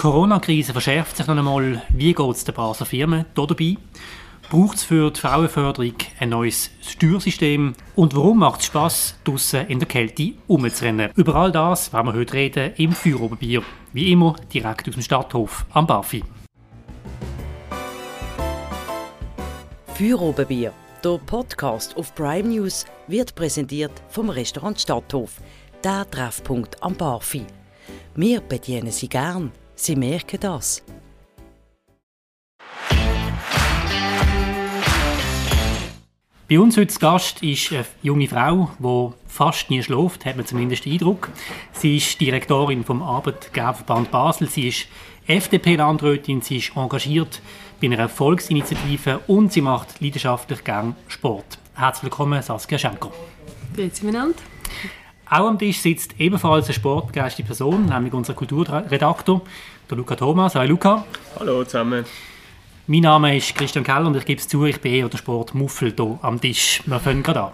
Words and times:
Corona-Krise 0.00 0.72
verschärft 0.72 1.18
sich 1.18 1.26
noch 1.26 1.36
einmal, 1.36 1.82
wie 1.90 2.14
geht 2.14 2.30
es 2.30 2.44
den 2.44 2.54
Basler 2.54 2.86
Firmen 2.86 3.26
hier 3.36 3.46
dabei? 3.46 3.76
Braucht 4.48 4.78
es 4.78 4.82
für 4.82 5.10
die 5.10 5.20
Frauenförderung 5.20 5.92
ein 6.18 6.30
neues 6.30 6.70
Steuersystem? 6.80 7.74
Und 7.96 8.16
warum 8.16 8.38
macht 8.38 8.60
es 8.60 8.66
Spass, 8.68 9.18
draussen 9.24 9.66
in 9.66 9.78
der 9.78 9.86
Kälte 9.86 10.32
rumzurennen? 10.48 11.10
Über 11.16 11.34
all 11.34 11.52
das 11.52 11.92
werden 11.92 12.06
wir 12.06 12.14
heute 12.14 12.32
reden 12.32 12.72
im 12.78 12.92
Feuerobenbier. 12.92 13.62
Wie 13.92 14.10
immer 14.10 14.36
direkt 14.54 14.88
aus 14.88 14.94
dem 14.94 15.02
Stadthof 15.02 15.66
am 15.74 15.86
Bafi. 15.86 16.24
Feuerobenbier, 19.92 20.72
der 21.04 21.18
Podcast 21.26 21.94
auf 21.98 22.14
Prime 22.14 22.48
News, 22.48 22.86
wird 23.06 23.34
präsentiert 23.34 23.92
vom 24.08 24.30
Restaurant 24.30 24.80
Stadthof, 24.80 25.42
der 25.84 26.10
Treffpunkt 26.10 26.82
am 26.82 26.94
Bafi. 26.94 27.44
Wir 28.14 28.40
bedienen 28.40 28.92
Sie 28.92 29.06
gern. 29.06 29.52
Sie 29.82 29.96
merken 29.96 30.38
das. 30.40 30.82
Bei 36.50 36.60
uns 36.60 36.76
heute 36.76 36.88
zu 36.88 36.98
Gast 36.98 37.42
ist 37.42 37.72
eine 37.72 37.86
junge 38.02 38.28
Frau, 38.28 38.70
die 38.78 39.14
fast 39.26 39.70
nie 39.70 39.82
schläft, 39.82 40.26
hat 40.26 40.36
man 40.36 40.44
zumindest 40.44 40.84
den 40.84 40.92
Eindruck. 40.92 41.30
Sie 41.72 41.96
ist 41.96 42.20
Direktorin 42.20 42.84
vom 42.84 43.02
Arbeitgeberverband 43.02 44.10
Basel. 44.10 44.50
Sie 44.50 44.68
ist 44.68 44.86
FDP-Landrätin, 45.26 46.42
sie 46.42 46.58
ist 46.58 46.76
engagiert 46.76 47.40
bei 47.80 47.86
einer 47.86 48.10
Volksinitiative 48.10 49.20
und 49.28 49.50
sie 49.50 49.62
macht 49.62 50.02
leidenschaftlich 50.02 50.62
gern 50.62 50.94
Sport. 51.08 51.58
Herzlich 51.74 52.02
willkommen, 52.02 52.42
Saskia 52.42 52.76
Schenker. 52.76 53.12
Grüezi 53.74 54.04
miteinander. 54.04 54.36
Auch 55.32 55.46
am 55.46 55.60
Tisch 55.60 55.78
sitzt 55.78 56.18
ebenfalls 56.18 56.64
eine 56.64 56.74
sportbegeisterte 56.74 57.46
Person, 57.46 57.86
nämlich 57.86 58.12
unser 58.12 58.34
Kulturredaktor, 58.34 59.42
der 59.88 59.96
Luca 59.96 60.16
Thomas. 60.16 60.56
Hallo 60.56 60.70
Luca. 60.70 61.04
Hallo 61.38 61.62
zusammen. 61.62 62.04
Mein 62.88 63.02
Name 63.02 63.36
ist 63.36 63.54
Christian 63.54 63.84
Keller 63.84 64.06
und 64.06 64.16
ich 64.16 64.24
gebe 64.24 64.40
es 64.40 64.48
zu, 64.48 64.64
ich 64.64 64.80
bin 64.80 64.92
eher 64.92 65.08
der 65.08 65.18
Sportmuffel 65.18 65.94
hier 65.96 66.18
am 66.22 66.40
Tisch. 66.40 66.82
Wir 66.84 66.98
fangen 66.98 67.22
gerade 67.22 67.42
an. 67.42 67.52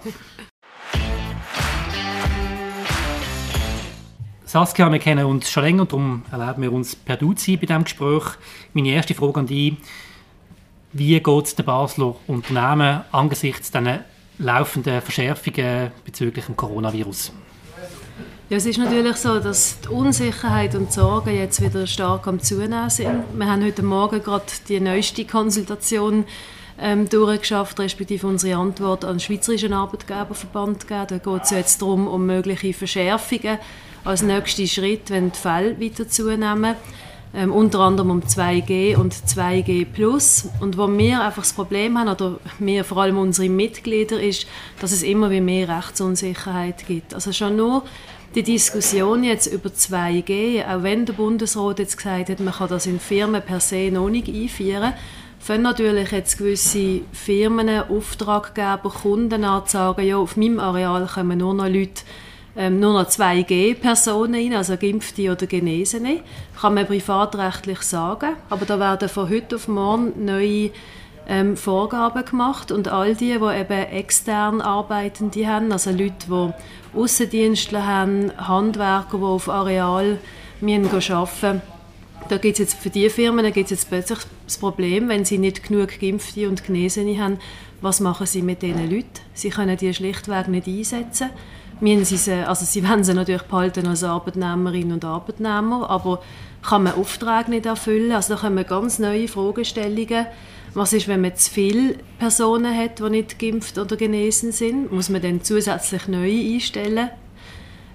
Saskia, 4.46 4.90
wir 4.90 4.98
kennen 4.98 5.26
uns 5.26 5.50
schon 5.50 5.64
länger, 5.64 5.84
darum 5.84 6.22
erlauben 6.32 6.62
wir 6.62 6.72
uns 6.72 6.96
per 6.96 7.18
Duzi 7.18 7.58
bei 7.58 7.66
diesem 7.66 7.84
Gespräch. 7.84 8.24
Meine 8.72 8.88
erste 8.88 9.12
Frage 9.12 9.40
an 9.40 9.46
dich. 9.48 9.74
Wie 10.94 11.20
geht 11.20 11.44
es 11.44 11.54
den 11.54 11.66
Basler 11.66 12.14
Unternehmen 12.26 13.02
angesichts 13.12 13.70
dieser 13.70 14.00
laufenden 14.38 15.02
Verschärfungen 15.02 15.90
bezüglich 16.06 16.46
dem 16.46 16.56
Coronavirus? 16.56 17.32
Ja, 18.48 18.58
es 18.58 18.66
ist 18.66 18.78
natürlich 18.78 19.16
so, 19.16 19.40
dass 19.40 19.80
die 19.80 19.88
Unsicherheit 19.88 20.76
und 20.76 20.90
die 20.90 20.92
Sorgen 20.92 21.34
jetzt 21.34 21.60
wieder 21.60 21.84
stark 21.88 22.28
am 22.28 22.38
Zunehmen 22.38 22.88
sind. 22.90 23.24
Wir 23.34 23.46
haben 23.50 23.64
heute 23.64 23.82
Morgen 23.82 24.22
gerade 24.22 24.44
die 24.68 24.78
neueste 24.78 25.24
Konsultation 25.24 26.24
ähm, 26.80 27.08
durchgeschafft, 27.08 27.80
respektive 27.80 28.28
unsere 28.28 28.56
Antwort 28.56 29.04
an 29.04 29.14
den 29.14 29.20
Schweizerischen 29.20 29.72
Arbeitgeberverband 29.72 30.86
gegeben. 30.86 31.06
Da 31.08 31.18
geht 31.18 31.42
es 31.42 31.50
jetzt 31.50 31.82
darum, 31.82 32.06
um 32.06 32.24
mögliche 32.24 32.72
Verschärfungen 32.72 33.58
als 34.04 34.22
nächsten 34.22 34.68
Schritt, 34.68 35.10
wenn 35.10 35.32
die 35.32 35.38
Fälle 35.38 35.80
weiter 35.80 36.08
zunehmen. 36.08 36.76
Ähm, 37.34 37.52
unter 37.52 37.80
anderem 37.80 38.10
um 38.10 38.20
2G 38.20 38.96
und 38.96 39.12
2G+. 39.12 39.86
Und 40.60 40.78
wo 40.78 40.86
wir 40.86 41.20
einfach 41.20 41.42
das 41.42 41.52
Problem 41.52 41.98
haben, 41.98 42.08
oder 42.08 42.38
wir 42.60 42.84
vor 42.84 42.98
allem 42.98 43.18
unsere 43.18 43.48
Mitglieder, 43.48 44.22
ist, 44.22 44.46
dass 44.80 44.92
es 44.92 45.02
immer 45.02 45.28
mehr 45.28 45.68
Rechtsunsicherheit 45.68 46.86
gibt. 46.86 47.12
Also 47.12 47.32
schon 47.32 47.56
nur 47.56 47.82
die 48.36 48.42
Diskussion 48.42 49.24
jetzt 49.24 49.46
über 49.46 49.70
2G, 49.70 50.62
auch 50.68 50.82
wenn 50.82 51.06
der 51.06 51.14
Bundesrat 51.14 51.78
jetzt 51.78 51.96
gesagt 51.96 52.28
hat, 52.28 52.40
man 52.40 52.52
kann 52.52 52.68
das 52.68 52.84
in 52.84 53.00
Firmen 53.00 53.40
per 53.40 53.60
se 53.60 53.90
noch 53.90 54.10
nicht 54.10 54.28
einführen, 54.28 54.92
fangen 55.38 55.62
natürlich 55.62 56.10
jetzt 56.10 56.36
gewisse 56.36 57.00
Firmen, 57.12 57.70
Auftraggeber, 57.88 58.90
Kunden 58.90 59.42
an 59.42 59.64
zu 59.64 59.72
sagen, 59.72 60.06
ja, 60.06 60.18
auf 60.18 60.36
meinem 60.36 60.60
Areal 60.60 61.06
kommen 61.06 61.38
nur 61.38 61.54
noch 61.54 61.66
Leute, 61.66 62.02
ähm, 62.58 62.78
nur 62.78 62.92
noch 62.92 63.08
2G-Personen 63.08 64.34
rein, 64.34 64.54
also 64.54 64.76
Geimpfte 64.76 65.32
oder 65.32 65.46
Genesene. 65.46 66.20
Kann 66.60 66.74
man 66.74 66.86
privatrechtlich 66.86 67.80
sagen, 67.80 68.36
aber 68.50 68.66
da 68.66 68.78
werden 68.78 69.08
von 69.08 69.30
heute 69.30 69.56
auf 69.56 69.66
morgen 69.66 70.26
neue 70.26 70.72
ähm, 71.28 71.56
Vorgaben 71.56 72.24
gemacht 72.24 72.70
und 72.72 72.88
all 72.88 73.14
die, 73.14 73.38
die 73.38 73.60
eben 73.60 73.86
extern 73.90 74.60
Arbeitende 74.60 75.46
haben, 75.46 75.72
also 75.72 75.90
Leute, 75.90 76.14
die 76.28 76.98
Aussendienstler 76.98 77.86
haben, 77.86 78.32
Handwerker, 78.36 79.18
die 79.18 79.24
auf 79.24 79.48
Areal 79.48 80.18
müssen 80.60 81.12
arbeiten 81.12 81.62
da 82.28 82.38
gibt 82.38 82.58
jetzt 82.58 82.74
für 82.74 82.90
diese 82.90 83.10
Firmen 83.10 83.52
gibt 83.52 83.70
jetzt 83.70 83.88
plötzlich 83.88 84.20
das 84.44 84.58
Problem, 84.58 85.08
wenn 85.08 85.24
sie 85.24 85.38
nicht 85.38 85.66
genug 85.66 85.98
Geimpfte 86.00 86.48
und 86.48 86.64
Genesene 86.64 87.22
haben, 87.22 87.38
was 87.80 88.00
machen 88.00 88.26
sie 88.26 88.42
mit 88.42 88.62
diesen 88.62 88.90
Leuten? 88.90 89.20
Sie 89.34 89.50
können 89.50 89.76
die 89.76 89.92
schlichtweg 89.92 90.48
nicht 90.48 90.66
einsetzen. 90.66 91.30
Sie, 91.80 92.04
sie, 92.04 92.32
also 92.32 92.64
sie 92.64 92.82
wollen 92.88 93.04
sie 93.04 93.14
natürlich 93.14 93.42
behalten 93.42 93.86
als 93.86 94.02
Arbeitnehmerinnen 94.02 94.92
und 94.92 95.04
Arbeitnehmer, 95.04 95.88
aber 95.90 96.22
kann 96.62 96.84
man 96.84 96.94
Aufträge 96.94 97.50
nicht 97.50 97.66
erfüllen? 97.66 98.12
Also 98.12 98.34
da 98.34 98.40
kommen 98.40 98.66
ganz 98.66 98.98
neue 98.98 99.28
Fragestellungen 99.28 100.26
was 100.76 100.92
ist, 100.92 101.08
wenn 101.08 101.22
man 101.22 101.34
zu 101.34 101.50
viele 101.50 101.96
Personen 102.18 102.76
hat, 102.76 102.98
die 102.98 103.10
nicht 103.10 103.38
geimpft 103.38 103.78
oder 103.78 103.96
genesen 103.96 104.52
sind? 104.52 104.92
Muss 104.92 105.08
man 105.08 105.22
dann 105.22 105.42
zusätzlich 105.42 106.06
neue 106.06 106.54
einstellen? 106.54 107.10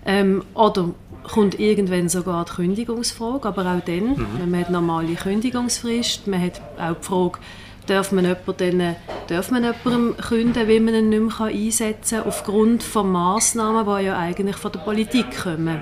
Ähm, 0.06 0.44
oder 0.56 0.90
kommt 1.24 1.59
irgendwann 1.59 2.09
sogar 2.09 2.46
die 2.46 2.53
Kündigungsfrage, 2.53 3.47
aber 3.47 3.62
auch 3.62 3.86
dann, 3.86 4.09
mhm. 4.09 4.28
wenn 4.40 4.52
man 4.52 4.62
hat 4.62 4.72
normale 4.72 5.14
Kündigungsfrist, 5.14 6.25
man 6.28 6.41
hat 6.41 6.59
auch 6.80 6.96
die 6.96 7.06
Frage, 7.06 7.40
darf 7.86 8.12
man, 8.12 8.25
jemanden, 8.25 8.96
darf 9.28 9.52
man 9.52 9.64
jemandem 9.64 10.18
künden, 10.18 10.68
wie 10.68 10.80
man 10.80 10.96
ihn 10.96 11.09
nicht 11.09 11.40
mehr 11.40 11.47
einsetzen 11.47 12.18
kann, 12.20 12.28
aufgrund 12.28 12.84
von 12.84 13.12
Massnahmen, 13.12 13.86
die 13.86 14.06
ja 14.06 14.18
eigentlich 14.18 14.56
von 14.56 14.72
der 14.72 14.80
Politik 14.80 15.44
kommen. 15.44 15.81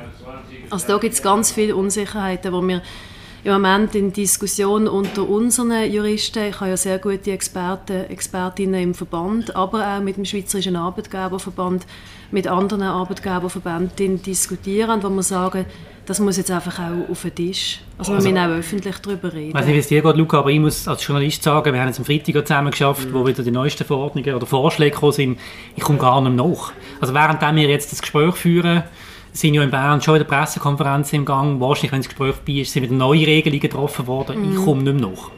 Also 0.69 0.87
da 0.87 0.97
gibt 0.97 1.13
es 1.13 1.21
ganz 1.21 1.51
viele 1.51 1.75
Unsicherheiten, 1.75 2.53
die 2.53 2.67
wir 2.67 2.81
im 3.43 3.53
Moment 3.53 3.95
in 3.95 4.11
Diskussion 4.11 4.87
unter 4.87 5.27
unseren 5.27 5.91
Juristen. 5.91 6.43
Ich 6.49 6.59
habe 6.59 6.71
ja 6.71 6.77
sehr 6.77 6.99
gute 6.99 7.31
Experten, 7.31 8.09
Expertinnen 8.09 8.81
im 8.81 8.93
Verband, 8.93 9.55
aber 9.55 9.95
auch 9.95 10.01
mit 10.01 10.17
dem 10.17 10.25
Schweizerischen 10.25 10.75
Arbeitgeberverband, 10.75 11.85
mit 12.31 12.47
anderen 12.47 12.83
Arbeitgeberverbänden 12.83 14.21
diskutieren, 14.21 15.01
wo 15.01 15.09
wir 15.09 15.23
sagen, 15.23 15.65
das 16.05 16.19
muss 16.19 16.37
jetzt 16.37 16.49
einfach 16.49 16.79
auch 16.79 17.09
auf 17.11 17.21
den 17.21 17.35
Tisch. 17.35 17.81
Also, 17.97 18.13
also 18.13 18.25
wir 18.25 18.33
müssen 18.33 18.51
auch 18.51 18.57
öffentlich 18.57 18.97
darüber 18.97 19.31
reden. 19.31 19.49
Ich 19.49 19.53
weiß 19.53 19.65
nicht, 19.65 19.75
wie 19.75 19.79
es 19.79 19.87
dir 19.87 20.01
geht, 20.01 20.17
Luca, 20.17 20.39
aber 20.39 20.49
ich 20.49 20.59
muss 20.59 20.87
als 20.87 21.05
Journalist 21.05 21.43
sagen, 21.43 21.71
wir 21.71 21.79
haben 21.79 21.87
jetzt 21.87 21.99
am 21.99 22.05
Freitag 22.05 22.47
zusammen 22.47 22.71
geschafft, 22.71 23.07
mhm. 23.07 23.13
wo 23.13 23.27
wieder 23.27 23.43
die 23.43 23.51
neuesten 23.51 23.85
Verordnungen 23.85 24.33
oder 24.33 24.47
Vorschläge 24.47 24.95
gekommen 24.95 25.11
sind. 25.11 25.39
Ich 25.75 25.83
komme 25.83 25.99
gar 25.99 26.19
nicht 26.21 26.35
nach. 26.35 26.71
Also 26.99 27.13
während 27.13 27.41
wir 27.41 27.69
jetzt 27.69 27.91
das 27.91 28.01
Gespräch 28.01 28.35
führen, 28.35 28.83
sind 29.31 29.53
ja 29.53 29.63
in 29.63 29.71
Bern 29.71 30.01
schon 30.01 30.15
in 30.15 30.19
der 30.19 30.27
Pressekonferenz 30.27 31.13
im 31.13 31.25
Gang. 31.25 31.59
Wahrscheinlich, 31.59 31.91
wenn 31.91 32.01
das 32.01 32.09
Gespräch 32.09 32.35
bei 32.45 32.53
ist, 32.53 32.73
sind 32.73 32.83
wieder 32.83 32.93
neue 32.93 33.25
Regelungen 33.25 33.61
getroffen 33.61 34.07
worden. 34.07 34.41
Mhm. 34.41 34.51
Ich 34.51 34.63
komme 34.63 34.83
nicht 34.83 34.99
mehr 34.99 35.09
nach. 35.09 35.31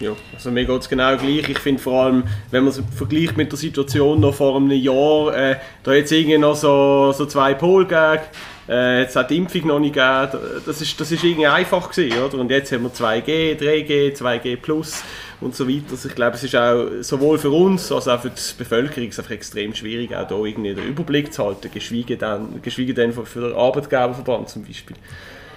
Ja, 0.00 0.10
also 0.34 0.50
mir 0.50 0.64
geht 0.64 0.80
es 0.80 0.88
genau 0.88 1.16
gleich. 1.16 1.48
Ich 1.48 1.58
finde 1.60 1.80
vor 1.80 2.04
allem, 2.04 2.24
wenn 2.50 2.64
man 2.64 2.72
es 2.72 2.82
vergleicht 2.96 3.36
mit 3.36 3.52
der 3.52 3.58
Situation 3.58 4.18
noch 4.18 4.34
vor 4.34 4.56
einem 4.56 4.72
Jahr, 4.72 5.34
äh, 5.36 5.56
da 5.84 5.92
jetzt 5.92 6.10
irgendwie 6.10 6.38
noch 6.38 6.56
so, 6.56 7.12
so 7.12 7.24
zwei 7.26 7.54
Pole 7.54 7.86
gegeben, 7.86 8.22
äh, 8.68 9.02
jetzt 9.02 9.14
hat 9.14 9.30
die 9.30 9.36
Impfung 9.36 9.68
noch 9.68 9.78
nicht 9.78 9.94
gegeben, 9.94 10.42
das 10.66 10.80
ist, 10.80 11.00
das 11.00 11.12
ist 11.12 11.22
irgendwie 11.22 11.46
einfach 11.46 11.90
gewesen, 11.90 12.18
oder? 12.20 12.38
Und 12.38 12.50
jetzt 12.50 12.72
haben 12.72 12.82
wir 12.82 12.90
2G, 12.90 13.56
3G, 13.56 14.16
2G+, 14.16 15.02
und 15.42 15.54
so 15.54 15.68
weiter. 15.68 15.84
Also 15.90 16.08
ich 16.08 16.14
glaube, 16.14 16.36
es 16.36 16.44
ist 16.44 16.54
auch 16.54 16.86
sowohl 17.00 17.38
für 17.38 17.50
uns 17.50 17.90
als 17.92 18.08
auch 18.08 18.20
für 18.20 18.30
die 18.30 18.40
Bevölkerung 18.58 19.06
einfach 19.06 19.30
extrem 19.30 19.74
schwierig, 19.74 20.14
auch 20.14 20.26
da 20.26 20.34
irgendwie 20.36 20.74
den 20.74 20.86
Überblick 20.86 21.32
zu 21.32 21.44
halten, 21.44 21.70
geschweige 21.72 22.16
denn, 22.16 22.62
geschweige 22.62 22.94
denn 22.94 23.12
für 23.12 23.40
den 23.40 23.54
Arbeitgeberverband 23.54 24.48
zum 24.48 24.64
Beispiel. 24.64 24.96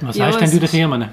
Was 0.02 0.18
ja, 0.18 0.26
heißt 0.26 0.42
denn 0.42 0.52
du 0.52 0.60
den 0.60 0.70
Firmen? 0.70 1.10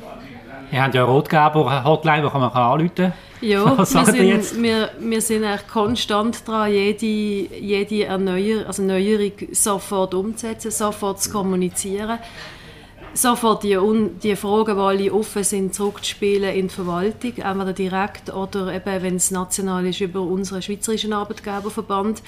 Ihr 0.73 0.83
habt 0.83 0.95
ja 0.95 1.05
eine 1.05 1.13
Rotgeber-Hotline, 1.13 2.23
die 2.23 2.39
man 2.39 2.51
anrufen 2.51 2.95
kann. 2.95 3.13
Ja, 3.43 3.77
Was 3.79 3.95
wir 3.95 4.07
sind, 4.07 4.27
jetzt? 4.27 4.63
Wir, 4.63 4.91
wir 5.01 5.21
sind 5.21 5.45
eigentlich 5.45 5.69
konstant 5.69 6.49
dran, 6.49 6.73
jede, 6.73 7.07
jede 7.07 8.05
Erneuer, 8.05 8.67
also 8.67 8.83
Neuerung 8.83 9.33
sofort 9.51 10.15
umzusetzen, 10.15 10.71
sofort 10.71 11.21
zu 11.21 11.31
kommunizieren 11.31 12.19
sofort 13.15 13.63
die, 13.63 13.79
die 14.23 14.37
Fragen, 14.37 14.77
die 14.77 14.81
alle 14.81 15.13
offen 15.13 15.45
sind, 15.45 15.75
zurückzuspielen 15.75 16.55
in 16.55 16.69
die 16.69 16.75
Verwaltung, 16.75 17.37
entweder 17.37 17.73
direkt 17.73 18.33
oder 18.33 18.73
eben, 18.73 19.03
wenn 19.03 19.17
es 19.17 19.31
national 19.31 19.87
ist, 19.87 20.01
über 20.01 20.23
unseren 20.23 20.63
Schweizerischen 20.63 21.13
Arbeitgeberverband 21.13 22.23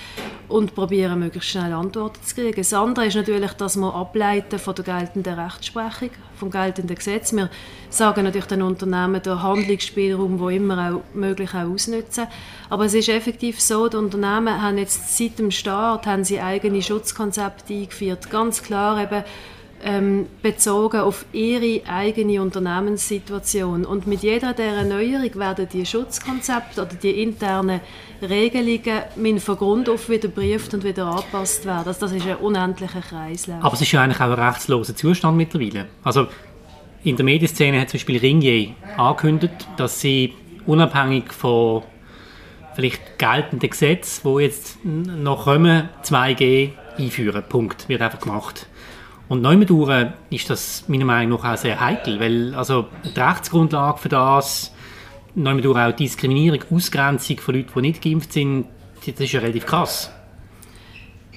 und 0.49 0.75
probieren, 0.75 1.21
möglichst 1.21 1.51
schnell 1.51 1.73
Antworten 1.73 2.23
zu 2.23 2.35
kriegen. 2.35 2.57
Das 2.57 2.73
andere 2.73 3.07
ist 3.07 3.15
natürlich, 3.15 3.53
dass 3.53 3.77
wir 3.77 3.95
ableiten 3.95 4.59
von 4.59 4.75
der 4.75 4.85
geltenden 4.85 5.39
Rechtsprechung, 5.39 6.11
vom 6.37 6.51
geltenden 6.51 6.97
Gesetz. 6.97 7.33
Wir 7.33 7.49
sagen 7.89 8.25
natürlich 8.25 8.47
den 8.47 8.63
Unternehmen 8.63 9.23
den 9.23 9.43
Handlungsspielraum, 9.43 10.39
wo 10.39 10.49
immer 10.51 10.97
auch 10.97 11.15
möglich 11.15 11.51
auch 11.55 11.71
ausnutzen. 11.73 12.27
Aber 12.69 12.85
es 12.85 12.95
ist 12.95 13.09
effektiv 13.09 13.61
so, 13.61 13.89
die 13.89 13.97
Unternehmen 13.97 14.61
haben 14.61 14.79
jetzt 14.79 15.17
seit 15.17 15.39
dem 15.39 15.51
Start 15.51 16.07
haben 16.07 16.25
sie 16.25 16.41
eigene 16.41 16.83
Schutzkonzepte 16.83 17.73
eingeführt. 17.73 18.31
Ganz 18.31 18.63
klar 18.63 19.03
eben 19.03 19.25
ähm, 19.85 20.27
bezogen 20.43 21.01
auf 21.01 21.27
ihre 21.33 21.87
eigene 21.87 22.41
Unternehmenssituation. 22.41 23.85
Und 23.85 24.07
mit 24.07 24.23
jeder 24.23 24.55
dieser 24.55 24.83
Neuerung 24.85 25.35
werden 25.35 25.69
die 25.71 25.85
Schutzkonzepte 25.85 26.83
oder 26.83 26.95
die 26.95 27.23
internen 27.23 27.81
Regelungen 28.23 29.41
von 29.41 29.57
Grund 29.57 29.89
auf 29.91 30.09
wieder 30.09 30.29
geprüft 30.29 30.73
und 30.73 30.85
wieder 30.85 31.07
angepasst 31.07 31.67
werden. 31.67 31.89
Also 31.89 32.01
das 32.01 32.13
ist 32.13 32.27
ein 32.27 32.37
unendlicher 32.37 33.03
Kreislauf. 33.03 33.63
Aber 33.63 33.75
es 33.75 33.83
ist 33.83 33.93
ja 33.93 34.03
eigentlich 34.03 34.21
auch 34.21 34.31
ein 34.31 34.33
rechtsloser 34.33 34.97
Zustand 34.97 35.37
mittlerweile. 35.37 35.87
Also 36.03 36.29
in 37.03 37.17
der 37.17 37.25
Medienszene 37.27 37.79
hat 37.79 37.91
zum 37.91 37.99
Beispiel 37.99 38.19
Ringier 38.19 38.71
angekündigt, 38.97 39.69
dass 39.77 40.01
sie 40.01 40.33
unabhängig 40.65 41.31
von 41.31 41.83
vielleicht 42.75 43.19
geltenden 43.19 43.69
Gesetzen, 43.69 44.21
wo 44.25 44.39
jetzt 44.39 44.83
noch 44.83 45.45
kommen, 45.45 45.91
2G 46.03 46.71
einführen. 46.99 47.45
Punkt. 47.47 47.87
Wird 47.89 48.01
einfach 48.01 48.21
gemacht. 48.21 48.67
Und 49.29 49.41
neumendurch 49.43 50.09
ist 50.31 50.51
das 50.51 50.85
meiner 50.89 51.07
Meinung 51.07 51.41
nach 51.41 51.55
auch 51.55 51.57
sehr 51.57 51.81
heikel, 51.81 52.21
weil 52.21 52.55
also 52.55 52.87
die 53.05 53.19
Rechtsgrundlage 53.19 53.99
für 53.99 54.09
das, 54.09 54.73
neumendurch 55.35 55.79
auch 55.79 55.93
Diskriminierung, 55.93 56.61
Ausgrenzung 56.71 57.39
von 57.39 57.55
Leuten, 57.55 57.71
die 57.75 57.81
nicht 57.81 58.03
geimpft 58.03 58.33
sind, 58.33 58.67
das 59.07 59.21
ist 59.21 59.33
ja 59.33 59.41
relativ 59.41 59.67
krass. 59.67 60.11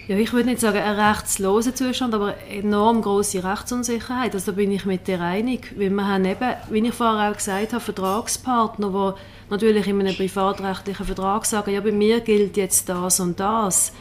Ja, 0.08 0.16
ich 0.16 0.32
würde 0.32 0.48
nicht 0.48 0.62
sagen 0.62 0.78
ein 0.78 0.98
rechtsloser 0.98 1.76
Zustand, 1.76 2.14
aber 2.14 2.36
enorm 2.50 3.02
große 3.02 3.44
Rechtsunsicherheit. 3.44 4.34
Also 4.34 4.52
da 4.52 4.56
bin 4.56 4.72
ich 4.72 4.86
mit 4.86 5.06
dir 5.06 5.20
einig, 5.20 5.74
weil 5.78 5.90
wir 5.90 6.08
haben 6.08 6.24
eben, 6.24 6.54
wie 6.70 6.88
ich 6.88 6.94
vorher 6.94 7.30
auch 7.30 7.36
gesagt 7.36 7.74
habe, 7.74 7.84
Vertragspartner, 7.84 8.90
die 8.90 9.52
natürlich 9.52 9.86
in 9.86 10.00
einem 10.00 10.16
privatrechtlichen 10.16 11.06
Vertrag 11.06 11.46
sagen, 11.46 11.72
ja, 11.72 11.82
bei 11.82 11.92
mir 11.92 12.22
gilt 12.22 12.56
jetzt 12.56 12.88
das 12.88 13.20
und 13.20 13.38
das. 13.42 13.92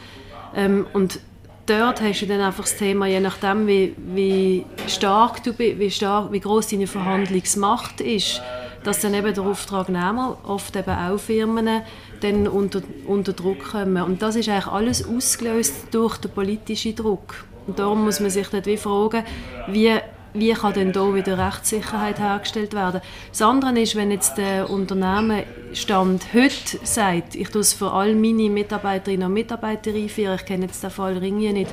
Ähm, 0.55 0.87
und 0.93 1.19
dort 1.67 2.01
hast 2.01 2.21
du 2.21 2.25
dann 2.25 2.41
einfach 2.41 2.63
das 2.63 2.77
Thema, 2.77 3.05
je 3.05 3.19
nachdem, 3.19 3.67
wie, 3.67 3.95
wie 3.97 4.65
stark 4.87 5.43
du 5.43 5.53
bist, 5.53 5.79
wie, 5.79 6.31
wie 6.31 6.39
groß 6.39 6.67
deine 6.69 6.87
Verhandlungsmacht 6.87 8.01
ist, 8.01 8.41
dass 8.83 9.01
dann 9.01 9.13
eben 9.13 9.33
der 9.33 9.43
Auftragnehmer, 9.43 10.37
oft 10.43 10.75
eben 10.75 10.89
auch 10.89 11.19
Firmen, 11.19 11.81
dann 12.21 12.47
unter, 12.47 12.81
unter 13.05 13.33
Druck 13.33 13.71
kommen. 13.71 14.01
Und 14.01 14.21
das 14.21 14.35
ist 14.35 14.49
eigentlich 14.49 14.67
alles 14.67 15.07
ausgelöst 15.07 15.87
durch 15.91 16.17
den 16.17 16.31
politischen 16.31 16.95
Druck. 16.95 17.45
Und 17.67 17.79
darum 17.79 18.05
muss 18.05 18.19
man 18.19 18.29
sich 18.29 18.47
dort 18.47 18.65
wie 18.65 18.77
fragen, 18.77 19.23
wie, 19.67 19.93
wie 20.39 20.53
kann 20.53 20.73
denn 20.73 20.91
da 20.91 21.13
wieder 21.13 21.37
Rechtssicherheit 21.37 22.19
hergestellt 22.19 22.73
werden. 22.73 23.01
Das 23.29 23.41
andere 23.41 23.79
ist, 23.79 23.95
wenn 23.95 24.11
jetzt 24.11 24.37
der 24.37 24.69
Unternehmenstand 24.69 26.33
heute 26.33 26.79
sagt, 26.83 27.35
ich 27.35 27.49
tue 27.49 27.61
es 27.61 27.73
für 27.73 27.91
all 27.91 28.15
meine 28.15 28.49
Mitarbeiterinnen 28.49 29.27
und 29.27 29.33
Mitarbeiter 29.33 29.91
einführen, 29.91 30.35
ich 30.35 30.45
kenne 30.45 30.65
jetzt 30.65 30.83
den 30.83 30.89
Fall 30.89 31.17
Ringe 31.17 31.53
nicht, 31.53 31.71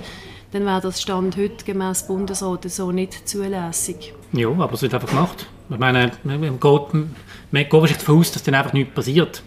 dann 0.53 0.65
wäre 0.65 0.81
das 0.81 1.03
Stand 1.03 1.37
heute 1.37 1.65
gemäß 1.65 2.07
Bundesrat 2.07 2.71
so 2.71 2.93
nicht 2.93 3.29
zulässig. 3.29 4.15
Ja, 4.33 4.49
aber 4.49 4.73
es 4.73 4.83
wird 4.83 4.95
einfach 4.95 5.09
gemacht. 5.09 5.47
Ich 5.69 5.79
meine, 5.79 6.13
man 6.23 6.41
geht, 6.41 6.61
man 6.61 7.09
geht 7.51 7.73
wahrscheinlich 7.73 7.99
davon 7.99 8.21
aus, 8.21 8.33
dass 8.33 8.43
dann 8.43 8.55
einfach 8.55 8.73
nichts 8.73 8.95
passiert. 8.95 9.43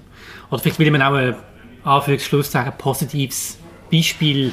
Oder 0.50 0.60
vielleicht 0.60 0.80
will 0.80 0.92
man 0.92 1.02
auch 1.02 1.14
ein 1.14 1.36
Anführungsschlusszeichen 1.84 2.74
positives 2.78 3.58
Beispiel 3.92 4.52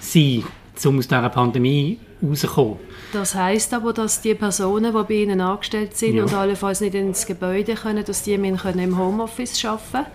sein, 0.00 0.44
um 0.84 0.98
aus 0.98 1.08
dieser 1.08 1.28
Pandemie 1.28 1.98
rauszukommen. 2.22 2.76
Das 3.12 3.34
heisst 3.34 3.74
aber, 3.74 3.92
dass 3.92 4.22
die 4.22 4.34
Personen, 4.34 4.94
die 4.94 5.02
bei 5.02 5.14
Ihnen 5.14 5.40
angestellt 5.40 5.96
sind 5.96 6.16
ja. 6.16 6.22
und 6.22 6.32
allenfalls 6.32 6.80
nicht 6.80 6.94
ins 6.94 7.26
Gebäude 7.26 7.74
können, 7.74 8.04
dass 8.04 8.22
die 8.22 8.36
können 8.36 8.78
im 8.78 8.98
Homeoffice 8.98 9.64
arbeiten 9.64 9.82
können. 9.92 10.06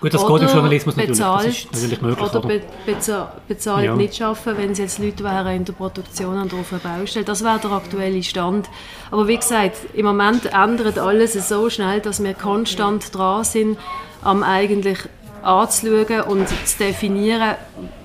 Gut, 0.00 0.12
das 0.12 0.22
oder 0.22 0.38
geht 0.38 0.48
im 0.48 0.54
Journalismus 0.54 0.96
natürlich. 0.96 1.18
Bezahlt, 1.18 1.46
das 1.46 1.56
ist 1.56 1.72
natürlich 1.72 2.02
möglich. 2.02 2.30
Oder 2.30 2.40
be 2.40 2.60
beza 2.84 3.32
bezahlt 3.48 3.84
ja. 3.86 3.96
nicht 3.96 4.20
arbeiten, 4.20 4.58
wenn 4.58 4.70
es 4.72 4.78
jetzt 4.78 4.98
Leute 4.98 5.24
wären 5.24 5.56
in 5.56 5.64
der 5.64 5.72
Produktion 5.72 6.38
und 6.38 6.52
auf 6.52 6.72
einer 6.72 6.98
Baustelle. 6.98 7.24
Das 7.24 7.42
wäre 7.42 7.58
der 7.58 7.70
aktuelle 7.70 8.22
Stand. 8.22 8.68
Aber 9.10 9.26
wie 9.28 9.36
gesagt, 9.36 9.76
im 9.94 10.04
Moment 10.04 10.46
ändert 10.52 10.98
alles 10.98 11.32
so 11.48 11.70
schnell, 11.70 12.00
dass 12.00 12.22
wir 12.22 12.34
konstant 12.34 13.14
dran 13.14 13.44
sind, 13.44 13.78
am 14.22 14.42
eigentlich 14.42 14.98
anzuschauen 15.42 16.20
und 16.28 16.48
zu 16.48 16.78
definieren, 16.78 17.54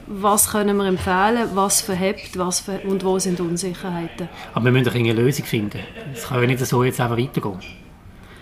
was 0.10 0.50
können 0.52 0.76
wir 0.78 0.86
empfehlen, 0.86 1.50
was 1.54 1.82
verhebt 1.82 2.38
was 2.38 2.60
ver 2.60 2.84
und 2.86 3.04
wo 3.04 3.20
sind 3.20 3.40
Unsicherheiten. 3.40 4.28
Aber 4.54 4.66
wir 4.66 4.72
müssen 4.72 4.86
doch 4.86 4.96
eine 4.96 5.14
Lösung 5.14 5.46
finden. 5.46 5.80
Es 6.14 6.28
kann 6.28 6.42
ja 6.42 6.48
nicht 6.48 6.66
so 6.66 6.84
jetzt 6.84 7.00
einfach 7.00 7.18
weitergehen. 7.18 7.60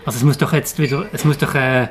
Also 0.04 0.16
es 0.16 0.24
muss 0.24 0.38
doch 0.38 0.52
jetzt 0.54 0.78
wieder, 0.78 1.06
es 1.12 1.24
muss 1.24 1.36
doch 1.36 1.54
äh, 1.54 1.88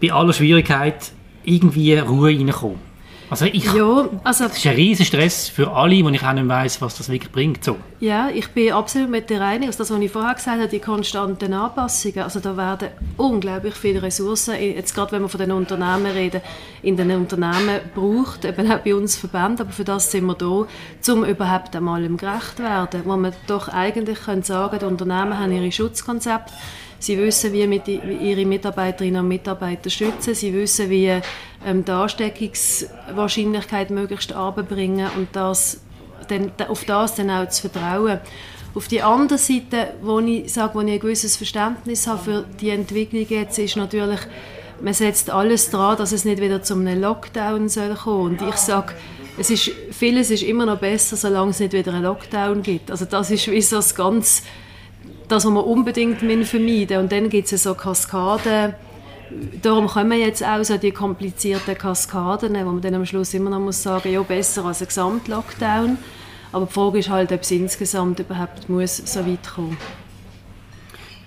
bei 0.00 0.12
aller 0.12 0.34
Schwierigkeit 0.34 1.12
irgendwie 1.44 1.96
Ruhe 1.96 2.28
reinkommen. 2.28 2.91
Also 3.32 3.46
ich, 3.46 3.64
ja, 3.64 4.10
also, 4.24 4.44
das 4.44 4.58
ist 4.58 4.66
ein 4.66 4.74
riesiger 4.74 5.06
Stress 5.06 5.48
für 5.48 5.72
alle, 5.72 6.04
wo 6.04 6.10
ich 6.10 6.22
auch 6.22 6.34
nicht 6.34 6.48
weiss, 6.48 6.82
was 6.82 6.98
das 6.98 7.08
wirklich 7.08 7.32
bringt. 7.32 7.64
So. 7.64 7.78
Ja, 7.98 8.28
ich 8.28 8.48
bin 8.48 8.74
absolut 8.74 9.08
mit 9.08 9.30
dir 9.30 9.40
einig. 9.40 9.68
Also 9.68 9.78
das, 9.78 9.90
was 9.90 10.00
ich 10.00 10.10
vorher 10.10 10.34
gesagt 10.34 10.58
habe, 10.58 10.68
die 10.68 10.80
konstanten 10.80 11.54
Anpassungen, 11.54 12.18
also 12.18 12.40
da 12.40 12.58
werden 12.58 12.88
unglaublich 13.16 13.72
viele 13.72 14.02
Ressourcen, 14.02 14.56
jetzt 14.60 14.94
gerade 14.94 15.12
wenn 15.12 15.22
wir 15.22 15.30
von 15.30 15.40
den 15.40 15.50
Unternehmen 15.50 16.12
reden, 16.12 16.42
in 16.82 16.98
den 16.98 17.10
Unternehmen 17.12 17.80
braucht, 17.94 18.44
eben 18.44 18.70
auch 18.70 18.80
bei 18.80 18.94
uns 18.94 19.16
Verbänden, 19.16 19.62
aber 19.62 19.72
für 19.72 19.84
das 19.84 20.10
sind 20.10 20.26
wir 20.26 20.34
da, 20.34 20.66
um 21.10 21.24
überhaupt 21.24 21.74
einmal 21.74 22.04
im 22.04 22.18
gerecht 22.18 22.58
zu 22.58 22.64
werden. 22.64 23.00
Wo 23.06 23.16
man 23.16 23.32
doch 23.46 23.68
eigentlich 23.68 24.20
können 24.20 24.42
sagen 24.42 24.78
die 24.78 24.84
Unternehmen 24.84 25.38
haben 25.38 25.52
ihre 25.52 25.72
Schutzkonzepte, 25.72 26.52
Sie 27.02 27.18
wissen, 27.18 27.52
wie, 27.52 27.66
mit, 27.66 27.88
ihre 27.88 28.46
Mitarbeiterinnen 28.46 29.22
und 29.22 29.26
Mitarbeiter 29.26 29.90
schützen. 29.90 30.36
Sie 30.36 30.54
wissen, 30.54 30.88
wie 30.88 31.20
ähm, 31.66 31.84
die 31.84 31.90
Ansteckungswahrscheinlichkeit 31.90 33.90
möglichst 33.90 34.32
abzubringen 34.32 35.08
und 35.16 35.28
das, 35.32 35.80
dann, 36.28 36.52
auf 36.68 36.84
das 36.84 37.14
dann 37.14 37.30
auch 37.30 37.48
zu 37.48 37.68
vertrauen. 37.68 38.20
Auf 38.74 38.88
die 38.88 39.02
andere 39.02 39.38
Seite, 39.38 39.94
wo 40.00 40.18
ich 40.20 40.52
sage, 40.52 40.74
wo 40.74 40.80
ich 40.80 40.92
ein 40.92 41.00
gewisses 41.00 41.36
Verständnis 41.36 42.06
habe 42.06 42.22
für 42.22 42.44
die 42.60 42.70
Entwicklung 42.70 43.26
jetzt, 43.28 43.58
ist 43.58 43.76
natürlich, 43.76 44.20
man 44.80 44.94
setzt 44.94 45.30
alles 45.30 45.70
daran, 45.70 45.98
dass 45.98 46.12
es 46.12 46.24
nicht 46.24 46.40
wieder 46.40 46.62
zu 46.62 46.74
einem 46.74 47.00
Lockdown 47.00 47.68
soll 47.68 47.94
kommen. 47.94 48.38
Und 48.38 48.48
ich 48.48 48.56
sage, 48.56 48.94
es 49.38 49.50
ist, 49.50 49.70
vieles 49.90 50.30
ist 50.30 50.42
immer 50.42 50.66
noch 50.66 50.78
besser, 50.78 51.16
solange 51.16 51.50
es 51.50 51.60
nicht 51.60 51.72
wieder 51.72 51.92
einen 51.92 52.04
Lockdown 52.04 52.62
gibt. 52.62 52.90
Also 52.90 53.04
das 53.04 53.30
ist 53.30 53.50
wie 53.50 53.60
so 53.60 53.76
das 53.76 53.94
ganz 53.94 54.42
das, 55.28 55.44
was 55.44 55.52
wir 55.52 55.66
unbedingt 55.66 56.18
vermeiden 56.18 56.98
Und 56.98 57.12
dann 57.12 57.30
gibt 57.30 57.50
es 57.50 57.62
so 57.62 57.74
Kaskaden, 57.74 58.74
darum 59.62 59.86
kommen 59.86 60.18
jetzt 60.18 60.44
auch 60.44 60.62
so 60.62 60.76
die 60.76 60.90
komplizierten 60.90 61.76
Kaskaden, 61.76 62.54
wo 62.54 62.70
man 62.70 62.80
dann 62.80 62.94
am 62.94 63.06
Schluss 63.06 63.34
immer 63.34 63.50
noch 63.50 63.60
muss 63.60 63.82
sagen, 63.82 64.12
ja, 64.12 64.22
besser 64.22 64.64
als 64.64 64.80
ein 64.80 64.88
Gesamtlockdown. 64.88 65.98
Aber 66.52 66.66
die 66.66 66.72
Frage 66.72 66.98
ist 66.98 67.08
halt, 67.08 67.32
ob 67.32 67.40
es 67.40 67.50
insgesamt 67.50 68.18
überhaupt 68.20 68.68
muss 68.68 68.96
so 68.96 69.26
weit 69.26 69.48
kommen 69.54 69.76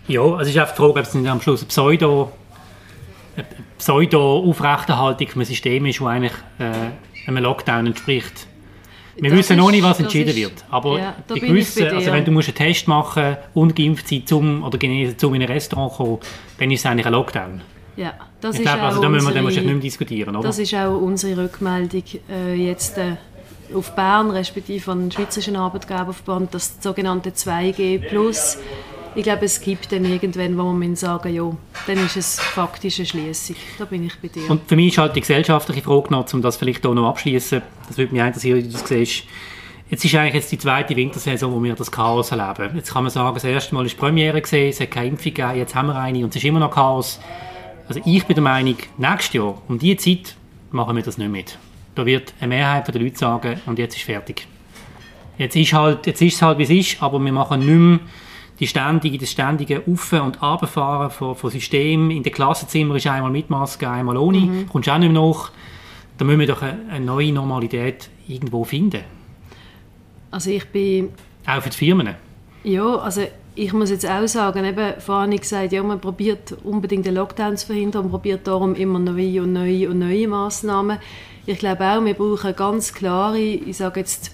Ja, 0.07 0.21
also 0.21 0.41
es 0.41 0.49
ist 0.49 0.57
einfach 0.57 0.75
die 0.75 0.81
Frage, 0.81 0.99
ob 0.99 1.05
es 1.05 1.15
am 1.15 1.41
Schluss 1.41 1.63
ein 1.63 1.67
Pseudo, 1.67 2.31
Pseudo-Aufrechterhaltung 3.77 5.27
vom 5.27 5.43
System 5.43 5.85
ist, 5.85 5.99
das 5.99 6.07
eigentlich 6.07 6.33
äh, 6.59 7.27
einem 7.27 7.43
Lockdown 7.43 7.87
entspricht. 7.87 8.47
Wir 9.17 9.29
das 9.29 9.39
wissen 9.39 9.57
noch 9.57 9.71
nicht, 9.71 9.83
was 9.83 9.99
entschieden 9.99 10.29
ist, 10.29 10.35
wird. 10.35 10.65
Aber 10.69 10.99
ja, 10.99 11.15
bei 11.27 11.39
gewissen, 11.39 11.87
also 11.87 12.11
wenn 12.11 12.25
du 12.25 12.31
musst 12.31 12.49
einen 12.49 12.55
Test 12.55 12.87
machen 12.87 13.37
und 13.53 13.75
geimpft 13.75 14.07
sein 14.09 14.23
zum, 14.25 14.63
oder 14.63 14.77
genesen, 14.77 15.17
zum 15.17 15.33
in 15.33 15.41
ein 15.41 15.47
Restaurant 15.47 15.93
kommen, 15.93 16.19
dann 16.59 16.71
ist 16.71 16.81
es 16.81 16.85
eigentlich 16.85 17.05
ein 17.05 17.13
Lockdown. 17.13 17.61
Ja, 17.97 18.13
das 18.41 18.55
ich 18.55 18.61
ist 18.61 18.67
glaube, 18.67 18.83
also 18.83 19.01
da 19.01 19.09
müssen 19.09 19.27
wir 19.27 19.33
dann 19.33 19.45
nicht 19.45 19.63
mehr 19.63 19.75
diskutieren, 19.75 20.35
oder? 20.35 20.47
Das 20.47 20.59
ist 20.59 20.73
auch 20.73 20.99
unsere 20.99 21.43
Rückmeldung 21.43 22.03
äh, 22.29 22.53
jetzt 22.55 22.97
äh, 22.97 23.15
auf 23.73 23.95
Bern, 23.95 24.31
respektive 24.31 24.83
von 24.83 25.01
den 25.01 25.11
Schweizerischen 25.11 25.55
Arbeitgeberverband, 25.55 26.53
das 26.53 26.77
sogenannte 26.81 27.29
2G 27.31 27.99
Plus 28.07 28.57
ich 29.15 29.23
glaube, 29.23 29.45
es 29.45 29.61
gibt 29.61 29.91
dann 29.93 30.03
irgendwann, 30.03 30.57
wo 30.57 30.73
man 30.73 30.95
sagen 30.95 31.33
ja, 31.33 31.49
dann 31.87 32.05
ist 32.05 32.17
es 32.17 32.39
faktisch 32.39 32.99
eine 32.99 33.05
Schließung. 33.05 33.55
Da 33.79 33.85
bin 33.85 34.05
ich 34.05 34.19
bei 34.19 34.27
dir. 34.27 34.49
Und 34.49 34.67
für 34.67 34.75
mich 34.75 34.87
ist 34.87 34.97
halt 34.97 35.15
die 35.15 35.21
gesellschaftliche 35.21 35.81
Frage 35.81 36.11
noch, 36.11 36.31
um 36.33 36.41
das 36.41 36.57
vielleicht 36.57 36.85
auch 36.85 36.93
noch 36.93 37.07
abschließen, 37.07 37.61
das 37.87 37.97
würde 37.97 38.13
mich 38.13 38.21
interessieren, 38.21 38.57
wie 38.57 38.63
du 38.63 38.69
das 38.69 38.85
siehst. 38.87 39.23
Jetzt 39.89 40.03
ist 40.03 40.15
eigentlich 40.15 40.33
jetzt 40.33 40.51
die 40.51 40.57
zweite 40.57 40.95
Wintersaison, 40.95 41.53
wo 41.53 41.63
wir 41.63 41.75
das 41.75 41.91
Chaos 41.91 42.31
erleben. 42.31 42.75
Jetzt 42.75 42.91
kann 42.91 43.03
man 43.03 43.11
sagen, 43.11 43.33
das 43.35 43.43
erste 43.45 43.73
Mal 43.73 43.85
ist 43.85 43.93
die 43.93 43.99
Premiere 43.99 44.41
gesehen, 44.41 44.69
es 44.69 44.81
hat 44.81 44.91
keine 44.91 45.07
Impfung 45.07 45.33
gegeben, 45.33 45.55
jetzt 45.55 45.75
haben 45.75 45.87
wir 45.87 45.95
eine 45.95 46.23
und 46.23 46.29
es 46.29 46.35
ist 46.35 46.43
immer 46.43 46.59
noch 46.59 46.71
Chaos. 46.71 47.19
Also 47.87 48.01
ich 48.03 48.25
bin 48.25 48.35
der 48.35 48.43
Meinung, 48.43 48.77
nächstes 48.97 49.33
Jahr, 49.33 49.61
um 49.67 49.77
diese 49.77 49.97
Zeit, 49.97 50.35
machen 50.71 50.95
wir 50.95 51.03
das 51.03 51.17
nicht 51.17 51.29
mit. 51.29 51.57
Da 51.93 52.05
wird 52.05 52.33
eine 52.39 52.49
Mehrheit 52.49 52.87
der 52.87 53.01
Leute 53.01 53.17
sagen, 53.17 53.61
und 53.65 53.79
jetzt 53.79 53.95
ist 53.95 54.03
fertig. 54.03 54.47
Jetzt 55.37 55.55
ist, 55.55 55.73
halt, 55.73 56.07
jetzt 56.07 56.21
ist 56.21 56.35
es 56.35 56.41
halt, 56.41 56.57
wie 56.57 56.63
es 56.63 56.69
ist, 56.69 57.01
aber 57.03 57.19
wir 57.19 57.31
machen 57.31 57.59
nicht 57.59 57.69
mehr 57.69 57.99
die 58.59 58.67
ständige, 58.67 59.17
das 59.17 59.31
ständige 59.31 59.83
Auf- 59.85 60.13
und 60.13 60.41
Abfahren 60.41 61.11
von, 61.11 61.35
von 61.35 61.51
Systemen. 61.51 62.09
In 62.11 62.23
den 62.23 62.31
Klassenzimmer 62.31 62.95
ist 62.95 63.07
einmal 63.07 63.31
mit 63.31 63.49
Maske, 63.49 63.89
einmal 63.89 64.17
ohne. 64.17 64.39
Mhm. 64.39 64.69
Kommst 64.69 64.89
auch 64.89 64.97
nicht 64.97 65.11
mehr 65.11 65.21
nach. 65.21 65.51
Da 66.17 66.23
müssen 66.23 66.39
wir 66.39 66.47
doch 66.47 66.61
eine, 66.61 66.79
eine 66.89 67.05
neue 67.05 67.33
Normalität 67.33 68.09
irgendwo 68.27 68.63
finden. 68.63 69.01
Also 70.31 70.49
ich 70.51 70.65
bin... 70.67 71.09
Auch 71.45 71.61
für 71.61 71.69
die 71.69 71.77
Firmen? 71.77 72.15
Ja, 72.63 72.95
also 72.95 73.27
ich 73.55 73.73
muss 73.73 73.89
jetzt 73.89 74.07
auch 74.07 74.27
sagen, 74.27 74.65
eben, 74.65 74.99
vorhin 74.99 75.39
gesagt, 75.39 75.71
ja, 75.71 75.81
man 75.81 75.99
probiert 75.99 76.55
unbedingt 76.63 77.05
den 77.05 77.15
Lockdown 77.15 77.57
zu 77.57 77.67
verhindern 77.67 78.05
und 78.05 78.11
probiert 78.11 78.45
darum 78.47 78.75
immer 78.75 78.99
neue 78.99 79.43
und 79.43 79.53
neue 79.53 79.89
und 79.89 79.99
neue 79.99 80.27
Massnahmen. 80.27 80.99
Ich 81.45 81.59
glaube 81.59 81.85
auch, 81.85 82.03
wir 82.03 82.13
brauchen 82.13 82.55
ganz 82.55 82.93
klare, 82.93 83.39
ich 83.39 83.77
sage 83.77 84.01
jetzt 84.01 84.31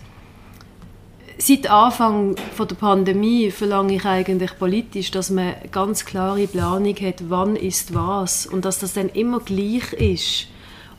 seit 1.37 1.69
Anfang 1.69 2.35
von 2.55 2.67
der 2.67 2.75
Pandemie 2.75 3.51
verlange 3.51 3.95
ich 3.95 4.05
eigentlich 4.05 4.57
politisch, 4.57 5.11
dass 5.11 5.29
man 5.29 5.55
ganz 5.71 6.05
klare 6.05 6.47
Planung 6.47 6.95
hat, 6.95 7.29
wann 7.29 7.55
ist 7.55 7.93
was 7.93 8.45
und 8.45 8.65
dass 8.65 8.79
das 8.79 8.93
dann 8.93 9.09
immer 9.09 9.39
gleich 9.39 9.93
ist. 9.93 10.47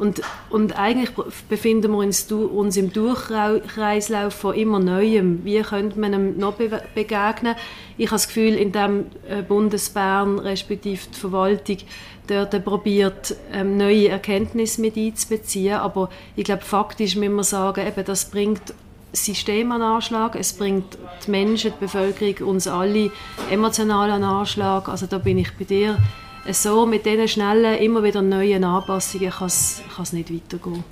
Und, 0.03 0.21
und 0.51 0.77
eigentlich 0.81 1.11
befinden 1.49 1.93
wir 1.93 1.99
uns, 1.99 2.25
uns 2.33 2.77
im 2.77 2.93
Durchkreislauf 2.93 4.35
von 4.35 4.53
immer 4.53 4.81
Neuem. 4.81 5.45
Wie 5.45 5.63
könnte 5.63 6.01
man 6.01 6.13
ihm 6.13 6.39
noch 6.39 6.55
begegnen? 6.55 7.55
Ich 7.97 8.07
habe 8.07 8.17
das 8.17 8.27
Gefühl, 8.27 8.55
in 8.55 8.73
dem 8.73 9.07
äh, 9.29 9.43
Bundesbern, 9.43 10.41
respektive 10.41 11.03
die 11.09 11.21
Verwaltung, 11.21 11.77
dort 12.27 12.65
probiert, 12.65 13.37
ähm, 13.53 13.77
neue 13.77 14.09
Erkenntnisse 14.09 14.81
mit 14.81 14.97
einzubeziehen. 14.97 15.77
Aber 15.77 16.11
ich 16.35 16.43
glaube, 16.43 16.63
faktisch 16.63 17.15
müssen 17.15 17.37
wir 17.37 17.45
sagen, 17.45 17.87
eben, 17.87 18.05
das 18.05 18.25
bringt 18.29 18.75
System 19.13 19.71
an 19.71 19.83
Anschlag, 19.83 20.35
es 20.35 20.53
bringt 20.53 20.99
die 21.25 21.31
Menschen, 21.31 21.75
die 21.77 21.85
Bevölkerung, 21.85 22.49
uns 22.49 22.67
alle 22.67 23.13
emotional 23.53 24.11
an 24.11 24.25
Anschlag. 24.25 24.89
Also 24.89 25.07
da 25.07 25.19
bin 25.19 25.39
ich 25.39 25.57
bei 25.57 25.63
dir. 25.63 25.97
So 26.51 26.87
mit 26.87 27.07
diesen 27.07 27.29
schnellen, 27.29 27.79
immer 27.79 28.03
wieder 28.03 28.21
neuen 28.21 28.65
Anpassungen 28.65 29.31
kann 29.31 29.47
es 29.47 30.13
nicht 30.13 30.33
weitergehen. 30.33 30.85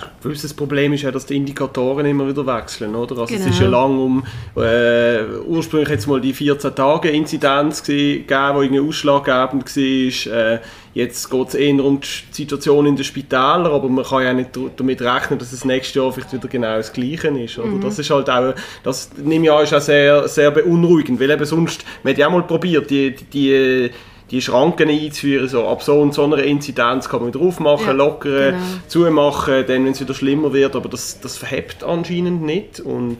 Ein 0.00 0.10
gewisses 0.20 0.52
Problem 0.52 0.92
ist 0.92 1.02
ja, 1.02 1.12
dass 1.12 1.26
die 1.26 1.36
Indikatoren 1.36 2.06
immer 2.06 2.26
wieder 2.26 2.44
wechseln, 2.44 2.94
oder? 2.96 3.18
Also 3.18 3.26
genau. 3.26 3.46
es 3.46 3.54
ist 3.54 3.60
ja 3.60 3.68
lang 3.68 3.98
um 3.98 4.24
äh, 4.56 5.22
ursprünglich 5.46 5.90
jetzt 5.90 6.08
mal 6.08 6.20
die 6.20 6.32
14 6.32 6.74
Tage 6.74 7.10
Inzidenz 7.10 7.84
gegeben, 7.84 8.24
die 8.26 8.32
irgendwie 8.32 8.80
ausschlaggebend 8.80 9.76
war. 9.76 10.54
Äh, 10.54 10.60
jetzt 10.94 11.30
geht 11.30 11.48
es 11.48 11.54
eher 11.54 11.84
um 11.84 12.00
die 12.00 12.32
Situation 12.32 12.86
in 12.86 12.96
den 12.96 13.04
Spitälern, 13.04 13.66
aber 13.66 13.88
man 13.88 14.04
kann 14.04 14.24
ja 14.24 14.32
nicht 14.32 14.50
damit 14.76 15.02
rechnen, 15.02 15.38
dass 15.38 15.52
es 15.52 15.64
nächstes 15.64 15.94
Jahr 15.94 16.12
vielleicht 16.12 16.32
wieder 16.32 16.48
genau 16.48 16.76
das 16.76 16.92
Gleiche 16.92 17.28
ist. 17.28 17.58
Oder? 17.58 17.68
Mhm. 17.68 17.80
Das 17.80 17.98
ist 17.98 18.10
halt 18.10 18.28
auch, 18.28 18.54
das 18.82 19.10
nehme 19.16 19.44
ich 19.44 19.52
an, 19.52 19.62
ist 19.62 19.74
auch 19.74 19.80
sehr, 19.80 20.26
sehr 20.26 20.50
beunruhigend, 20.50 21.20
weil 21.20 21.30
eben 21.30 21.44
sonst, 21.44 21.84
man 22.02 22.12
hat 22.12 22.18
ja 22.18 22.26
auch 22.26 22.32
mal 22.32 22.42
probiert, 22.42 22.90
die, 22.90 23.14
die, 23.14 23.24
die 23.32 23.90
die 24.32 24.40
Schranken 24.40 24.88
einzuführen, 24.88 25.46
so 25.46 25.68
ab 25.68 25.82
so 25.82 26.00
und 26.00 26.14
so 26.14 26.24
einer 26.24 26.38
Inzidenz 26.38 27.08
kann 27.08 27.20
man 27.20 27.32
wieder 27.32 27.44
aufmachen, 27.44 27.86
ja, 27.86 27.92
lockern, 27.92 28.54
genau. 28.54 28.64
zumachen, 28.88 29.64
dann 29.68 29.84
wenn 29.84 29.92
es 29.92 30.00
wieder 30.00 30.14
schlimmer 30.14 30.52
wird, 30.52 30.74
aber 30.74 30.88
das, 30.88 31.20
das 31.20 31.36
verhebt 31.36 31.84
anscheinend 31.84 32.42
nicht 32.42 32.80
und 32.80 33.18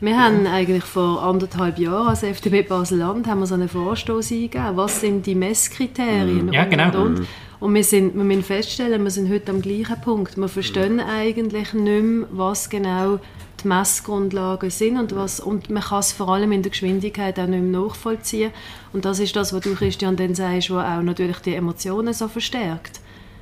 wir 0.00 0.12
ja. 0.12 0.18
haben 0.18 0.46
eigentlich 0.46 0.84
vor 0.84 1.22
anderthalb 1.22 1.78
Jahren 1.78 2.08
als 2.08 2.22
FDP 2.22 2.62
Basel-Land 2.62 3.26
haben 3.26 3.40
wir 3.40 3.46
so 3.46 3.54
einen 3.54 3.68
Vorstoß 3.68 4.32
eingegeben, 4.32 4.76
was 4.76 5.00
sind 5.00 5.24
die 5.26 5.34
Messkriterien 5.34 6.52
ja, 6.52 6.64
genau. 6.64 6.86
und, 7.02 7.18
und. 7.18 7.28
Und 7.60 7.72
wir, 7.72 7.84
sind, 7.84 8.14
wir 8.14 8.24
müssen 8.24 8.42
feststellen, 8.42 9.02
wir 9.04 9.10
sind 9.10 9.32
heute 9.32 9.50
am 9.50 9.62
gleichen 9.62 9.98
Punkt. 10.02 10.36
Wir 10.36 10.48
verstehen 10.48 11.00
eigentlich 11.00 11.72
nicht 11.72 12.02
mehr, 12.02 12.26
was 12.30 12.68
genau 12.68 13.20
die 13.64 13.68
Messgrundlagen 13.68 14.70
sind 14.70 14.98
und, 14.98 15.14
was, 15.14 15.40
und 15.40 15.70
man 15.70 15.82
kann 15.82 16.00
es 16.00 16.12
vor 16.12 16.28
allem 16.28 16.52
in 16.52 16.62
der 16.62 16.70
Geschwindigkeit 16.70 17.38
auch 17.38 17.46
nicht 17.46 17.62
mehr 17.62 17.80
nachvollziehen. 17.80 18.52
Und 18.92 19.04
das 19.04 19.18
ist 19.18 19.34
das, 19.34 19.52
was 19.52 19.60
du, 19.62 19.74
Christian, 19.74 20.16
dann 20.16 20.34
sagst, 20.34 20.70
was 20.70 20.84
auch 20.84 21.02
natürlich 21.02 21.38
die 21.38 21.54
Emotionen 21.54 22.14
so 22.14 22.28
verstärkt. 22.28 23.00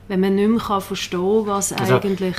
Wenn 0.08 0.20
man 0.20 0.34
nicht 0.34 0.48
mehr 0.48 0.60
kann 0.60 0.80
verstehen 0.80 1.20
kann, 1.20 1.46
was 1.46 1.72
also, 1.72 1.96
eigentlich... 1.96 2.36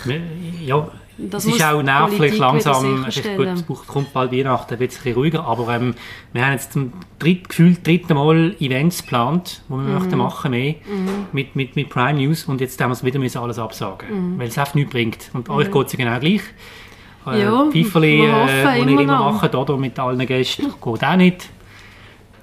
Ja, 0.65 0.89
das 1.17 1.45
es 1.45 1.55
ist 1.55 1.63
auch 1.63 1.83
nervlich 1.83 2.37
langsam, 2.37 3.05
es 3.05 3.21
gut, 3.67 3.87
kommt 3.87 4.13
bald 4.13 4.31
Weihnachten, 4.31 4.79
wird 4.79 4.91
es 4.91 4.97
ein 4.97 5.03
bisschen 5.03 5.15
ruhiger, 5.15 5.45
aber 5.45 5.73
ähm, 5.75 5.93
wir 6.31 6.43
haben 6.43 6.53
jetzt 6.53 6.73
zum 6.73 6.91
dritt, 7.19 7.49
gefühlt 7.49 7.85
dritten 7.85 8.15
Mal 8.15 8.55
Events 8.59 9.03
geplant, 9.03 9.61
die 9.67 9.73
wir 9.73 9.77
mhm. 9.77 9.93
möchten 9.93 10.17
machen 10.17 10.51
mehr, 10.51 10.73
mhm. 10.73 11.27
mit, 11.31 11.55
mit, 11.55 11.75
mit 11.75 11.89
Prime 11.89 12.19
News 12.19 12.45
und 12.45 12.61
jetzt 12.61 12.81
haben 12.81 12.89
wir 12.89 12.93
es 12.93 13.03
wieder 13.03 13.19
müssen 13.19 13.37
alles 13.37 13.59
absagen, 13.59 14.33
mhm. 14.33 14.39
weil 14.39 14.47
es 14.47 14.57
einfach 14.57 14.73
nichts 14.73 14.91
bringt. 14.91 15.29
Und 15.33 15.49
mhm. 15.49 15.53
euch 15.53 15.71
geht 15.71 15.85
es 15.85 15.93
ja 15.93 15.97
genau 15.97 16.19
gleich. 16.19 16.41
Äh, 17.27 17.42
ja, 17.42 17.65
Pfeiferli, 17.72 18.25
äh, 18.25 18.86
die 18.86 18.94
ich 18.94 19.00
immer 19.00 19.32
mache, 19.32 19.58
oder, 19.58 19.77
mit 19.77 19.98
allen 20.00 20.25
Gästen, 20.25 20.74
geht 20.82 21.03
auch 21.03 21.15
nicht. 21.15 21.50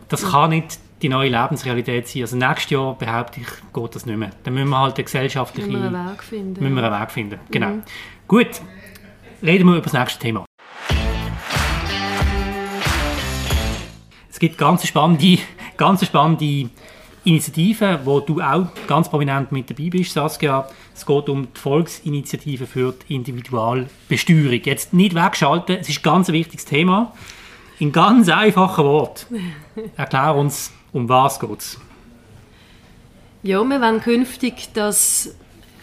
Das 0.09 0.31
kann 0.31 0.51
nicht 0.51 0.79
die 1.03 1.09
neue 1.09 1.31
Lebensrealität 1.31 2.09
sein. 2.09 2.23
Also 2.23 2.37
nächstes 2.37 2.71
Jahr 2.71 2.95
behaupte 2.95 3.41
ich, 3.41 3.47
geht 3.73 3.95
das 3.95 4.07
nicht 4.07 4.19
mehr. 4.19 4.31
Dann 4.43 4.55
müssen 4.55 4.69
wir 4.69 4.79
halt 4.79 4.97
eine 4.97 5.05
gesellschaftliche... 5.05 5.69
Müssen 5.69 5.93
wir 5.93 5.99
einen 5.99 6.11
Weg 6.11 6.23
finden. 6.23 6.63
Müssen 6.63 6.75
wir 6.75 6.85
einen 6.85 7.01
Weg 7.01 7.11
finden, 7.11 7.41
genau. 7.51 7.69
Mhm. 7.69 7.83
Gut, 8.29 8.61
reden 9.43 9.67
wir 9.67 9.77
über 9.77 9.83
das 9.83 9.93
nächste 9.93 10.19
Thema. 10.19 10.45
Es 14.31 14.39
gibt 14.39 14.59
ganz 14.59 14.87
spannende, 14.87 15.39
ganz 15.77 16.05
spannende 16.05 16.71
Initiativen, 17.25 17.99
wo 18.05 18.21
du 18.21 18.41
auch 18.41 18.67
ganz 18.87 19.09
prominent 19.09 19.53
mit 19.53 19.69
dabei 19.69 19.91
bist, 19.91 20.13
Saskia. 20.13 20.67
Es 20.95 21.05
geht 21.05 21.29
um 21.29 21.49
die 21.53 21.61
Volksinitiative 21.61 22.67
für 22.67 22.95
die 23.09 23.15
Individualbesteuerung. 23.15 24.61
Jetzt 24.65 24.95
nicht 24.95 25.15
wegschalten, 25.15 25.77
es 25.81 25.89
ist 25.89 25.99
ein 25.99 26.03
ganz 26.03 26.29
wichtiges 26.29 26.65
Thema. 26.65 27.13
In 27.79 27.93
ganz 27.93 28.29
einfachen 28.29 28.85
Worten. 28.85 29.55
Erklär 29.97 30.35
uns, 30.35 30.73
um 30.93 31.09
was 31.09 31.41
geht 31.41 31.79
Ja, 33.43 33.63
wir 33.63 33.81
wollen 33.81 34.01
künftig, 34.01 34.73
dass 34.75 35.35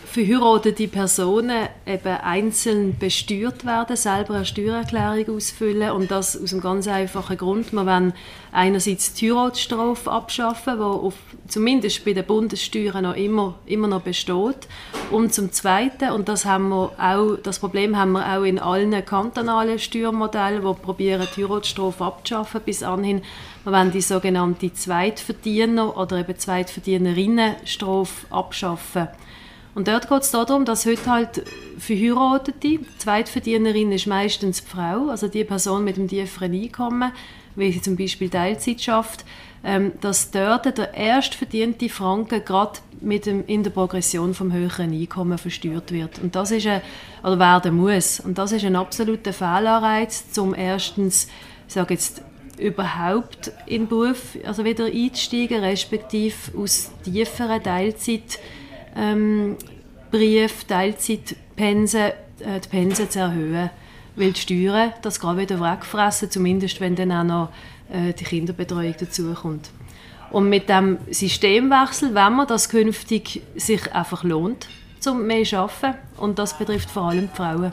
verheiratete 0.08 0.88
Personen 0.88 1.68
eben 1.86 2.18
einzeln 2.24 2.98
besteuert 2.98 3.66
werden, 3.66 3.96
selber 3.98 4.36
eine 4.36 4.46
Steuererklärung 4.46 5.36
ausfüllen 5.36 5.92
und 5.92 6.10
das 6.10 6.42
aus 6.42 6.54
einem 6.54 6.62
ganz 6.62 6.88
einfachen 6.88 7.38
Grund. 7.38 7.74
Wir 7.74 7.86
wollen 7.86 8.14
einerseits 8.54 9.14
die 9.14 9.32
Heiratsstrafe 9.32 10.10
abschaffen, 10.10 10.78
die 10.78 10.84
auf, 10.84 11.14
zumindest 11.48 12.06
bei 12.06 12.14
den 12.14 12.26
Bundessteuern 12.26 13.04
noch 13.04 13.16
immer, 13.16 13.56
immer 13.66 13.88
noch 13.88 14.02
besteht. 14.02 14.68
Und 15.12 15.34
zum 15.34 15.52
Zweiten, 15.52 16.12
und 16.12 16.30
das, 16.30 16.46
haben 16.46 16.70
wir 16.70 16.92
auch, 16.98 17.38
das 17.44 17.60
Problem 17.60 17.98
haben 17.98 18.14
wir 18.14 18.38
auch 18.38 18.44
in 18.44 18.60
allen 18.60 19.06
kantonalen 19.06 19.78
Steuermodellen, 19.78 20.64
die 20.66 20.82
probieren, 20.82 21.28
die 21.36 21.46
Heiratsstrafe 21.46 22.06
abzuschaffen 22.06 22.62
bis 22.66 22.82
anhin, 22.82 23.22
wir 23.66 23.74
wollen 23.74 23.92
die 23.92 24.02
sogenannte 24.02 24.68
Zweitverdiener- 24.68 25.98
oder 25.98 26.20
eben 26.20 26.38
Zweitverdienerinnenstrafe 26.40 28.26
abschaffen. 28.30 29.10
Und 29.78 29.88
dort 29.88 30.10
geht 30.10 30.24
es 30.24 30.32
darum, 30.32 30.66
dass 30.66 30.88
heute 30.88 31.06
halt 31.06 31.44
Verheiratete, 31.78 32.58
die 32.58 32.80
Zweitverdienerin 32.98 33.92
ist 33.92 34.08
meistens 34.08 34.64
die 34.64 34.68
Frau, 34.68 35.10
also 35.10 35.28
die 35.28 35.44
Person 35.44 35.84
mit 35.84 35.98
dem 35.98 36.08
tieferen 36.08 36.52
Einkommen, 36.52 37.12
wie 37.56 37.72
sie 37.72 37.84
zum 37.84 37.96
Beispiel 37.96 38.28
Teilzeit 38.28 38.82
schafft, 38.82 39.24
ähm, 39.64 39.92
dass 40.02 40.32
dort 40.32 40.80
der 40.80 40.96
erst 40.96 41.36
verdiente 41.36 41.90
Franken 41.90 42.44
gerade 42.44 42.80
in 43.02 43.62
der 43.62 43.70
Progression 43.70 44.34
vom 44.34 44.52
höheren 44.52 44.92
Einkommen 45.00 45.38
versteuert 45.38 45.92
wird. 45.92 46.18
Und 46.24 46.36
das 46.36 46.50
ist 46.50 46.66
ein, 46.66 46.82
oder 47.22 47.38
werden 47.38 47.76
muss. 47.76 48.20
Und 48.20 48.40
das 48.40 48.54
ist 48.54 48.66
ein 48.66 48.76
absoluter 48.76 49.32
Fehlanreiz, 49.32 50.32
zum 50.32 50.56
erstens, 50.56 51.28
ich 51.68 51.76
sage 51.76 51.94
jetzt, 51.94 52.24
überhaupt 52.58 53.52
in 53.68 53.84
den 53.84 53.88
Beruf 53.90 54.40
also 54.44 54.66
wieder 54.66 54.86
einzusteigen, 54.86 55.64
respektive 55.64 56.58
aus 56.58 56.90
tieferen 57.04 57.62
Teilzeit 57.62 58.40
ähm, 58.98 59.58
Brief, 60.12 60.64
Teilzeitpensen, 60.64 62.02
äh, 62.02 62.60
die 62.64 62.70
Pensen 62.70 63.10
zu 63.10 63.20
erhöhen, 63.20 63.70
weil 64.16 64.32
die 64.32 64.40
Steuern 64.40 64.94
das 65.02 65.20
gerade 65.20 65.42
wieder 65.42 65.60
wegfressen, 65.60 66.32
zumindest 66.32 66.80
wenn 66.82 66.96
dann 66.96 67.12
auch 67.12 67.24
noch 67.24 67.50
äh, 67.92 68.14
die 68.14 68.24
Kinderbetreuung 68.24 68.96
dazukommt. 69.00 69.70
Und 70.32 70.50
mit 70.50 70.68
dem 70.68 70.98
Systemwechsel, 71.10 72.14
wenn 72.14 72.34
man 72.34 72.48
das 72.48 72.70
künftig 72.70 73.42
sich 73.56 73.94
einfach 73.94 74.24
lohnt, 74.24 74.68
zum 75.00 75.26
mehr 75.26 75.44
zu 75.44 75.58
arbeiten, 75.58 75.98
und 76.18 76.40
das 76.40 76.58
betrifft 76.58 76.90
vor 76.90 77.04
allem 77.04 77.30
die 77.32 77.36
Frauen. 77.36 77.72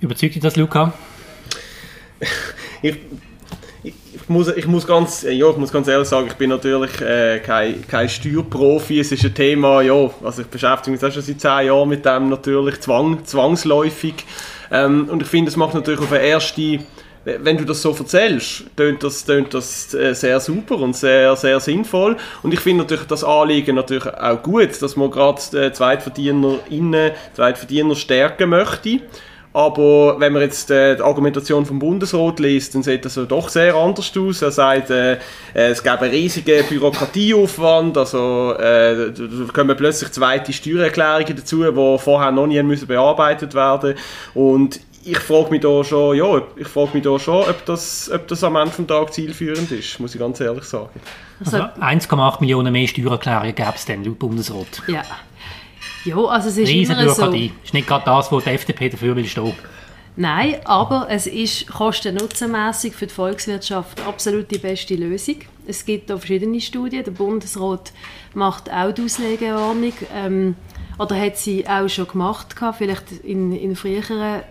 Überzeugt 0.00 0.34
dich 0.34 0.42
das, 0.42 0.56
Luca? 0.56 0.92
Ich 2.82 2.92
ich 2.92 2.96
muss, 4.28 4.48
ich 4.48 4.66
muss, 4.66 4.86
ganz, 4.86 5.22
ja, 5.22 5.50
ich 5.50 5.56
muss 5.56 5.72
ganz 5.72 5.88
ehrlich 5.88 6.08
sagen, 6.08 6.26
ich 6.28 6.34
bin 6.34 6.50
natürlich 6.50 7.00
äh, 7.00 7.38
kein, 7.40 7.86
kein 7.86 8.08
Steuerprofi. 8.08 9.00
Es 9.00 9.12
ist 9.12 9.24
ein 9.24 9.34
Thema, 9.34 9.82
ja, 9.82 10.10
also 10.24 10.42
ich 10.42 10.48
beschäftige 10.48 10.96
mich 10.96 11.04
auch 11.04 11.12
schon 11.12 11.22
seit 11.22 11.40
zehn 11.40 11.66
Jahren 11.66 11.88
mit 11.88 12.04
dem 12.04 12.28
natürlich, 12.28 12.80
zwang, 12.80 13.24
zwangsläufig. 13.24 14.14
Ähm, 14.70 15.08
und 15.10 15.22
ich 15.22 15.28
finde, 15.28 15.50
es 15.50 15.56
macht 15.56 15.74
natürlich 15.74 16.00
auf 16.00 16.12
eine 16.12 16.22
erste, 16.22 16.80
wenn 17.24 17.56
du 17.56 17.64
das 17.64 17.82
so 17.82 17.94
erzählst, 17.94 18.64
tönt 18.76 19.02
das, 19.02 19.24
tönt 19.24 19.52
das 19.54 19.92
äh, 19.94 20.14
sehr 20.14 20.40
super 20.40 20.78
und 20.78 20.96
sehr, 20.96 21.36
sehr 21.36 21.60
sinnvoll. 21.60 22.16
Und 22.42 22.54
ich 22.54 22.60
finde 22.60 22.84
natürlich 22.84 23.06
das 23.06 23.24
Anliegen 23.24 23.76
natürlich 23.76 24.06
auch 24.06 24.42
gut, 24.42 24.80
dass 24.80 24.96
man 24.96 25.10
gerade 25.10 25.40
äh, 25.52 25.72
ZweitverdienerInnen, 25.72 27.12
Zweitverdiener 27.34 27.96
stärken 27.96 28.50
möchte. 28.50 29.00
Aber 29.56 30.20
wenn 30.20 30.34
man 30.34 30.42
jetzt 30.42 30.70
äh, 30.70 30.96
die 30.96 31.02
Argumentation 31.02 31.64
vom 31.64 31.78
Bundesrat 31.78 32.40
liest, 32.40 32.74
dann 32.74 32.82
sieht 32.82 33.06
das 33.06 33.14
so 33.14 33.24
doch 33.24 33.48
sehr 33.48 33.74
anders 33.74 34.12
aus. 34.14 34.42
Er 34.42 34.50
sagt, 34.50 34.90
äh, 34.90 35.14
äh 35.14 35.18
es 35.54 35.82
gäbe 35.82 36.00
einen 36.00 36.10
riesigen 36.10 36.62
Bürokratieaufwand, 36.68 37.96
also 37.96 38.52
äh, 38.52 39.12
da 39.12 39.52
kommen 39.54 39.74
plötzlich 39.74 40.12
zweite 40.12 40.52
Steuererklärungen 40.52 41.36
dazu, 41.36 41.62
die 41.64 41.98
vorher 41.98 42.32
noch 42.32 42.46
nie 42.46 42.62
müssen 42.62 42.86
bearbeitet 42.86 43.54
werden 43.54 43.94
Und 44.34 44.78
ich 45.04 45.20
frage 45.20 45.48
mich 45.48 45.62
da 45.62 45.82
schon, 45.82 46.18
ja, 46.18 46.42
ich 46.56 46.68
frage 46.68 46.90
mich 46.92 47.04
da 47.04 47.18
schon, 47.18 47.48
ob 47.48 47.64
das, 47.64 48.10
ob 48.12 48.28
das 48.28 48.44
am 48.44 48.56
Ende 48.56 48.76
des 48.76 48.86
Tages 48.86 49.14
zielführend 49.14 49.72
ist, 49.72 49.98
muss 50.00 50.14
ich 50.14 50.20
ganz 50.20 50.38
ehrlich 50.38 50.64
sagen. 50.64 51.00
Also 51.42 51.56
1,8 51.56 52.40
Millionen 52.40 52.74
mehr 52.74 52.88
Steuererklärungen 52.88 53.54
gäbe 53.54 53.72
es 53.74 53.86
dann 53.86 54.04
laut 54.04 54.18
Bundesrat. 54.18 54.82
Ja. 54.86 55.02
Ja, 56.06 56.16
also 56.16 56.48
es 56.48 56.56
ist 56.56 56.68
Riesen 56.68 56.98
immer 56.98 57.08
so. 57.10 57.32
ist 57.32 57.74
nicht 57.74 57.86
gerade 57.86 58.04
das, 58.04 58.30
wo 58.30 58.40
die 58.40 58.50
FDP 58.50 58.88
dafür 58.88 59.16
will 59.16 59.26
stehen. 59.26 59.52
Nein, 60.18 60.56
aber 60.64 61.08
es 61.10 61.26
ist 61.26 61.66
kostennutzenmässig 61.66 62.94
für 62.94 63.06
die 63.06 63.12
Volkswirtschaft 63.12 64.00
absolut 64.06 64.50
die 64.50 64.58
beste 64.58 64.94
Lösung. 64.94 65.36
Es 65.66 65.84
gibt 65.84 66.08
da 66.08 66.16
verschiedene 66.16 66.60
Studien. 66.60 67.04
Der 67.04 67.10
Bundesrat 67.10 67.92
macht 68.32 68.72
auch 68.72 68.92
die 68.92 69.02
Auslegeordnung. 69.02 69.92
Ähm, 70.14 70.54
oder 70.98 71.20
hat 71.20 71.36
sie 71.36 71.68
auch 71.68 71.88
schon 71.88 72.08
gemacht, 72.08 72.54
vielleicht 72.78 73.12
in, 73.24 73.52
in 73.52 73.76
früheren 73.76 74.42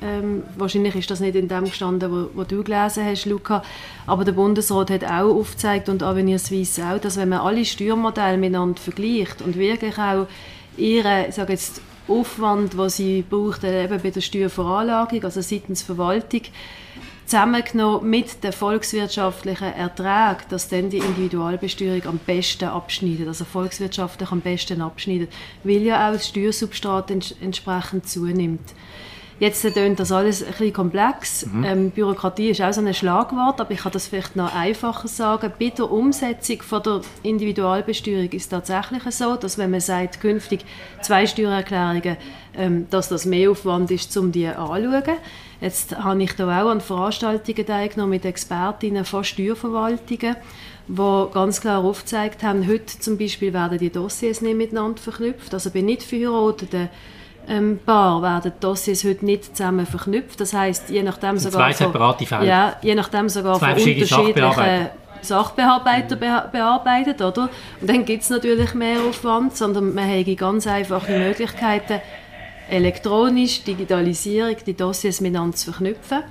ähm, 0.00 0.44
wahrscheinlich 0.56 0.94
ist 0.94 1.10
das 1.10 1.18
nicht 1.18 1.34
in 1.34 1.48
dem 1.48 1.64
gestanden, 1.64 2.12
wo, 2.12 2.38
wo, 2.38 2.44
du 2.44 2.62
gelesen 2.62 3.04
hast, 3.04 3.26
Luca. 3.26 3.62
Aber 4.06 4.24
der 4.24 4.32
Bundesrat 4.32 4.90
hat 4.90 5.04
auch 5.04 5.34
aufgezeigt 5.34 5.88
und 5.88 6.02
Avenir 6.02 6.38
Suisse 6.38 6.84
auch, 6.84 7.00
dass 7.00 7.16
wenn 7.16 7.30
man 7.30 7.40
alle 7.40 7.64
Steuermodelle 7.64 8.38
miteinander 8.38 8.80
vergleicht 8.80 9.42
und 9.42 9.56
wirklich 9.56 9.98
auch 9.98 10.28
ihre, 10.78 11.30
sage 11.32 11.52
jetzt, 11.52 11.80
Aufwand, 12.08 12.78
was 12.78 12.96
sie 12.96 13.22
braucht, 13.22 13.64
eben 13.64 14.00
bei 14.00 14.10
der 14.10 14.20
Steuerveranlagung, 14.22 15.24
also 15.24 15.42
seitens 15.42 15.82
Verwaltung, 15.82 16.40
zusammengenommen 17.26 18.08
mit 18.08 18.42
den 18.42 18.52
volkswirtschaftlichen 18.52 19.74
Erträgen, 19.74 20.48
dass 20.48 20.68
dann 20.68 20.88
die 20.88 20.96
Individualbesteuerung 20.96 22.06
am 22.06 22.18
besten 22.18 22.64
abschneidet, 22.64 23.28
also 23.28 23.44
volkswirtschaftlich 23.44 24.30
am 24.30 24.40
besten 24.40 24.80
abschneidet, 24.80 25.30
weil 25.62 25.82
ja 25.82 26.08
auch 26.08 26.14
das 26.14 26.28
Steuersubstrat 26.28 27.10
ents 27.10 27.34
entsprechend 27.42 28.08
zunimmt. 28.08 28.72
Jetzt 29.40 29.62
tönt 29.72 30.00
das 30.00 30.10
alles 30.10 30.42
ein 30.42 30.50
bisschen 30.50 30.72
komplex. 30.72 31.46
Mhm. 31.46 31.64
Ähm, 31.64 31.90
Bürokratie 31.90 32.50
ist 32.50 32.60
auch 32.60 32.72
so 32.72 32.80
ein 32.80 32.92
Schlagwort, 32.92 33.60
aber 33.60 33.70
ich 33.70 33.80
kann 33.80 33.92
das 33.92 34.08
vielleicht 34.08 34.34
noch 34.34 34.52
einfacher 34.52 35.06
sagen. 35.06 35.52
Bei 35.58 35.68
der 35.68 35.90
Umsetzung 35.90 36.62
von 36.62 36.82
der 36.82 37.00
Individualbesteuerung 37.22 38.30
ist 38.30 38.42
es 38.42 38.48
tatsächlich 38.48 39.02
so, 39.14 39.36
dass 39.36 39.56
wenn 39.56 39.70
man 39.70 39.80
sagt, 39.80 40.20
künftig 40.20 40.64
zwei 41.02 41.26
Steuererklärungen, 41.26 42.16
ähm, 42.56 42.86
dass 42.90 43.08
das 43.08 43.26
mehr 43.26 43.52
Aufwand 43.52 43.92
ist, 43.92 44.16
um 44.16 44.32
die 44.32 44.48
anzuschauen. 44.48 45.18
Jetzt 45.60 45.96
habe 45.96 46.22
ich 46.22 46.32
da 46.34 46.62
auch 46.62 46.70
an 46.70 46.80
Veranstaltungen 46.80 47.66
teilgenommen 47.66 48.10
mit 48.10 48.24
Expertinnen 48.24 49.04
von 49.04 49.22
Steuerverwaltungen, 49.22 50.36
die 50.88 51.26
ganz 51.32 51.60
klar 51.60 51.84
aufgezeigt 51.84 52.42
haben, 52.42 52.66
heute 52.66 52.98
zum 52.98 53.18
Beispiel 53.18 53.52
werden 53.52 53.78
die 53.78 53.90
Dossiers 53.90 54.40
nicht 54.40 54.56
miteinander 54.56 55.00
verknüpft. 55.00 55.52
Also 55.54 55.70
bei 55.70 55.80
nicht 55.80 56.02
verheirateten 56.02 56.88
ähm, 57.48 57.78
Paar 57.84 58.22
werden 58.22 58.52
die 58.54 58.60
Dossiers 58.60 59.04
heute 59.04 59.24
nicht 59.24 59.56
zusammen 59.56 59.86
verknüpft. 59.86 60.40
Das 60.40 60.52
heißt, 60.52 60.90
je 60.90 61.02
nachdem 61.02 61.38
sogar 61.38 61.60
zwei 61.60 61.72
separate 61.72 62.26
Fälle. 62.26 62.46
Ja, 62.46 62.76
je 62.82 62.94
nachdem 62.94 63.28
sogar 63.28 63.58
zwei 63.58 63.74
von 63.74 63.82
unterschiedlichen 63.82 64.88
Sachbearbeiter 65.22 66.16
bearbeitet, 66.16 67.20
oder? 67.20 67.48
Und 67.80 67.90
dann 67.90 68.04
gibt 68.04 68.22
es 68.22 68.30
natürlich 68.30 68.74
mehr 68.74 68.98
Aufwand, 69.00 69.56
sondern 69.56 69.94
man 69.94 70.08
hat 70.08 70.36
ganz 70.36 70.66
einfache 70.66 71.12
Möglichkeiten, 71.12 72.00
elektronisch, 72.70 73.64
Digitalisierung, 73.64 74.56
die 74.64 74.76
Dossiers 74.76 75.20
miteinander 75.20 75.56
zu 75.56 75.72
verknüpfen. 75.72 76.22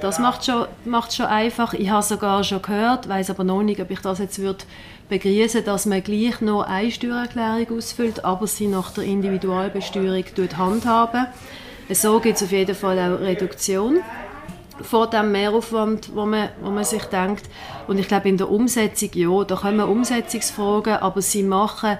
Das 0.00 0.18
macht 0.18 0.44
schon, 0.44 0.66
macht 0.84 1.14
schon 1.14 1.26
einfach. 1.26 1.72
Ich 1.72 1.88
habe 1.88 2.02
sogar 2.02 2.42
schon 2.42 2.60
gehört, 2.60 3.08
weiß 3.08 3.30
aber 3.30 3.44
noch 3.44 3.62
nicht, 3.62 3.80
ob 3.80 3.90
ich 3.90 4.00
das 4.00 4.18
jetzt 4.18 4.38
würde 4.40 4.64
begrüßen, 5.08 5.64
dass 5.64 5.86
man 5.86 6.02
gleich 6.02 6.40
noch 6.40 6.62
eine 6.62 6.90
Steuererklärung 6.90 7.78
ausfüllt, 7.78 8.24
aber 8.24 8.46
sie 8.46 8.66
nach 8.66 8.92
der 8.92 9.04
Individualbesteuerung 9.04 10.24
handhaben. 10.56 11.26
So 11.90 12.20
gibt 12.20 12.36
es 12.36 12.42
auf 12.42 12.52
jeden 12.52 12.74
Fall 12.74 12.98
auch 12.98 13.20
Reduktion 13.20 14.00
von 14.82 15.10
dem 15.10 15.32
Mehraufwand, 15.32 16.14
wo 16.14 16.26
man, 16.26 16.48
wo 16.62 16.70
man 16.70 16.84
sich 16.84 17.04
denkt. 17.04 17.48
Und 17.86 17.98
ich 17.98 18.08
glaube, 18.08 18.28
in 18.28 18.38
der 18.38 18.50
Umsetzung, 18.50 19.10
ja, 19.12 19.44
da 19.44 19.56
kommen 19.56 19.80
Umsetzungsfragen, 19.80 20.94
aber 20.94 21.22
sie 21.22 21.42
machen 21.42 21.98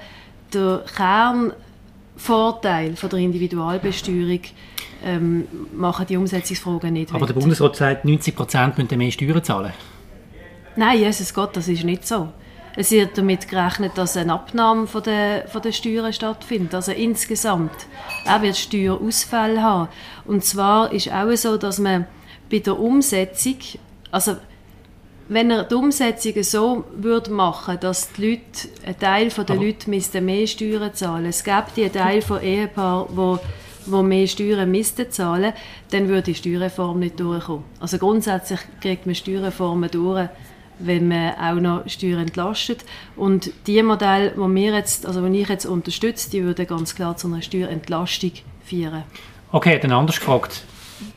den 0.53 0.81
Kernvorteil 0.97 2.97
von 2.97 3.11
der 3.11 3.19
Individualbesteuerung 3.21 4.41
ähm, 5.05 5.47
machen 5.75 6.07
die 6.07 6.17
Umsetzungsfragen 6.17 6.95
nicht 6.95 7.15
Aber 7.15 7.27
der 7.27 7.35
Bundesrat 7.35 7.77
sagt, 7.77 8.07
90 8.07 8.35
Prozent 8.35 8.79
müssen 8.79 8.99
mehr 8.99 9.11
Steuern 9.11 9.45
zahlen. 9.45 9.73
Nein, 10.77 10.99
Jesus 10.99 11.33
Gott, 11.33 11.57
das 11.57 11.69
ist 11.69 11.85
nicht 11.85 12.07
so. 12.07 12.29
Es 12.77 12.91
wird 12.91 13.17
damit 13.17 13.49
gerechnet, 13.49 13.93
dass 13.97 14.17
eine 14.17 14.33
Abnahme 14.33 14.87
von 14.87 15.03
der, 15.03 15.47
von 15.49 15.63
der 15.63 15.73
Steuern 15.73 16.13
stattfindet. 16.13 16.75
Also 16.75 16.93
insgesamt. 16.93 17.73
Er 18.25 18.43
wird 18.43 18.57
Steuerausfälle 18.57 19.63
haben. 19.63 19.89
Und 20.25 20.45
zwar 20.45 20.93
ist 20.93 21.13
auch 21.13 21.35
so, 21.37 21.57
dass 21.57 21.79
man 21.79 22.07
bei 22.51 22.59
der 22.59 22.79
Umsetzung, 22.79 23.59
also 24.11 24.37
wenn 25.29 25.51
er 25.51 25.65
die 25.65 25.75
Umsetzung 25.75 26.43
so 26.43 26.85
würde 26.97 27.31
machen, 27.31 27.79
dass 27.81 28.13
die 28.13 28.31
Leute, 28.31 28.69
ein 28.85 28.99
Teil 28.99 29.29
der 29.29 29.57
Leute 29.57 30.21
mehr 30.21 30.47
Steuern 30.47 30.93
zahlen, 30.95 31.27
es 31.27 31.45
gibt 31.45 31.79
einen 31.79 31.93
Teil 31.93 32.23
von 32.23 32.43
Ehepaaren, 32.43 33.17
wo 33.17 33.39
wo 33.87 34.03
mehr 34.03 34.27
Steuern 34.27 34.71
müssten 34.71 35.11
zahlen, 35.11 35.53
dann 35.91 36.09
würde 36.09 36.23
die 36.23 36.35
Steuerreform 36.35 37.01
nicht 37.01 37.21
durchkommen. 37.21 37.65
Also 37.81 37.99
grundsätzlich 37.99 38.61
kriegt 38.81 39.07
man 39.07 39.15
Steuerreformen 39.15 39.91
durch, 39.91 40.29
wenn 40.79 41.09
man 41.09 41.35
auch 41.35 41.61
noch 41.61 41.89
Steuern 41.89 42.21
entlastet. 42.21 42.85
Und 43.17 43.51
die 43.67 43.83
Modelle, 43.83 44.31
die 44.31 44.55
wir 44.55 44.75
jetzt, 44.75 45.07
also 45.07 45.27
die 45.27 45.41
ich 45.41 45.49
jetzt 45.49 45.67
unterstütze, 45.67 46.31
die 46.31 46.43
würden 46.45 46.67
ganz 46.67 46.95
klar 46.95 47.17
zu 47.17 47.29
einer 47.29 47.43
Steuerentlastung 47.43 48.33
führen. 48.65 49.05
Okay, 49.53 49.79
dann 49.79 49.93
anders 49.93 50.19
gefragt. 50.19 50.65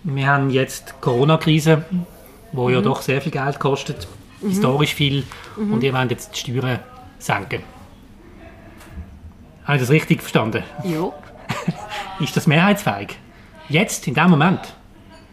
Wir 0.03 0.27
haben 0.27 0.49
jetzt 0.49 0.89
die 0.89 1.01
Corona-Krise, 1.01 1.85
die 2.51 2.57
mhm. 2.57 2.69
ja 2.69 2.81
doch 2.81 3.01
sehr 3.01 3.21
viel 3.21 3.31
Geld 3.31 3.59
kostet, 3.59 4.07
mhm. 4.41 4.49
historisch 4.49 4.93
viel, 4.93 5.23
mhm. 5.55 5.73
und 5.73 5.83
ihr 5.83 5.93
wollt 5.93 6.11
jetzt 6.11 6.35
die 6.35 6.39
Steuern 6.39 6.79
senken. 7.19 7.63
Habe 9.65 9.77
ich 9.77 9.81
das 9.81 9.89
richtig 9.89 10.21
verstanden? 10.21 10.63
Ja. 10.83 11.11
ist 12.23 12.35
das 12.37 12.47
mehrheitsfähig? 12.47 13.17
Jetzt, 13.69 14.07
in 14.07 14.13
dem 14.13 14.29
Moment? 14.29 14.61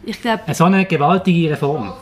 Ich 0.03 0.21
glaube... 0.21 0.53
So 0.53 0.65
eine 0.65 0.85
gewaltige 0.85 1.51
Reform? 1.51 1.93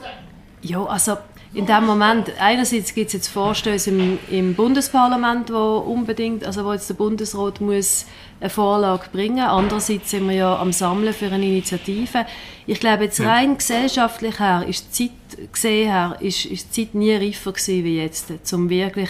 Ja, 0.61 0.83
also 0.85 1.17
in 1.53 1.67
dem 1.67 1.85
Moment, 1.85 2.31
einerseits 2.39 2.95
gibt 2.95 3.07
es 3.07 3.13
jetzt 3.13 3.27
Vorstöße 3.27 3.91
im, 3.91 4.17
im, 4.31 4.55
Bundesparlament, 4.55 5.53
wo 5.53 5.77
unbedingt, 5.77 6.43
also 6.45 6.65
wo 6.65 6.73
jetzt 6.73 6.89
der 6.89 6.95
Bundesrat 6.95 7.61
muss 7.61 8.07
eine 8.39 8.49
Vorlage 8.49 9.05
bringen. 9.11 9.45
Andererseits 9.45 10.09
sind 10.09 10.27
wir 10.27 10.35
ja 10.35 10.59
am 10.59 10.73
Sammeln 10.73 11.13
für 11.13 11.27
eine 11.27 11.45
Initiative. 11.45 12.25
Ich 12.65 12.79
glaube 12.79 13.03
jetzt 13.03 13.21
rein 13.21 13.51
ja. 13.51 13.55
gesellschaftlich 13.55 14.39
her, 14.39 14.65
ist 14.67 14.97
die 14.97 15.09
Zeit 15.09 15.53
gesehen 15.53 15.91
her, 15.91 16.17
ist, 16.21 16.45
ist 16.45 16.75
die 16.75 16.85
Zeit 16.85 16.95
nie 16.95 17.13
reifer 17.13 17.51
gewesen 17.51 17.83
wie 17.83 17.97
jetzt, 17.97 18.53
um 18.53 18.69
wirklich 18.69 19.09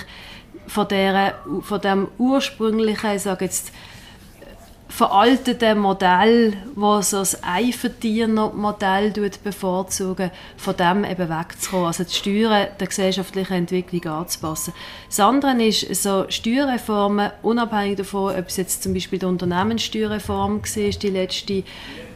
von, 0.68 0.88
der, 0.90 1.36
von 1.62 1.80
dem 1.80 2.08
ursprünglichen, 2.18 3.16
ich 3.16 3.22
sage 3.22 3.46
jetzt 3.46 3.72
veralteten 4.94 5.80
Modell, 5.80 6.54
das 6.76 7.10
so 7.10 7.18
das 7.18 7.42
Einverdiener-Modell 7.42 9.12
bevorzugen, 9.44 10.30
von 10.56 10.78
dem 10.78 11.04
eben 11.04 11.30
wegzukommen. 11.30 11.88
Also 11.88 12.04
die 12.04 12.14
Steuern 12.14 12.68
der 12.80 12.88
gesellschaftlichen 12.88 13.54
Entwicklung 13.54 14.06
anzupassen. 14.06 14.72
Das 15.08 15.20
andere 15.20 15.60
ist 15.64 16.04
so 16.04 16.26
Steuerreformen, 16.30 17.32
unabhängig 17.42 17.98
davon, 17.98 18.36
ob 18.36 18.48
es 18.48 18.58
jetzt 18.58 18.84
zum 18.84 18.94
Beispiel 18.94 19.18
die 19.18 19.26
Unternehmenssteuerreform 19.26 20.62
war, 20.62 20.90
die 20.92 21.10
letzte, 21.10 21.64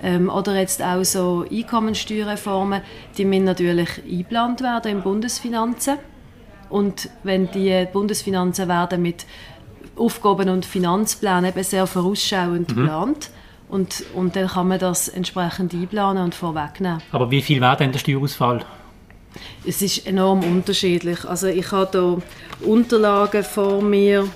ähm, 0.04 0.30
oder 0.30 0.56
jetzt 0.56 0.84
auch 0.84 1.04
so 1.04 1.46
Einkommensteuerreformen, 1.52 2.84
die 3.18 3.26
müssen 3.26 3.46
natürlich 3.46 3.90
eingeplant 4.08 4.62
werden 4.62 4.92
in 4.92 5.02
Bundesfinanzen. 5.02 5.98
Und 6.70 7.10
wenn 7.24 7.50
die 7.50 7.88
Bundesfinanzen 7.92 8.68
werden 8.68 9.02
mit 9.02 9.26
Aufgaben- 9.97 10.49
und 10.49 10.65
Finanzplan 10.65 11.45
eben 11.45 11.63
sehr 11.63 11.88
vorausschauend 11.88 12.75
mhm. 12.75 12.83
plant. 12.83 13.29
Und, 13.69 14.05
und 14.13 14.36
dann 14.36 14.47
kann 14.47 14.69
man 14.69 14.79
das 14.79 15.10
entsprechend 15.10 15.73
einplanen 15.73 16.23
und 16.23 16.36
vorwegnehmen. 16.36 17.01
Aber 17.12 17.29
wie 17.31 17.41
viel 17.41 17.60
wäre 17.60 17.75
denn 17.75 17.91
der 17.91 17.99
Steuerausfall? 17.99 18.63
Es 19.65 19.81
ist 19.81 20.07
enorm 20.07 20.43
unterschiedlich. 20.43 21.25
Also 21.25 21.47
ich 21.47 21.71
habe 21.71 22.21
hier 22.60 22.67
Unterlagen 22.67 23.43
vor 23.43 23.81
mir. 23.81 24.27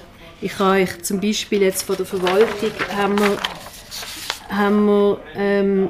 Ich 0.41 0.60
habe 0.60 0.82
euch 0.82 1.02
zum 1.04 1.21
Beispiel 1.21 1.62
jetzt 1.62 1.84
von 1.84 1.95
der 1.95 2.06
Verwaltung 2.06 2.71
haben 2.95 3.17
wir, 3.17 3.38
haben 4.50 4.86
wir 4.86 5.17
ähm, 5.36 5.89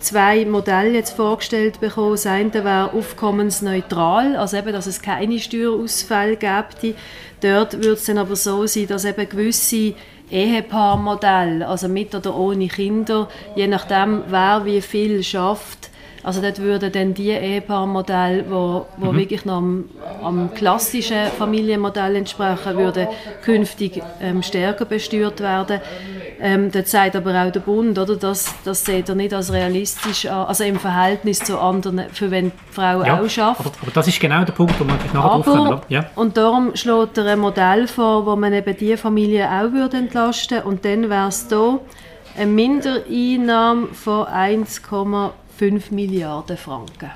zwei 0.00 0.44
Modelle 0.44 0.90
jetzt 0.90 1.12
vorgestellt 1.12 1.80
bekommen. 1.80 2.12
Das 2.12 2.26
eine 2.26 2.52
wäre 2.52 2.92
aufkommensneutral, 2.92 4.36
also 4.36 4.56
eben, 4.56 4.72
dass 4.72 4.86
es 4.86 5.02
keine 5.02 5.38
Steuerausfälle 5.38 6.36
gibt. 6.36 6.96
Dort 7.40 7.74
würde 7.74 7.92
es 7.92 8.04
dann 8.04 8.18
aber 8.18 8.36
so 8.36 8.66
sein, 8.66 8.86
dass 8.86 9.04
eben 9.04 9.28
gewisse 9.28 9.94
Ehepaarmodelle, 10.30 11.66
also 11.66 11.88
mit 11.88 12.14
oder 12.14 12.36
ohne 12.36 12.68
Kinder, 12.68 13.28
je 13.56 13.66
nachdem, 13.66 14.24
wer 14.28 14.64
wie 14.64 14.80
viel 14.80 15.22
schafft, 15.22 15.89
also 16.22 16.42
dort 16.42 16.58
würden 16.58 16.92
dann 16.92 17.14
die 17.14 17.30
Ehepaarmodelle, 17.30 18.44
wo, 18.48 18.86
wo 18.98 19.12
mhm. 19.12 19.16
wirklich 19.16 19.44
noch 19.44 19.56
am, 19.56 19.84
am, 20.22 20.54
klassischen 20.54 21.26
Familienmodell 21.38 22.16
entsprechen, 22.16 22.76
würden 22.76 23.08
künftig 23.42 24.02
ähm, 24.20 24.42
stärker 24.42 24.84
besteuert 24.84 25.40
werden. 25.40 25.80
Ähm, 26.40 26.70
dort 26.70 26.88
sagt 26.88 27.16
aber 27.16 27.42
auch 27.42 27.50
der 27.50 27.60
Bund, 27.60 27.98
oder, 27.98 28.16
das, 28.16 28.54
das 28.64 28.84
sieht 28.84 29.08
er 29.08 29.14
nicht 29.14 29.32
als 29.32 29.52
realistisch 29.52 30.26
an, 30.26 30.46
also 30.46 30.64
im 30.64 30.78
Verhältnis 30.78 31.38
zu 31.40 31.58
anderen, 31.58 32.04
für 32.12 32.30
wenn 32.30 32.46
die 32.46 32.52
Frau 32.70 33.02
ja, 33.02 33.20
auch 33.20 33.28
schafft. 33.28 33.60
Aber, 33.60 33.72
aber, 33.82 33.90
das 33.90 34.08
ist 34.08 34.20
genau 34.20 34.44
der 34.44 34.52
Punkt, 34.52 34.78
wo 34.78 34.84
man 34.84 34.96
nachher 34.96 35.24
aber, 35.24 35.42
drauf 35.42 35.82
ja. 35.88 36.10
Und 36.16 36.36
darum 36.36 36.76
schlägt 36.76 37.18
er 37.18 37.26
ein 37.26 37.38
Modell 37.38 37.86
vor, 37.86 38.26
wo 38.26 38.36
man 38.36 38.52
eben 38.52 38.76
diese 38.76 38.96
Familie 38.96 39.48
auch 39.48 39.72
würde 39.72 39.98
entlasten 39.98 40.62
und 40.62 40.84
dann 40.84 41.08
wäre 41.08 41.28
es 41.28 41.48
da 41.48 41.78
eine 42.36 42.46
Mindereinnahme 42.46 43.88
von 43.88 44.26
1,5 44.26 45.30
Milliarden 45.90 46.56
Franken. 46.56 47.10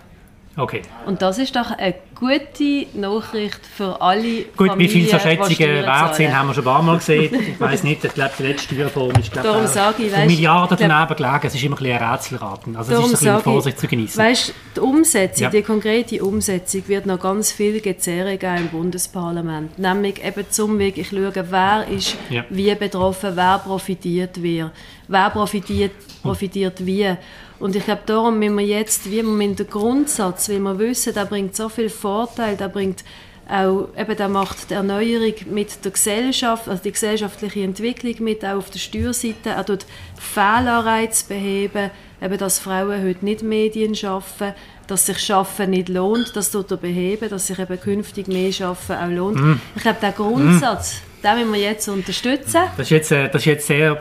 Okay. 0.56 0.82
Und 1.06 1.20
das 1.20 1.38
ist 1.38 1.56
doch 1.56 1.72
eine 1.72 1.94
gute 2.14 2.86
Nachricht 2.96 3.60
für 3.66 4.00
alle 4.00 4.42
Gut, 4.56 4.68
Familien, 4.68 4.78
wie 4.78 4.88
viele 4.88 5.08
so 5.10 5.18
Schätzungen 5.18 5.82
wert 5.84 6.14
sind, 6.14 6.36
haben 6.36 6.46
wir 6.48 6.54
schon 6.54 6.62
ein 6.62 6.72
paar 6.72 6.82
Mal 6.82 6.98
gesehen. 6.98 7.34
Ich 7.34 7.60
weiß 7.60 7.82
nicht, 7.82 8.04
ich 8.04 8.14
glaube, 8.14 8.30
die 8.38 8.42
letzte 8.44 8.74
Steuerreform 8.74 9.10
ist 9.18 9.32
glaube 9.32 9.48
Darum 9.48 9.66
sage 9.66 10.04
ich, 10.04 10.12
weißt, 10.12 10.26
Milliarden 10.26 10.76
daneben 10.78 11.16
gelegen. 11.16 11.40
Es 11.42 11.54
ist 11.56 11.62
immer 11.64 11.74
ein 11.74 11.82
bisschen 11.82 11.98
ein 11.98 12.12
Rätselraten. 12.12 12.76
Also 12.76 12.92
es 12.92 12.98
ist 13.00 13.04
ein 13.04 13.10
bisschen 13.10 13.40
Vorsicht 13.40 13.76
ich, 13.76 13.80
zu 13.80 13.88
genießen. 13.88 14.22
Weißt, 14.24 14.54
die 14.76 14.80
Umsetzung, 14.80 15.42
Ja. 15.42 15.50
die 15.50 15.62
konkrete 15.62 16.24
Umsetzung 16.24 16.82
wird 16.86 17.06
noch 17.06 17.18
ganz 17.18 17.50
viel 17.50 17.80
Gezerre 17.80 18.36
geben 18.38 18.56
im 18.58 18.68
Bundesparlament. 18.68 19.76
Nämlich 19.78 20.24
eben 20.24 20.44
zum 20.50 20.78
Weg, 20.78 20.98
ich 20.98 21.08
schaue, 21.08 21.32
wer 21.50 21.88
ist 21.88 22.16
Ja. 22.30 22.44
wie 22.50 22.72
betroffen, 22.76 23.32
wer 23.34 23.58
profitiert 23.58 24.40
wer, 24.40 24.70
wer 25.08 25.30
profitiert, 25.30 25.92
profitiert 26.22 26.84
wie. 26.84 27.16
Und 27.60 27.76
ich 27.76 27.84
glaube, 27.84 28.02
darum 28.06 28.38
müssen 28.38 28.58
wir 28.58 28.66
jetzt, 28.66 29.06
wie 29.10 29.16
wir 29.16 29.24
mit 29.24 29.58
dem 29.58 29.68
Grundsatz, 29.68 30.48
weil 30.48 30.58
wir 30.58 30.78
wissen, 30.78 31.14
der 31.14 31.24
bringt 31.24 31.54
so 31.54 31.68
viel 31.68 31.88
Vorteil, 31.88 32.56
der 32.56 32.68
bringt 32.68 33.04
auch, 33.48 33.88
eben, 33.96 34.16
der 34.16 34.28
macht 34.28 34.70
die 34.70 34.74
Erneuerung 34.74 35.34
mit 35.50 35.84
der 35.84 35.92
Gesellschaft, 35.92 36.68
also 36.68 36.82
die 36.82 36.92
gesellschaftliche 36.92 37.62
Entwicklung 37.62 38.14
mit, 38.20 38.44
auch 38.44 38.56
auf 38.56 38.70
der 38.70 38.78
Steuerseite. 38.78 39.50
Er 39.50 39.66
tut 39.66 39.84
Fehlanreize 40.18 41.26
beheben, 41.28 41.90
eben, 42.22 42.38
dass 42.38 42.58
Frauen 42.58 43.02
heute 43.02 43.24
nicht 43.24 43.42
Medien 43.42 43.94
schaffen, 43.94 44.54
dass 44.86 45.06
sich 45.06 45.18
Schaffen 45.18 45.70
nicht 45.70 45.88
lohnt, 45.88 46.34
das 46.36 46.50
tut 46.50 46.70
er 46.70 46.76
beheben, 46.76 47.28
dass 47.28 47.46
sich 47.46 47.58
eben 47.58 47.80
künftig 47.80 48.28
mehr 48.28 48.52
Schaffen 48.52 48.96
auch 48.96 49.08
lohnt. 49.08 49.40
Mhm. 49.40 49.60
Ich 49.76 49.82
glaube, 49.82 49.98
der 50.00 50.12
Grundsatz, 50.12 51.00
den 51.22 51.38
müssen 51.38 51.52
wir 51.52 51.60
jetzt 51.60 51.88
unterstützen. 51.88 52.62
Das 52.76 52.86
ist 52.86 52.90
jetzt, 52.90 53.12
äh, 53.12 53.28
das 53.28 53.42
ist 53.42 53.46
jetzt 53.46 53.66
sehr 53.66 54.00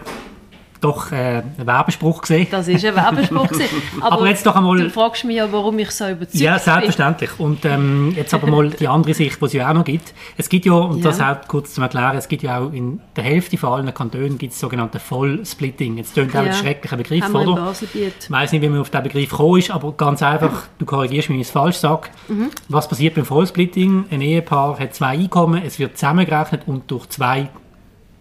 doch 0.84 1.12
äh, 1.12 1.38
ein 1.58 1.66
Werbespruch 1.66 2.22
gesehen. 2.22 2.48
Das 2.52 2.68
ist 2.68 2.84
ein 2.86 2.96
Werbespruch. 2.96 3.48
gewesen. 3.48 3.82
Aber, 4.02 4.12
Aber 4.18 4.28
jetzt 4.28 4.46
doch 4.46 4.56
einmal- 4.56 4.78
Du 4.78 4.90
fragst 4.90 5.24
mich 5.26 5.38
ja, 5.38 5.52
warum 5.52 5.78
ich 5.80 5.92
so 5.92 6.08
überzeugt 6.08 6.36
Ja, 6.36 6.54
bin. 6.54 6.62
selbstverständlich. 6.64 7.30
Und 7.40 7.64
ähm, 7.66 8.14
jetzt 8.16 8.34
aber 8.34 8.48
mal 8.48 8.70
die 8.70 8.88
andere 8.88 9.14
Sicht, 9.14 9.40
die 9.42 9.46
es 9.46 9.54
ja 9.54 9.70
auch 9.70 9.74
noch 9.74 9.86
gibt. 9.86 10.14
Es 10.38 10.50
gibt 10.50 10.66
ja, 10.66 10.74
und 10.74 10.98
Ja. 10.98 11.04
das 11.12 11.22
auch 11.22 11.48
kurz 11.48 11.74
zum 11.74 11.84
Erklären, 11.84 12.18
es 12.18 12.28
gibt 12.28 12.44
ja 12.44 12.60
auch 12.60 12.72
in 12.74 13.00
der 13.16 13.24
Hälfte 13.24 13.58
von 13.58 13.74
allen 13.74 13.94
Kantonen 13.94 14.38
gibt 14.38 14.54
es 14.54 14.60
sogenannte 14.60 15.00
Vollsplitting. 15.00 15.98
Jetzt 15.98 16.14
tönt 16.16 16.36
auch 16.36 16.40
ein 16.42 16.48
Ja. 16.48 16.54
schrecklicher 16.54 16.98
Begriff, 16.98 17.24
Haben 17.24 17.36
oder? 17.36 17.74
Ich 17.94 18.32
weiß 18.32 18.52
nicht, 18.52 18.62
wie 18.62 18.70
man 18.70 18.80
auf 18.82 18.90
diesen 18.90 19.04
Begriff 19.04 19.30
gekommen 19.30 19.60
ist, 19.60 19.72
aber 19.72 19.92
ganz 19.94 20.22
einfach, 20.22 20.64
du 20.80 20.86
korrigierst 20.86 21.30
mich, 21.30 21.36
wenn 21.36 21.42
ich 21.42 21.48
es 21.48 21.52
falsch 21.54 21.78
sage. 21.78 22.10
Mhm. 22.28 22.50
Was 22.70 22.88
passiert 22.88 23.16
beim 23.16 23.26
Vollsplitting? 23.26 24.06
Ein 24.12 24.22
Ehepaar 24.22 24.80
hat 24.80 24.94
zwei 24.94 25.10
Einkommen, 25.18 25.62
es 25.66 25.80
wird 25.80 25.98
zusammengerechnet 25.98 26.62
und 26.68 26.90
durch 26.92 27.08
zwei 27.10 27.50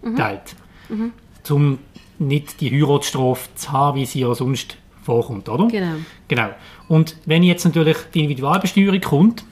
Mhm. 0.03 0.17
teilt. 0.17 0.55
Um 1.51 1.79
nicht 2.27 2.61
die 2.61 2.71
Heiratsstrafe 2.71 3.49
zu 3.55 3.73
haben, 3.73 3.99
wie 3.99 4.07
sie 4.07 4.21
ja 4.21 4.35
sonst 4.35 4.77
vorkommt, 5.03 5.49
oder? 5.49 5.69
Genau. 5.69 5.97
Genau. 6.29 6.49
Und 6.89 7.17
wenn 7.27 7.43
jetzt 7.43 7.65
natürlich 7.65 7.97
die 8.15 8.21
Individualbesteuerung 8.21 9.01
kommt 9.01 9.45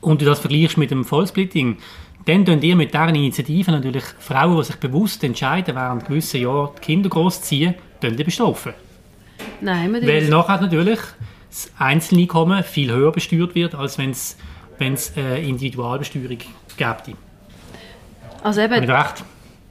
und 0.00 0.20
du 0.20 0.26
das 0.26 0.40
vergleichst 0.40 0.76
mit 0.76 0.90
dem 0.90 1.04
Vollsplitting, 1.04 1.78
dann 2.26 2.44
tun 2.44 2.60
ihr 2.60 2.76
mit 2.76 2.92
deren 2.92 3.14
Initiative 3.14 3.70
natürlich 3.70 4.04
Frauen, 4.18 4.56
die 4.58 4.64
sich 4.64 4.76
bewusst 4.76 5.24
entscheiden, 5.24 5.74
während 5.74 6.06
gewissen 6.06 6.40
Jahren 6.40 6.70
die 6.76 6.80
Kinder 6.80 7.08
großziehen, 7.08 7.74
bestrafen. 8.00 8.74
Nein, 9.60 9.92
wir 9.92 10.06
Weil 10.06 10.28
nachher 10.28 10.60
natürlich 10.60 11.00
das 11.48 11.70
Einzeleinkommen 11.78 12.62
viel 12.62 12.90
höher 12.92 13.12
besteuert 13.12 13.54
wird, 13.54 13.74
als 13.74 13.98
wenn 13.98 14.10
es 14.10 14.36
wenn 14.80 14.94
es 14.94 15.14
äh, 15.16 15.46
Individualbesteuerung 15.46 16.38
gäbe. 16.76 17.16
also 18.42 18.60
eben, 18.62 18.86
da 18.86 19.02
recht? 19.02 19.24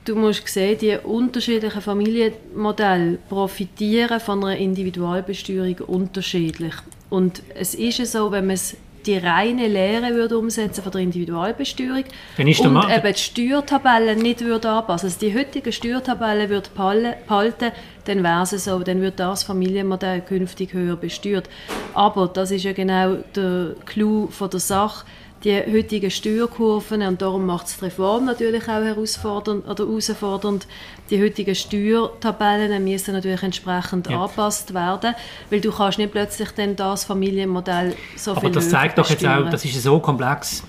Du 0.09 0.15
musst 0.15 0.47
sehen, 0.47 0.77
die 0.79 0.97
unterschiedlichen 0.97 1.81
Familienmodelle 1.81 3.19
profitieren 3.29 4.19
von 4.19 4.43
einer 4.43 4.57
Individualbesteuerung 4.57 5.77
unterschiedlich. 5.87 6.73
Und 7.09 7.43
es 7.53 7.75
ist 7.75 7.99
ja 7.99 8.05
so, 8.05 8.31
wenn 8.31 8.47
man 8.47 8.55
es 8.55 8.75
die 9.05 9.17
reine 9.17 9.67
Lehre 9.67 10.13
würde 10.13 10.37
umsetzen 10.37 10.83
von 10.83 10.91
der 10.91 11.01
Individualbesteuerung 11.01 12.03
und 12.37 12.47
eben 12.47 13.13
die 13.13 13.19
Steuertabellen 13.19 14.19
nicht 14.19 14.41
würde 14.41 14.69
anpassen, 14.69 15.07
also 15.07 15.19
die 15.19 15.33
heutige 15.33 15.71
Steuertabelle 15.71 16.49
würde 16.49 16.69
behalten, 16.75 17.13
behalten, 17.25 17.71
dann 18.05 18.23
wäre 18.23 18.43
es 18.43 18.49
so, 18.65 18.79
dann 18.79 19.01
wird 19.01 19.19
das 19.19 19.43
Familienmodell 19.43 20.21
künftig 20.21 20.73
höher 20.73 20.97
besteuert. 20.97 21.49
Aber 21.93 22.27
das 22.27 22.51
ist 22.51 22.63
ja 22.63 22.73
genau 22.73 23.17
der 23.35 23.75
Clou 23.85 24.27
von 24.27 24.49
der 24.49 24.59
Sache, 24.59 25.05
die 25.43 25.55
heutigen 25.55 26.11
Steuerkurven 26.11 27.01
und 27.01 27.21
darum 27.21 27.45
macht 27.45 27.67
es 27.67 27.77
die 27.77 27.85
Reform 27.85 28.25
natürlich 28.25 28.63
auch 28.63 28.83
herausfordernd 28.83 29.67
oder 29.67 29.85
herausfordernd. 29.85 30.67
Die 31.09 31.21
heutigen 31.21 31.55
Steuertabellen 31.55 32.83
müssen 32.83 33.13
natürlich 33.13 33.41
entsprechend 33.41 34.09
Ja. 34.09 34.23
angepasst 34.23 34.73
werden, 34.73 35.15
weil 35.49 35.61
du 35.61 35.71
kannst 35.71 35.97
nicht 35.97 36.11
plötzlich 36.11 36.49
dann 36.51 36.75
das 36.75 37.05
Familienmodell 37.05 37.95
so 38.17 38.31
Aber 38.31 38.41
viel 38.41 38.51
das 38.51 38.69
zeigt 38.69 38.97
doch 38.97 39.09
jetzt 39.09 39.25
auch, 39.25 39.49
das 39.49 39.63
ist 39.63 39.75
ja 39.75 39.81
so 39.81 39.99
komplex. 39.99 40.63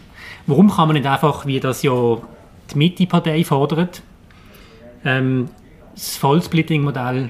Warum 0.47 0.71
kann 0.71 0.89
man 0.89 0.95
nicht 0.97 1.07
einfach, 1.07 1.47
wie 1.47 1.59
das 1.59 1.83
ja 1.83 2.19
die 2.73 2.79
Mitte-Partei 2.79 3.43
fordert, 3.45 4.03
ähm, 5.05 5.49
das 5.95 6.17
Vollsplitting-Modell 6.17 7.29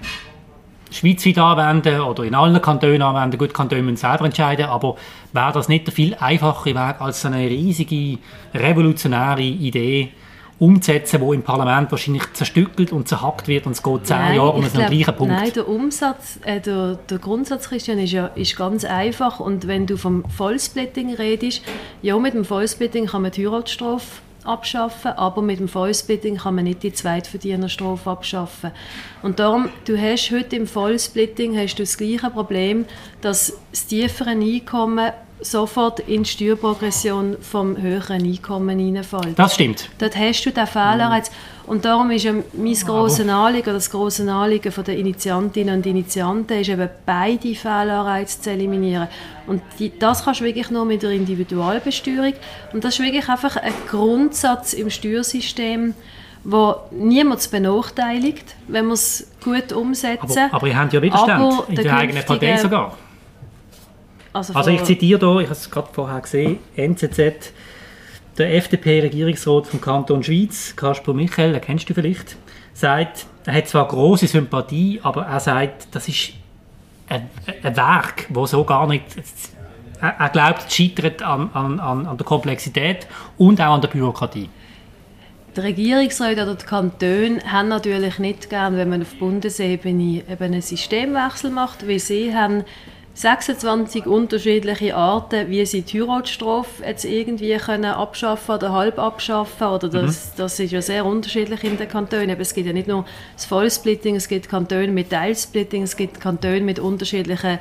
schweizweit 0.90 1.38
anwenden 1.38 2.00
oder 2.00 2.24
in 2.24 2.34
allen 2.34 2.60
Kantonen 2.60 3.02
anwenden? 3.02 3.38
Gut, 3.38 3.54
Kantone 3.54 3.82
müssen 3.82 3.96
selber 3.96 4.24
entscheiden, 4.24 4.66
aber 4.66 4.96
wäre 5.32 5.52
das 5.52 5.68
nicht 5.68 5.86
der 5.86 5.94
viel 5.94 6.14
einfachere 6.14 6.74
Weg, 6.74 7.00
als 7.00 7.24
eine 7.24 7.48
riesige, 7.48 8.18
revolutionäre 8.54 9.42
Idee 9.42 10.10
umzusetzen, 10.60 11.20
die 11.26 11.34
im 11.34 11.42
Parlament 11.42 11.90
wahrscheinlich 11.90 12.22
zerstückelt 12.34 12.92
und 12.92 13.08
zerhackt 13.08 13.48
wird 13.48 13.64
und 13.64 13.72
es 13.72 13.82
geht 13.82 14.06
zehn 14.06 14.18
Nein, 14.18 14.36
Jahre 14.36 14.54
am 14.54 14.60
glaub- 14.60 14.88
gleichen 14.88 15.16
Punkt. 15.16 15.34
Nein, 15.34 15.52
der 15.54 15.66
Umsatz, 15.66 16.38
äh, 16.44 16.60
der, 16.60 16.96
der 17.08 17.18
Grundsatz, 17.18 17.70
Christian, 17.70 17.98
ist 17.98 18.12
ja 18.12 18.26
ist 18.26 18.56
ganz 18.56 18.84
einfach. 18.84 19.40
Und 19.40 19.66
wenn 19.66 19.86
du 19.86 19.96
vom 19.96 20.24
Vollsplitting 20.28 21.14
redest, 21.14 21.62
ja, 22.02 22.18
mit 22.18 22.34
dem 22.34 22.44
Vollsplitting 22.44 23.06
kann 23.06 23.22
man 23.22 23.30
die 23.30 23.48
Heiratsstrafe 23.48 24.20
abschaffen, 24.44 25.12
aber 25.12 25.42
mit 25.42 25.60
dem 25.60 25.68
Vollsplitting 25.68 26.38
kann 26.38 26.54
man 26.54 26.64
nicht 26.64 26.82
die 26.82 26.92
Zweitverdienerstrafe 26.92 28.10
abschaffen. 28.10 28.70
Und 29.22 29.38
darum, 29.38 29.68
du 29.84 30.00
hast 30.00 30.30
heute 30.30 30.56
im 30.56 30.66
Vollsplitting 30.66 31.56
hast 31.56 31.76
du 31.76 31.82
das 31.82 31.96
gleiche 31.96 32.30
Problem, 32.30 32.84
dass 33.20 33.58
das 33.70 33.86
tiefere 33.86 34.30
Einkommen 34.30 35.12
sofort 35.42 36.00
in 36.00 36.22
die 36.22 36.28
Steuerprogression 36.28 37.36
vom 37.40 37.80
höheren 37.80 38.24
Einkommen 38.24 38.78
hineinfällt. 38.78 39.38
Das 39.38 39.54
stimmt. 39.54 39.88
Dort 39.98 40.16
hast 40.16 40.44
du 40.44 40.50
den 40.50 40.66
Fehlanreiz. 40.66 41.30
Und 41.66 41.84
darum 41.84 42.10
ist 42.10 42.24
ja 42.24 42.32
mein 42.32 42.74
grosses 42.74 43.28
Anliegen, 43.28 43.72
das 43.72 43.90
grosse 43.90 44.30
Anliegen 44.30 44.72
der 44.84 44.98
Initiantinnen 44.98 45.76
und 45.76 45.86
Initianten, 45.86 46.58
ist 46.58 46.68
eben 46.68 46.88
beide 47.06 47.54
Fehlanreize 47.54 48.40
zu 48.40 48.50
eliminieren. 48.50 49.08
Und 49.46 49.62
die, 49.78 49.96
das 49.96 50.24
kannst 50.24 50.40
du 50.40 50.44
wirklich 50.44 50.70
nur 50.70 50.84
mit 50.84 51.02
der 51.02 51.10
Individualbesteuerung. 51.10 52.34
Und 52.72 52.82
das 52.82 52.94
ist 52.94 53.04
wirklich 53.04 53.28
einfach 53.28 53.56
ein 53.56 53.72
Grundsatz 53.88 54.72
im 54.72 54.90
Steuersystem, 54.90 55.94
wo 56.42 56.74
niemand 56.90 57.48
benachteiligt, 57.50 58.54
wenn 58.66 58.86
wir 58.86 58.94
es 58.94 59.30
gut 59.44 59.72
umsetzen. 59.72 60.46
Aber, 60.50 60.56
aber 60.56 60.66
ihr 60.66 60.78
habt 60.78 60.92
ja 60.92 61.02
Widerstand 61.02 61.68
in 61.68 61.74
der 61.76 61.96
eigenen 61.96 62.24
Partei 62.24 62.56
sogar. 62.56 62.96
Also, 64.32 64.54
Also 64.54 64.70
ich 64.70 64.84
zitiere 64.84 65.18
hier, 65.18 65.40
ich 65.40 65.46
habe 65.46 65.58
es 65.58 65.70
gerade 65.70 65.88
vorher 65.92 66.20
gesehen, 66.20 66.58
NZZ, 66.76 67.52
der 68.38 68.54
FDP-Regierungsrat 68.56 69.66
vom 69.66 69.80
Kanton 69.80 70.22
Schweiz, 70.22 70.74
Kasper 70.76 71.12
Michael, 71.12 71.52
den 71.52 71.60
kennst 71.60 71.90
du 71.90 71.94
vielleicht, 71.94 72.36
sagt, 72.72 73.26
er 73.44 73.54
hat 73.54 73.68
zwar 73.68 73.88
große 73.88 74.26
Sympathie, 74.26 75.00
aber 75.02 75.26
er 75.26 75.40
sagt, 75.40 75.88
das 75.92 76.08
ist 76.08 76.32
ein, 77.08 77.28
ein 77.62 77.76
Werk, 77.76 78.26
wo 78.28 78.46
so 78.46 78.64
gar 78.64 78.86
nicht... 78.86 79.04
Er, 80.00 80.30
glaubt, 80.30 80.64
es 80.66 80.74
scheitert 80.74 81.20
an, 81.20 81.50
an, 81.52 81.78
an 81.78 82.06
an 82.06 82.16
der 82.16 82.24
Komplexität 82.24 83.06
und 83.36 83.60
auch 83.60 83.74
an 83.74 83.82
der 83.82 83.88
Bürokratie. 83.88 84.48
Die 85.54 85.60
Regierungsräte 85.60 86.42
oder 86.42 86.54
die 86.54 86.64
Kantone 86.64 87.40
haben 87.44 87.68
natürlich 87.68 88.18
nicht 88.18 88.48
gern, 88.48 88.78
wenn 88.78 88.88
man 88.88 89.02
auf 89.02 89.14
Bundesebene 89.18 90.22
eben 90.26 90.42
einen 90.42 90.62
Systemwechsel 90.62 91.50
macht, 91.50 91.86
weil 91.86 91.98
sie 91.98 92.34
haben 92.34 92.64
26 93.20 94.06
unterschiedliche 94.06 94.96
Arten, 94.96 95.50
wie 95.50 95.66
sie 95.66 95.82
die 95.82 96.00
Heiratsstrafe 96.00 96.82
jetzt 96.86 97.04
irgendwie 97.04 97.54
können 97.58 97.92
abschaffen 97.92 98.54
oder 98.54 98.72
halb 98.72 98.98
abschaffen 98.98 99.66
oder 99.66 99.90
das, 99.90 100.34
das 100.36 100.58
ist 100.58 100.72
ja 100.72 100.80
sehr 100.80 101.04
unterschiedlich 101.04 101.62
in 101.64 101.76
den 101.76 101.86
Kantonen. 101.86 102.30
Aber 102.30 102.40
es 102.40 102.54
gibt 102.54 102.66
ja 102.66 102.72
nicht 102.72 102.88
nur 102.88 103.04
das 103.34 103.44
Vollsplitting, 103.44 104.16
es 104.16 104.26
gibt 104.26 104.48
Kantone 104.48 104.88
mit 104.88 105.10
Teilsplitting, 105.10 105.82
es 105.82 105.98
gibt 105.98 106.18
Kantone 106.18 106.62
mit 106.62 106.78
unterschiedlichen 106.78 107.58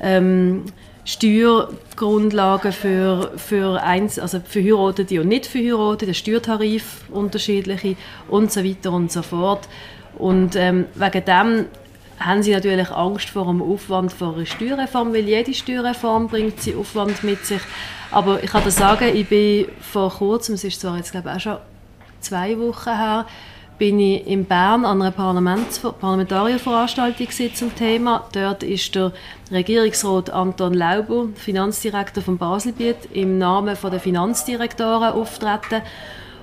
ähm, 0.00 0.66
Steuergrundlagen 1.04 2.70
für, 2.70 3.32
für, 3.36 3.82
eins, 3.82 4.16
also 4.16 4.38
für 4.38 4.62
Heiratete 4.62 5.20
und 5.22 5.26
nicht 5.26 5.46
für 5.46 5.58
Heiratete, 5.58 6.06
der 6.06 6.14
Steuertarif 6.14 7.02
unterschiedliche 7.10 7.96
und 8.28 8.52
so 8.52 8.64
weiter 8.64 8.92
und 8.92 9.10
so 9.10 9.22
fort. 9.22 9.68
Und 10.18 10.54
ähm, 10.54 10.84
wegen 10.94 11.24
dem 11.24 11.66
haben 12.20 12.42
sie 12.42 12.52
natürlich 12.52 12.90
Angst 12.90 13.30
vor 13.30 13.46
dem 13.46 13.62
Aufwand 13.62 14.12
vor 14.12 14.34
einer 14.34 14.46
Steuerreform, 14.46 15.12
weil 15.12 15.26
jede 15.26 15.54
Steuerreform 15.54 16.28
bringt 16.28 16.60
sie 16.60 16.76
Aufwand 16.76 17.24
mit 17.24 17.44
sich. 17.46 17.62
Aber 18.10 18.42
ich 18.42 18.50
kann 18.50 18.62
dir 18.62 18.70
sagen, 18.70 19.10
ich 19.14 19.28
bin 19.28 19.66
vor 19.80 20.10
kurzem, 20.10 20.54
es 20.54 20.64
ist 20.64 20.80
zwar 20.80 20.96
jetzt 20.96 21.12
glaube 21.12 21.30
ich 21.30 21.36
auch 21.36 21.40
schon 21.40 21.56
zwei 22.20 22.58
Wochen 22.58 22.94
her, 22.94 23.26
bin 23.78 23.98
ich 23.98 24.26
in 24.26 24.44
Bern 24.44 24.84
an 24.84 25.00
einer 25.00 25.10
Parlaments 25.10 25.78
Parlamentarierveranstaltung 25.78 27.28
zum 27.54 27.74
Thema. 27.74 28.28
Dort 28.32 28.62
ist 28.62 28.94
der 28.94 29.12
Regierungsrat 29.50 30.28
Anton 30.28 30.74
Lauber, 30.74 31.28
Finanzdirektor 31.34 32.22
von 32.22 32.36
Baselbiet, 32.36 33.08
im 33.14 33.38
Namen 33.38 33.78
der 33.82 34.00
Finanzdirektoren 34.00 35.14
auftreten. 35.14 35.80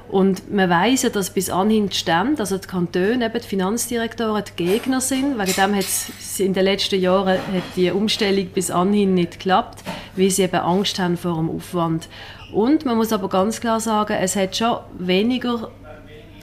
Und 0.10 0.54
man 0.54 0.70
weiss 0.70 1.04
ja, 1.04 1.10
dass 1.10 1.32
bis 1.32 1.50
anhin 1.50 1.90
die 1.90 1.96
Stände, 1.96 2.40
also 2.40 2.58
die 2.58 2.68
Kantone, 2.68 3.26
eben 3.26 3.34
die 3.34 3.48
Finanzdirektoren, 3.48 4.44
die 4.46 4.64
Gegner 4.64 5.02
sind. 5.02 5.38
Wegen 5.38 5.54
dem 5.54 5.76
hat 5.76 5.86
es 5.86 6.40
in 6.40 6.54
den 6.54 6.64
letzten 6.64 7.00
Jahren 7.00 7.38
hat 7.38 7.64
die 7.76 7.92
Umstellung 7.92 8.48
bis 8.48 8.72
anhin 8.72 9.16
nicht 9.16 9.34
geklappt, 9.34 9.84
weil 10.16 10.30
sie 10.30 10.44
eben 10.44 10.56
Angst 10.56 10.98
haben 11.00 11.18
vor 11.18 11.36
dem 11.36 11.50
Aufwand. 11.50 12.08
Und 12.54 12.86
man 12.86 12.96
muss 12.96 13.12
aber 13.12 13.28
ganz 13.28 13.60
klar 13.60 13.82
sagen, 13.82 14.16
es 14.20 14.38
hat 14.38 14.56
schon 14.56 14.78
weniger 14.98 15.70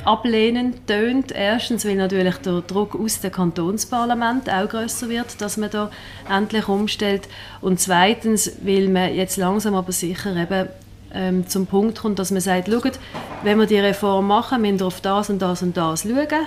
ablehnend 0.05 0.87
tönt. 0.87 1.33
Erstens, 1.33 1.87
weil 1.87 1.97
natürlich 1.97 2.37
der 2.37 2.61
Druck 2.61 2.95
aus 2.95 3.21
dem 3.21 3.33
Kantonsparlament 3.33 4.51
auch 4.51 4.69
größer 4.69 5.09
wird, 5.09 5.41
dass 5.41 5.57
man 5.57 5.71
da 5.71 5.91
endlich 6.29 6.69
umstellt. 6.69 7.29
Und 7.63 7.81
zweitens, 7.81 8.53
weil 8.63 8.89
man 8.89 9.15
jetzt 9.15 9.39
langsam 9.39 9.75
aber 9.75 9.93
sicher 9.93 10.37
eben 10.37 10.69
ähm, 11.15 11.49
zum 11.49 11.67
Punkt 11.67 12.01
kommt, 12.01 12.19
dass 12.19 12.31
man 12.31 12.41
sagt, 12.41 12.69
schaut, 12.69 12.99
wenn 13.43 13.59
wir 13.59 13.67
die 13.67 13.79
Reform 13.79 14.27
machen, 14.27 14.63
müssen 14.63 14.81
wir 14.81 14.87
auf 14.87 15.01
das 15.01 15.31
und 15.31 15.41
das 15.41 15.63
und 15.63 15.77
das 15.77 16.03
schauen. 16.03 16.47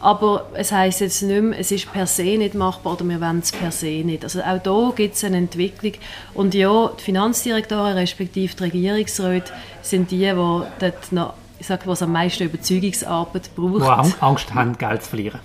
Aber 0.00 0.46
es 0.54 0.70
heißt 0.70 1.00
jetzt 1.00 1.22
nicht 1.22 1.42
mehr, 1.42 1.58
es 1.58 1.72
ist 1.72 1.92
per 1.92 2.06
se 2.06 2.22
nicht 2.38 2.54
machbar 2.54 2.92
oder 2.92 3.04
wir 3.04 3.20
wollen 3.20 3.40
es 3.40 3.50
per 3.50 3.72
se 3.72 4.04
nicht. 4.04 4.22
Also 4.22 4.42
auch 4.42 4.62
da 4.62 4.92
gibt 4.94 5.16
es 5.16 5.24
eine 5.24 5.38
Entwicklung. 5.38 5.94
Und 6.34 6.54
ja, 6.54 6.92
die 6.98 7.02
Finanzdirektoren 7.02 7.94
respektive 7.94 8.54
die 8.54 8.62
Regierungsräte 8.62 9.52
sind 9.82 10.12
die, 10.12 10.18
die 10.18 10.34
dort 10.34 11.12
noch 11.12 11.34
ich 11.60 11.66
sage, 11.66 11.82
was 11.86 12.02
am 12.02 12.12
meisten 12.12 12.44
Überzeugungsarbeit 12.44 13.50
braucht. 13.56 13.80
Wo 13.80 14.24
Angst 14.24 14.54
haben, 14.54 14.78
Geld 14.78 15.02
zu 15.02 15.08
verlieren. 15.08 15.40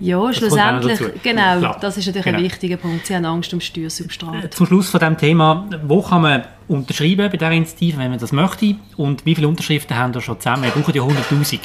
Ja, 0.00 0.26
das 0.26 0.38
schlussendlich, 0.38 0.98
genau, 1.22 1.58
Klar. 1.58 1.78
das 1.80 1.96
ist 1.98 2.06
natürlich 2.06 2.24
genau. 2.24 2.38
ein 2.38 2.44
wichtiger 2.44 2.78
Punkt. 2.78 3.06
Sie 3.06 3.14
haben 3.14 3.26
Angst 3.26 3.52
um 3.52 3.60
Steuersubstrat. 3.60 4.54
Zum 4.54 4.66
Schluss 4.66 4.88
von 4.88 4.98
diesem 4.98 5.18
Thema, 5.18 5.68
wo 5.84 6.00
kann 6.00 6.22
man 6.22 6.44
unterschreiben 6.68 7.28
bei 7.30 7.36
dieser 7.36 7.52
Initiative, 7.52 7.98
wenn 7.98 8.08
man 8.10 8.18
das 8.18 8.32
möchte? 8.32 8.76
Und 8.96 9.26
wie 9.26 9.34
viele 9.34 9.48
Unterschriften 9.48 9.94
haben 9.96 10.14
wir 10.14 10.22
schon 10.22 10.40
zusammen? 10.40 10.62
Wir 10.64 10.70
brauchen 10.70 10.94
ja 10.94 11.02
100'000. 11.02 11.58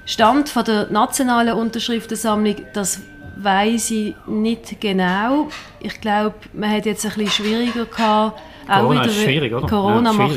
Stand 0.07 0.49
von 0.49 0.65
der 0.65 0.91
nationalen 0.91 1.55
Unterschriftensammlung, 1.55 2.57
das 2.73 3.01
weiß 3.37 3.91
ich 3.93 4.17
nicht 4.27 4.81
genau. 4.81 5.49
Ich 5.81 6.01
glaube, 6.01 6.35
man 6.53 6.71
hat 6.71 6.87
jetzt 6.87 7.05
ein 7.05 7.13
bisschen 7.13 7.31
schwieriger 7.31 7.87
gehabt, 7.87 8.41
Corona 8.67 9.05
ist 9.05 9.23
schwierig, 9.23 9.53
oder? 9.53 9.67
Corona 9.67 10.13
ja, 10.13 10.17
macht 10.17 10.37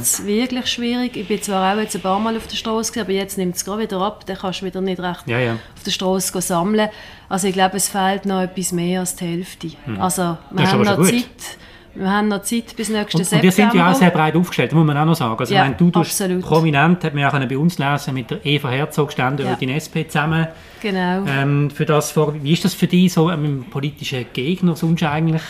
es 0.00 0.20
mhm. 0.20 0.26
wirklich 0.26 0.66
schwierig. 0.66 1.16
Ich 1.16 1.28
bin 1.28 1.42
zwar 1.42 1.74
auch 1.74 1.80
jetzt 1.80 1.94
ein 1.94 2.02
paar 2.02 2.18
Mal 2.18 2.36
auf 2.36 2.46
der 2.46 2.56
Straße, 2.56 3.00
aber 3.00 3.12
jetzt 3.12 3.38
nimmt 3.38 3.56
es 3.56 3.64
gerade 3.64 3.82
wieder 3.82 4.00
ab. 4.00 4.24
Dann 4.26 4.36
kannst 4.36 4.62
du 4.62 4.66
wieder 4.66 4.80
nicht 4.80 5.00
recht 5.00 5.26
ja, 5.26 5.38
ja. 5.38 5.52
auf 5.52 5.82
der 5.84 5.90
Straße 5.90 6.40
sammeln. 6.40 6.88
Also 7.28 7.48
ich 7.48 7.54
glaube, 7.54 7.76
es 7.76 7.88
fehlt 7.88 8.24
noch 8.26 8.40
etwas 8.40 8.72
mehr 8.72 9.00
als 9.00 9.16
die 9.16 9.24
Hälfte. 9.24 9.70
Mhm. 9.86 10.00
Also 10.00 10.38
wir 10.50 10.70
haben 10.70 10.82
noch 10.82 11.02
Zeit. 11.02 11.58
Wir 11.98 12.10
haben 12.10 12.28
noch 12.28 12.42
Zeit 12.42 12.76
bis 12.76 12.90
nächsten 12.90 13.16
und, 13.16 13.24
September. 13.24 13.36
Und 13.36 13.42
wir 13.42 13.52
sind 13.52 13.74
ja 13.74 13.90
auch 13.90 13.94
sehr 13.94 14.10
breit 14.10 14.36
aufgestellt, 14.36 14.72
muss 14.72 14.86
man 14.86 14.98
auch 14.98 15.06
noch 15.06 15.16
sagen. 15.16 15.38
Also, 15.38 15.54
ja, 15.54 15.64
wenn 15.64 15.76
du 15.78 15.98
absolut. 15.98 16.42
prominent, 16.42 17.02
hat 17.02 17.14
man 17.14 17.22
ja 17.22 17.46
bei 17.46 17.56
uns 17.56 17.78
lesen, 17.78 18.12
mit 18.12 18.30
der 18.30 18.44
Eva 18.44 18.68
Herzog 18.68 19.12
standen 19.12 19.46
ja. 19.46 19.52
über 19.52 19.56
die 19.56 19.72
SP 19.72 20.04
zusammen. 20.06 20.46
Genau. 20.82 21.24
Ähm, 21.26 21.70
für 21.70 21.86
das, 21.86 22.14
wie 22.14 22.52
ist 22.52 22.66
das 22.66 22.74
für 22.74 22.86
dich, 22.86 23.14
so 23.14 23.28
einem 23.28 23.64
politischen 23.70 24.26
Gegner 24.34 24.76
sonst 24.76 25.02
eigentlich 25.04 25.42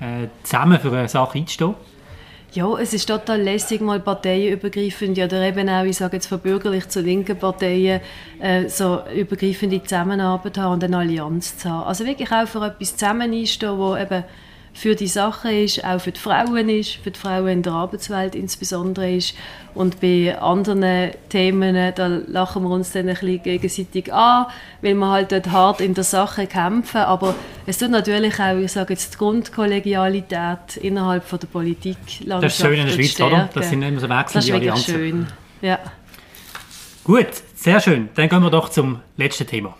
äh, 0.00 0.28
zusammen 0.42 0.78
für 0.80 0.92
eine 0.92 1.08
Sache 1.08 1.38
einzustehen? 1.38 1.74
Ja, 2.52 2.78
es 2.78 2.94
ist 2.94 3.06
total 3.06 3.42
lässig, 3.42 3.80
mal 3.80 3.98
parteienübergreifend 3.98 5.18
oder 5.18 5.42
eben 5.42 5.68
auch, 5.68 5.82
ich 5.82 5.96
sage 5.96 6.16
jetzt 6.16 6.28
von 6.28 6.38
bürgerlich 6.38 6.88
zu 6.88 7.00
linken 7.00 7.36
Parteien, 7.36 8.00
äh, 8.38 8.68
so 8.68 9.00
übergreifende 9.12 9.82
Zusammenarbeit 9.82 10.56
haben 10.58 10.74
und 10.74 10.84
eine 10.84 10.98
Allianz 10.98 11.58
zu 11.58 11.68
haben. 11.68 11.88
Also 11.88 12.06
wirklich 12.06 12.30
auch 12.30 12.46
für 12.46 12.64
etwas 12.64 12.96
zusammen 12.96 13.32
einstehen, 13.32 13.76
wo 13.76 13.96
eben 13.96 14.22
für 14.74 14.96
die 14.96 15.06
Sache 15.06 15.52
ist, 15.52 15.84
auch 15.84 16.00
für 16.00 16.10
die 16.10 16.20
Frauen 16.20 16.68
ist, 16.68 16.96
für 16.96 17.12
die 17.12 17.18
Frauen 17.18 17.48
in 17.48 17.62
der 17.62 17.72
Arbeitswelt 17.72 18.34
insbesondere 18.34 19.12
ist. 19.12 19.34
Und 19.72 20.00
bei 20.00 20.36
anderen 20.38 21.12
Themen, 21.30 21.92
da 21.94 22.06
lachen 22.06 22.64
wir 22.64 22.70
uns 22.70 22.92
dann 22.92 23.08
ein 23.08 23.14
bisschen 23.14 23.42
gegenseitig 23.42 24.12
an, 24.12 24.46
weil 24.82 24.94
wir 24.94 25.08
halt 25.08 25.32
dort 25.32 25.50
hart 25.50 25.80
in 25.80 25.94
der 25.94 26.04
Sache 26.04 26.46
kämpfen. 26.46 27.00
Aber 27.00 27.34
es 27.66 27.78
tut 27.78 27.90
natürlich 27.90 28.38
auch, 28.40 28.56
ich 28.56 28.72
sage 28.72 28.92
jetzt, 28.94 29.14
die 29.14 29.18
Grundkollegialität 29.18 30.76
innerhalb 30.80 31.24
von 31.24 31.38
der 31.38 31.46
Politik 31.46 31.96
Das 32.26 32.44
ist 32.44 32.60
schön 32.60 32.78
in 32.78 32.86
der 32.86 32.92
Schweiz, 32.92 33.10
stärken. 33.12 33.34
oder? 33.34 33.50
Das 33.54 33.70
sind 33.70 33.82
immer 33.82 34.00
so 34.00 34.08
wechselnde 34.08 34.32
Das 34.34 34.44
ist 34.44 34.52
wirklich 34.52 34.84
schön, 34.84 35.26
ja. 35.62 35.78
Gut, 37.04 37.28
sehr 37.54 37.80
schön. 37.80 38.08
Dann 38.14 38.28
gehen 38.28 38.42
wir 38.42 38.50
doch 38.50 38.68
zum 38.70 39.00
letzten 39.16 39.46
Thema. 39.46 39.76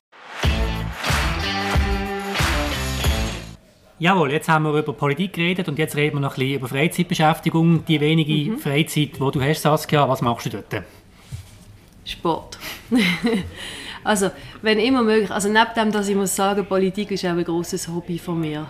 Jawohl, 3.99 4.33
jetzt 4.33 4.49
haben 4.49 4.65
wir 4.65 4.77
über 4.77 4.93
Politik 4.93 5.35
geredet 5.35 5.69
und 5.69 5.79
jetzt 5.79 5.95
reden 5.95 6.17
wir 6.17 6.21
noch 6.21 6.33
ein 6.33 6.41
bisschen 6.41 6.57
über 6.57 6.69
Freizeitbeschäftigung. 6.69 7.85
Die 7.87 8.01
wenige 8.01 8.53
mhm. 8.53 8.59
Freizeit, 8.59 9.15
die 9.15 9.19
du 9.19 9.41
hast, 9.41 9.63
Saskia, 9.63 10.09
was 10.09 10.21
machst 10.21 10.47
du 10.47 10.51
dort? 10.51 10.83
Sport. 12.05 12.59
also, 14.05 14.31
wenn 14.63 14.81
immer 14.81 15.03
möglich, 15.03 15.31
also 15.31 15.49
neben 15.49 15.75
dem, 15.77 15.93
dass 15.93 16.09
ich 16.09 16.17
muss 16.17 16.35
sagen, 16.35 16.67
Politik 16.67 17.13
ist 17.13 17.25
auch 17.25 17.31
ein 17.31 17.45
großes 17.45 17.89
Hobby 17.89 18.19
von 18.19 18.41
mir. 18.41 18.67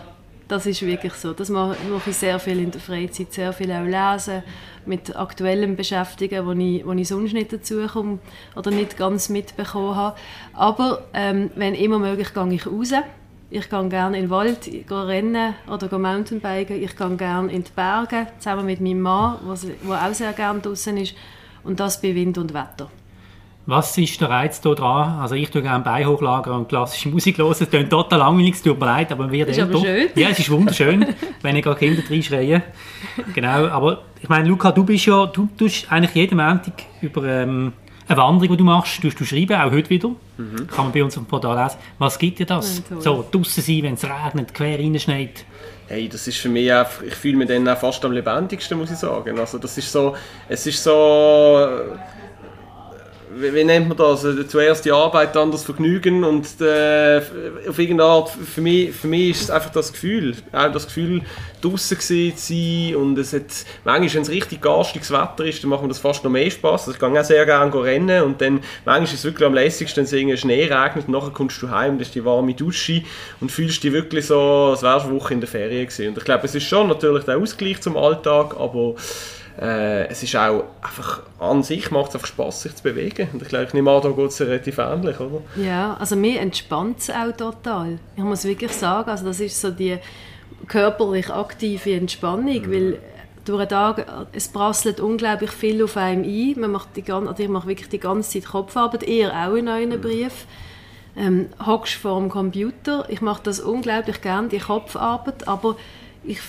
Das 0.47 0.67
ist 0.67 0.83
wirklich 0.83 1.15
so. 1.15 1.33
Das 1.33 1.49
mache 1.49 1.75
ich 2.07 2.17
sehr 2.17 2.39
viel 2.39 2.59
in 2.59 2.71
der 2.71 2.81
Freizeit, 2.81 3.33
sehr 3.33 3.55
viel 3.55 3.73
auch 3.73 3.83
lesen, 3.83 4.43
mit 4.85 5.17
aktuellem 5.17 5.75
beschäftigen, 5.75 6.45
wo 6.47 6.53
ich, 6.53 6.85
wo 6.85 6.93
ich 6.93 7.09
sonst 7.09 7.33
nicht 7.33 7.51
dazu 7.51 7.87
komme 7.87 8.19
oder 8.55 8.71
nicht 8.71 8.99
ganz 8.99 9.31
mitbekommen 9.31 9.97
habe. 9.97 10.19
Aber 10.53 11.07
ähm, 11.15 11.51
wenn 11.57 11.75
immer 11.75 11.99
möglich, 11.99 12.35
gehe 12.35 12.53
ich 12.53 12.67
raus 12.67 12.93
ich 13.55 13.71
gehe 13.71 13.89
gerne 13.89 14.17
in 14.19 14.25
den 14.25 14.31
Wald 14.31 14.69
rennen 14.91 15.55
oder 15.71 15.99
Mountainbiken. 15.99 16.83
Ich 16.83 16.97
gehe 16.97 17.17
gerne 17.17 17.53
in 17.53 17.63
die 17.63 17.71
Berge, 17.75 18.27
zusammen 18.39 18.67
mit 18.67 18.81
meinem 18.81 19.01
Mann, 19.01 19.37
der 19.89 20.07
auch 20.07 20.13
sehr 20.13 20.33
gerne 20.33 20.59
draußen 20.61 20.97
ist. 20.97 21.15
Und 21.63 21.79
das 21.79 22.01
bei 22.01 22.15
Wind 22.15 22.37
und 22.37 22.53
Wetter. 22.53 22.91
Was 23.67 23.97
ist 23.97 24.21
der 24.21 24.29
Reiz 24.29 24.61
hier 24.61 24.75
dran? 24.75 25.21
Also 25.21 25.37
ich 25.37 25.51
tue 25.51 25.63
gerne 25.63 25.85
Bein 25.85 26.07
hochlagern 26.07 26.59
und 26.59 26.69
klassische 26.69 27.09
Musik 27.09 27.39
hören. 27.39 27.53
Es 27.53 27.71
klingt 27.71 27.89
total 27.89 28.19
langweilig, 28.19 28.57
es 28.57 28.63
tut 28.63 28.79
mir 28.79 28.87
leid, 28.87 29.13
aber 29.13 29.31
wir 29.31 29.47
ist 29.47 29.59
aber 29.59 29.79
schön. 29.79 30.09
Ja, 30.17 30.29
es 30.29 30.41
ist 30.41 30.51
wunderschön, 30.51 31.07
wenn 31.43 31.57
ich 31.57 31.63
gerade 31.63 31.79
Kinder 31.79 32.03
reinschreien. 32.11 32.63
Genau, 33.35 33.69
aber 33.69 34.03
ich 34.21 34.29
meine, 34.29 34.49
Luca, 34.49 34.73
du 34.73 34.85
bist 34.85 35.07
ja, 35.07 35.25
du 35.27 35.49
tust 35.57 35.91
eigentlich 35.91 36.15
jeden 36.15 36.37
Montag 36.37 36.75
über 37.01 37.25
ähm, 37.25 37.73
eine 38.07 38.17
Wanderung, 38.19 38.49
die 38.49 38.57
du 38.59 38.65
machst, 38.65 39.01
tust 39.01 39.19
du 39.19 39.25
schreiben, 39.25 39.55
auch 39.55 39.71
heute 39.71 39.91
wieder. 39.91 40.11
Mhm. 40.37 40.67
Kann 40.67 40.87
man 40.87 40.93
bei 40.93 41.03
uns 41.03 41.17
auf 41.17 41.25
dem 41.25 41.29
Portal 41.29 41.63
lesen. 41.63 41.79
Was 41.99 42.19
gibt 42.19 42.39
dir 42.39 42.47
das? 42.47 42.83
Ja, 42.91 43.01
so 43.01 43.25
draußen 43.31 43.63
sein, 43.63 43.83
wenn 43.83 43.95
es 43.95 44.05
regnet, 44.05 44.53
quer 44.53 44.79
reinschneit. 44.79 45.45
Hey, 45.87 46.09
das 46.09 46.27
ist 46.27 46.39
für 46.39 46.49
mich 46.49 46.73
einfach, 46.73 47.03
ich 47.03 47.15
fühle 47.15 47.37
mich 47.37 47.49
dann 47.49 47.69
auch 47.69 47.77
fast 47.77 48.05
am 48.05 48.13
lebendigsten, 48.13 48.79
muss 48.79 48.91
ich 48.91 48.97
sagen. 48.97 49.39
Also 49.39 49.59
das 49.59 49.77
ist 49.77 49.93
so, 49.93 50.15
es 50.49 50.67
ist 50.67 50.83
so 50.83 51.69
wie, 53.37 53.55
wie, 53.55 53.65
nennt 53.65 53.89
man 53.89 53.97
das? 53.97 54.25
Also, 54.25 54.43
zuerst 54.45 54.85
die 54.85 54.93
Arbeit, 54.93 55.35
dann 55.35 55.51
das 55.51 55.65
Vergnügen 55.65 56.25
und 56.25 56.47
äh, 56.61 57.21
auf 57.69 57.79
irgendeine 57.79 58.05
Art, 58.05 58.31
für 58.31 58.61
mich, 58.61 58.95
für 58.95 59.09
mich 59.09 59.31
ist 59.31 59.43
es 59.43 59.51
einfach 59.51 59.71
das 59.71 59.93
Gefühl, 59.93 60.35
auch 60.53 60.73
das 60.73 60.87
Gefühl, 60.87 61.23
draußen 61.61 61.99
zu 62.01 62.33
sein 62.37 62.97
und 62.97 63.19
es 63.19 63.33
hat, 63.33 63.43
manchmal, 63.85 64.15
wenn 64.15 64.23
es 64.23 64.31
richtig 64.31 64.61
garstiges 64.61 65.11
Wetter 65.11 65.45
ist, 65.45 65.63
dann 65.63 65.71
macht 65.71 65.83
mir 65.83 65.89
das 65.89 65.99
fast 65.99 66.23
noch 66.23 66.31
mehr 66.31 66.51
Spaß. 66.51 66.89
Also 66.89 66.93
ich 66.93 66.99
gehe 66.99 67.21
auch 67.21 67.25
sehr 67.25 67.47
gerne 67.47 67.75
rennen 67.75 68.23
und 68.23 68.41
dann, 68.41 68.61
manchmal 68.85 69.05
ist 69.05 69.15
es 69.15 69.25
wirklich 69.25 69.47
am 69.47 69.55
lässigsten, 69.55 70.11
wenn 70.11 70.31
es 70.31 70.41
Schnee 70.41 70.65
regnet 70.65 71.07
und 71.07 71.13
nachher 71.13 71.31
kommst 71.31 71.61
du 71.63 71.71
heim, 71.71 71.99
das 71.99 72.09
ist 72.09 72.15
die 72.15 72.25
warme 72.25 72.55
Dusche 72.55 73.03
und 73.41 73.51
fühlst 73.51 73.83
dich 73.83 73.93
wirklich 73.93 74.27
so, 74.27 74.41
als 74.71 74.83
wärst 74.83 75.07
du 75.07 75.11
eine 75.11 75.21
Woche 75.21 75.35
in 75.35 75.41
der 75.41 75.49
Ferien 75.49 75.87
gewesen. 75.87 76.09
Und 76.09 76.19
ich 76.19 76.25
glaube, 76.25 76.45
es 76.45 76.55
ist 76.55 76.65
schon 76.65 76.89
natürlich 76.89 77.25
der 77.25 77.39
Ausgleich 77.39 77.81
zum 77.81 77.97
Alltag, 77.97 78.57
aber 78.59 78.95
äh, 79.61 80.09
es 80.09 80.23
ist 80.23 80.35
auch 80.35 80.65
einfach 80.83 81.23
an 81.39 81.63
sich 81.63 81.91
macht 81.91 82.09
es 82.09 82.15
einfach 82.17 82.27
Spaß, 82.27 82.63
sich 82.63 82.75
zu 82.75 82.83
bewegen. 82.83 83.29
Und 83.33 83.43
ich 83.43 83.49
glaube, 83.49 83.67
ich 83.67 83.75
nehme 83.75 83.91
an, 83.91 84.03
da 84.03 84.11
geht 84.11 84.31
es 84.31 84.41
relativ 84.41 84.79
ähnlich, 84.79 85.21
oder? 85.21 85.43
Ja, 85.57 85.95
also 85.95 86.17
mir 86.17 86.41
entspannt 86.41 86.99
es 86.99 87.11
auch 87.11 87.33
total. 87.37 87.99
Ich 88.17 88.23
muss 88.23 88.45
wirklich 88.45 88.73
sagen, 88.73 89.11
also 89.11 89.25
das 89.27 89.41
ist 89.41 89.61
so 89.61 89.71
die 89.71 89.99
körperlich 90.67 91.31
aktive 91.31 91.95
Entspannung, 91.95 92.63
mhm. 92.63 92.73
weil 92.73 92.99
durch 93.45 93.61
den 93.61 93.69
Tag, 93.69 94.07
es 94.33 94.49
prasselt 94.49 95.01
unglaublich 95.01 95.51
viel 95.51 95.85
auf 95.85 95.97
einem 95.97 96.25
ein. 96.25 96.55
Man 96.59 96.73
macht 96.73 96.97
die, 96.97 97.13
also 97.13 97.35
ich 97.37 97.49
mache 97.49 97.69
wirklich 97.69 97.89
die 97.89 98.01
ganze 98.01 98.31
Zeit 98.31 98.51
Kopfarbeit, 98.51 99.05
ihr 99.05 99.33
auch 99.33 99.55
in 99.55 99.69
euren 99.69 99.91
mhm. 99.91 100.01
Brief. 100.01 100.47
Ähm, 101.17 101.47
hockst 101.65 101.95
vor 101.95 102.19
dem 102.19 102.29
Computer. 102.29 103.07
Ich 103.09 103.21
mache 103.21 103.43
das 103.45 103.61
unglaublich 103.61 104.21
gerne, 104.21 104.49
die 104.49 104.59
Kopfarbeit, 104.59 105.47
aber 105.47 105.77
ich 106.25 106.41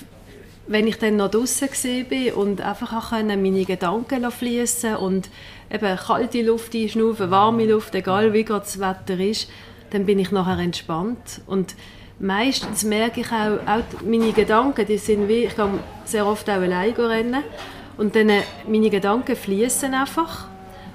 wenn 0.67 0.87
ich 0.87 0.97
dann 0.97 1.17
noch 1.17 1.29
draußen 1.29 1.69
war 1.69 2.37
und 2.37 2.61
einfach 2.61 3.11
meine 3.11 3.65
Gedanken 3.65 4.31
fließen 4.31 4.95
und 4.95 5.29
eben 5.71 5.95
kalte 5.97 6.41
Luft 6.41 6.73
einschnaufen, 6.75 7.31
warme 7.31 7.65
Luft, 7.65 7.93
egal 7.95 8.33
wie 8.33 8.43
gerade 8.43 8.65
das 8.65 8.79
Wetter 8.79 9.19
ist, 9.19 9.49
dann 9.91 10.05
bin 10.05 10.19
ich 10.19 10.31
nachher 10.31 10.57
entspannt. 10.59 11.41
Und 11.45 11.75
meistens 12.19 12.83
merke 12.83 13.21
ich 13.21 13.31
auch, 13.31 13.59
auch 13.67 14.01
meine 14.03 14.31
Gedanken, 14.31 14.85
die 14.85 14.97
sind 14.97 15.27
wie, 15.27 15.45
ich 15.45 15.55
gehe 15.55 15.69
sehr 16.05 16.25
oft 16.25 16.49
auch 16.49 16.55
allein 16.55 16.93
rennen 16.93 17.43
und 17.97 18.15
dann 18.15 18.29
äh, 18.29 18.41
meine 18.67 18.89
Gedanken 18.89 19.35
fließen 19.35 19.93
einfach 19.93 20.47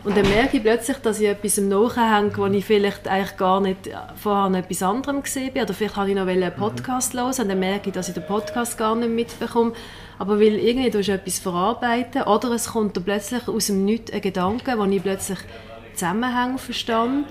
und 0.03 0.17
dann 0.17 0.29
merke 0.31 0.57
ich 0.57 0.63
plötzlich, 0.63 0.97
dass 0.99 1.21
ich 1.21 1.29
etwas 1.29 1.59
im 1.59 1.69
Nachhänge, 1.69 2.35
wo 2.37 2.47
ich 2.47 2.65
vielleicht 2.65 3.07
eigentlich 3.07 3.37
gar 3.37 3.61
nicht 3.61 3.91
vorher 4.17 4.49
noch 4.49 4.59
etwas 4.59 4.83
anderem 4.83 5.23
gesehen 5.23 5.53
bin. 5.53 5.63
Oder 5.63 5.75
vielleicht 5.75 5.97
habe 5.97 6.09
ich 6.09 6.17
noch 6.17 6.27
einen 6.27 6.55
Podcast 6.55 7.13
hören 7.13 7.27
und 7.27 7.49
dann 7.49 7.59
merke 7.59 7.91
ich, 7.91 7.95
dass 7.95 8.09
ich 8.09 8.15
den 8.15 8.27
Podcast 8.27 8.79
gar 8.79 8.95
nicht 8.97 9.11
mitbekomme. 9.11 9.73
Aber 10.19 10.41
weil 10.41 10.55
irgendwie 10.55 10.91
du 10.91 11.01
etwas 11.01 11.39
verarbeiten 11.39 12.23
oder 12.23 12.51
es 12.53 12.71
kommt 12.71 12.97
dann 12.97 13.05
plötzlich 13.05 13.47
aus 13.47 13.67
dem 13.67 13.85
Nichts 13.85 14.11
ein 14.11 14.23
Gedanke, 14.23 14.79
wo 14.79 14.85
ich 14.85 15.03
plötzlich 15.03 15.39
Zusammenhänge 15.95 16.57
verstand 16.57 17.27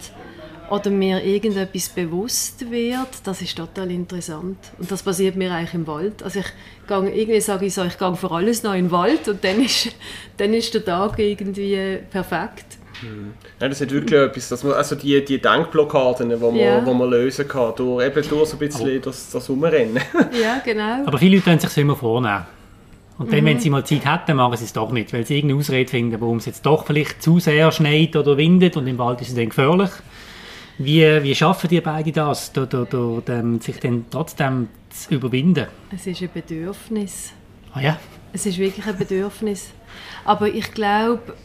oder 0.72 0.90
mir 0.90 1.24
irgendetwas 1.24 1.90
bewusst 1.90 2.70
wird, 2.70 3.08
das 3.24 3.42
ist 3.42 3.58
total 3.58 3.92
interessant. 3.92 4.58
Und 4.78 4.92
das 4.92 5.04
passiert 5.04 5.36
mir 5.36 5.52
eigentlich 5.52 5.74
im 5.74 5.88
Wald. 5.88 6.24
Also 6.24 6.40
ich 6.40 6.46
gehe, 6.88 7.10
irgendwie 7.10 7.42
sage 7.42 7.66
ich 7.66 7.74
so, 7.74 7.84
ich 7.84 7.98
gehe 7.98 8.16
für 8.16 8.32
alles 8.32 8.64
noch 8.64 8.74
in 8.74 8.86
den 8.86 8.92
Wald 8.92 9.28
und 9.28 9.44
dann 9.44 9.64
ist, 9.64 9.90
dann 10.38 10.54
ist 10.54 10.74
der 10.74 10.86
Tag 10.86 11.20
irgendwie 11.20 11.98
perfekt. 12.10 12.78
Mhm. 13.02 13.34
Ja, 13.60 13.70
das 13.70 13.82
hat 13.82 13.92
wirklich 13.92 14.20
etwas, 14.20 14.50
dass 14.50 14.64
man, 14.64 14.74
also 14.74 14.96
die, 14.96 15.24
die 15.24 15.42
Denkblockaden, 15.42 16.30
die 16.30 16.36
man, 16.36 16.56
ja. 16.56 16.86
wo 16.86 16.94
man 16.94 17.10
lösen 17.10 17.48
kann, 17.48 17.74
durch, 17.76 18.06
eben 18.06 18.30
durch 18.30 18.50
so 18.50 18.58
ein 18.58 18.60
bisschen 18.60 18.98
oh. 18.98 19.02
das, 19.06 19.32
das 19.32 19.50
Umrennen. 19.50 20.02
Ja, 20.42 20.62
genau. 20.64 21.06
Aber 21.06 21.18
viele 21.18 21.36
Leute 21.36 21.46
können 21.46 21.60
sich 21.60 21.78
immer 21.78 21.96
vornehmen. 21.96 22.46
Und 23.18 23.34
dann, 23.34 23.42
mhm. 23.42 23.48
wenn 23.48 23.60
sie 23.60 23.70
mal 23.70 23.86
Zeit 23.86 24.06
hätten, 24.06 24.38
machen 24.38 24.56
sie 24.56 24.64
es 24.64 24.74
doch 24.74 24.92
nicht, 24.92 25.12
weil 25.12 25.26
sie 25.26 25.36
irgendeine 25.36 25.60
Ausrede 25.60 25.90
finden, 25.90 26.20
warum 26.22 26.38
es 26.38 26.46
jetzt 26.46 26.66
doch 26.66 26.86
vielleicht 26.86 27.22
zu 27.22 27.40
sehr 27.40 27.72
schneit 27.72 28.16
oder 28.16 28.38
windet 28.38 28.78
und 28.78 28.88
im 28.88 28.98
Wald 28.98 29.20
ist 29.22 29.30
es 29.30 29.36
dann 29.36 29.50
gefährlich. 29.50 29.90
Wie, 30.82 31.24
wie 31.24 31.36
schaffen 31.36 31.70
die 31.70 31.82
beiden 31.82 32.14
das, 32.14 32.54
da, 32.54 32.66
da, 32.66 32.86
da, 32.86 33.44
sich 33.60 33.82
dann 33.82 34.06
trotzdem 34.10 34.70
zu 34.90 35.14
überwinden? 35.14 35.68
Es 35.94 36.08
ist 36.08 36.22
ein 36.22 36.30
Bedürfnis. 36.34 37.34
Ah 37.74 37.82
ja? 37.82 38.00
Es 38.32 38.46
ist 38.46 38.58
wirklich 38.58 38.88
ein 38.88 38.98
Bedürfnis. 38.98 39.72
Aber 40.24 40.48
ich 40.48 40.72
glaube, 40.72 41.36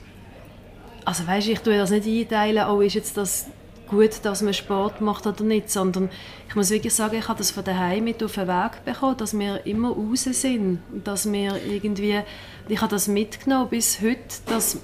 also 1.05 1.27
weißt, 1.27 1.49
ich 1.49 1.59
tue 1.59 1.77
das 1.77 1.91
nicht 1.91 2.07
einteilen, 2.07 2.65
oh, 2.69 2.81
ist 2.81 2.95
jetzt 2.95 3.17
das 3.17 3.47
gut, 3.89 4.21
dass 4.23 4.41
man 4.41 4.55
Sport 4.55 5.01
macht 5.01 5.27
oder 5.27 5.43
nicht, 5.43 5.69
sondern 5.69 6.11
ich 6.49 6.55
muss 6.55 6.71
wirklich 6.71 6.95
sagen, 6.95 7.17
ich 7.19 7.27
habe 7.27 7.39
das 7.39 7.51
von 7.51 7.65
daheim 7.65 8.05
mit 8.05 8.23
auf 8.23 8.35
den 8.35 8.47
Weg 8.47 8.85
bekommen, 8.85 9.17
dass 9.17 9.37
wir 9.37 9.67
immer 9.67 9.91
raus 9.91 10.23
sind, 10.23 10.79
dass 11.03 11.31
wir 11.31 11.61
irgendwie, 11.69 12.21
ich 12.69 12.81
habe 12.81 12.91
das 12.91 13.09
mitgenommen 13.09 13.69
bis 13.69 14.01
heute, 14.01 14.21
dass 14.47 14.79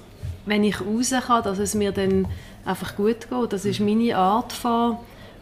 wenn 0.45 0.65
ich 0.65 0.81
raus 0.81 1.13
kann, 1.25 1.43
dass 1.43 1.57
es 1.57 1.73
mir 1.73 1.93
dann 1.93 2.27
einfach 2.65 2.95
gut 2.95 3.29
geht. 3.29 3.53
Das 3.53 3.65
ist 3.65 3.79
meine 3.79 4.15
Art 4.15 4.53
von 4.53 4.97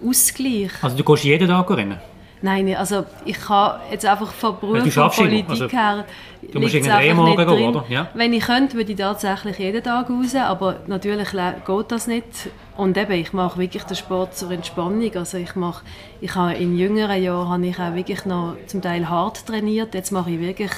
Ausgleich. 0.05 0.71
Also 0.81 0.97
du 0.97 1.03
gehst 1.03 1.23
jeden 1.23 1.47
Tag 1.47 1.69
rennen? 1.71 1.99
Nein, 2.41 2.73
also 2.73 3.03
ich 3.25 3.37
kann 3.37 3.81
jetzt 3.91 4.05
einfach 4.05 4.31
von 4.31 4.57
Beruf 4.59 4.97
und 4.97 5.15
Politik 5.15 5.49
also, 5.49 5.67
her... 5.67 6.05
Du 6.41 6.61
musst 6.61 6.73
irgendeinen 6.73 7.01
Drehmorgen 7.01 7.47
gehen, 7.47 7.69
oder? 7.69 7.85
Ja. 7.89 8.07
Wenn 8.13 8.31
ich 8.31 8.45
könnte, 8.45 8.77
würde 8.77 8.93
ich 8.93 8.97
tatsächlich 8.97 9.59
jeden 9.59 9.83
Tag 9.83 10.09
raus, 10.09 10.33
aber 10.35 10.77
natürlich 10.87 11.31
geht 11.31 11.91
das 11.91 12.07
nicht. 12.07 12.49
Und 12.77 12.97
eben, 12.97 13.11
ich 13.11 13.33
mache 13.33 13.59
wirklich 13.59 13.83
den 13.83 13.97
Sport 13.97 14.37
zur 14.37 14.51
Entspannung. 14.51 15.11
Also 15.15 15.37
ich 15.37 15.53
mache, 15.55 15.83
ich 16.21 16.33
habe 16.33 16.53
in 16.53 16.77
jüngeren 16.77 17.21
Jahren 17.21 17.49
habe 17.49 17.67
ich 17.67 17.77
auch 17.77 17.93
wirklich 17.93 18.23
noch 18.23 18.55
zum 18.67 18.81
Teil 18.81 19.09
hart 19.09 19.45
trainiert. 19.45 19.93
Jetzt 19.93 20.11
mache 20.11 20.31
ich 20.31 20.39
wirklich 20.39 20.71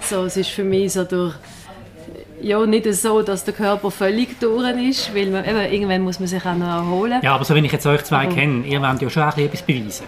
so, 0.00 0.24
es 0.24 0.36
ist 0.36 0.50
für 0.50 0.64
mich 0.64 0.92
so 0.92 1.04
durch 1.04 1.34
ja, 2.42 2.66
nicht 2.66 2.92
so, 2.94 3.22
dass 3.22 3.44
der 3.44 3.54
Körper 3.54 3.90
völlig 3.90 4.38
durch 4.40 4.76
ist, 4.88 5.14
weil 5.14 5.26
man, 5.26 5.44
eben, 5.44 5.72
irgendwann 5.72 6.02
muss 6.02 6.18
man 6.18 6.28
sich 6.28 6.44
auch 6.44 6.54
noch 6.54 6.66
erholen. 6.66 7.20
Ja, 7.22 7.34
aber 7.34 7.44
so, 7.44 7.54
wenn 7.54 7.64
ich 7.64 7.72
jetzt 7.72 7.86
euch 7.86 8.04
zwei 8.04 8.26
kenne, 8.26 8.66
ihr 8.66 8.80
wollt 8.82 9.00
ja 9.00 9.10
schon 9.10 9.22
etwas 9.22 9.62
beweisen. 9.62 10.06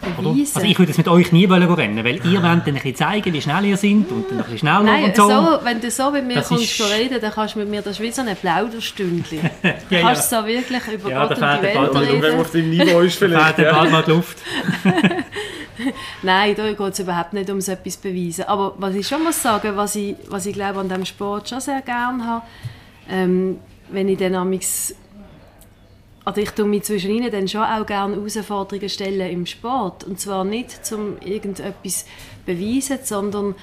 Beweisen? 0.00 0.52
Also 0.54 0.66
ich 0.66 0.78
würde 0.78 0.92
es 0.92 0.98
mit 0.98 1.08
euch 1.08 1.32
nie 1.32 1.48
wollen 1.48 1.70
rennen, 1.72 2.04
weil 2.04 2.16
ihr 2.24 2.42
wollt 2.42 2.44
dann 2.44 2.62
ein 2.66 2.74
bisschen 2.74 2.94
zeigen, 2.94 3.32
wie 3.32 3.42
schnell 3.42 3.64
ihr 3.64 3.76
seid 3.76 3.90
und 3.92 4.26
dann 4.30 4.38
ein 4.38 4.44
bisschen 4.44 4.58
schneller 4.58 4.82
Nein, 4.82 5.04
und 5.04 5.16
so. 5.16 5.28
so. 5.28 5.58
wenn 5.64 5.80
du 5.80 5.90
so 5.90 6.10
mit 6.10 6.26
mir 6.26 6.34
das 6.36 6.48
kommst 6.48 6.80
ist... 6.80 6.92
reden, 6.92 7.20
dann 7.20 7.32
kannst 7.32 7.54
du 7.54 7.58
mit 7.58 7.68
mir, 7.68 7.82
das 7.82 7.98
ist 7.98 8.00
wie 8.00 8.12
so 8.12 8.22
ein 8.22 8.36
Plauderstündchen. 8.36 9.40
ja, 9.62 9.72
du 9.90 10.00
kannst 10.00 10.30
ja. 10.30 10.40
so 10.40 10.46
wirklich 10.46 10.86
über 10.94 11.10
ja, 11.10 11.26
Gott 11.26 11.30
und 11.30 11.36
die 11.38 11.62
Welt 11.62 11.94
reden. 11.94 12.22
Wenn 12.22 12.32
man 12.32 12.40
auf 12.40 12.50
deinem 12.50 12.70
Niveau 12.70 13.00
ist 13.00 13.18
vielleicht. 13.18 13.58
Da 13.58 13.62
fährt 13.62 13.72
bald 13.72 13.90
mal 13.90 14.02
die 14.02 14.10
Luft. 14.12 14.38
Nein, 16.22 16.54
da 16.56 16.72
geht 16.72 16.80
es 16.80 16.98
überhaupt 16.98 17.32
nicht 17.32 17.50
um 17.50 17.60
so 17.60 17.72
etwas 17.72 17.96
beweisen. 17.96 18.44
Aber 18.44 18.74
was 18.78 18.94
ich 18.94 19.06
schon 19.06 19.22
muss 19.22 19.42
sagen, 19.42 19.76
was 19.76 19.96
ich, 19.96 20.16
was 20.28 20.46
ich 20.46 20.54
glaube 20.54 20.80
an 20.80 20.88
diesem 20.88 21.04
Sport 21.04 21.48
schon 21.48 21.60
sehr 21.60 21.82
gerne 21.82 22.24
habe, 22.24 22.46
ähm, 23.08 23.58
wenn 23.90 24.08
ich 24.08 24.18
dann 24.18 24.34
amigs 24.34 24.94
also 26.24 26.42
ich 26.42 26.50
tue 26.50 26.66
mich 26.66 26.82
zwischen 26.82 27.10
ihnen 27.10 27.30
dann 27.32 27.48
schon 27.48 27.62
auch 27.62 27.86
gerne 27.86 28.14
Herausforderungen 28.16 28.90
stellen 28.90 29.30
im 29.30 29.46
Sport. 29.46 30.04
Und 30.04 30.20
zwar 30.20 30.44
nicht, 30.44 30.78
um 30.92 31.16
irgendetwas 31.24 32.04
zu 32.04 32.10
beweisen, 32.44 32.98
sondern 33.02 33.54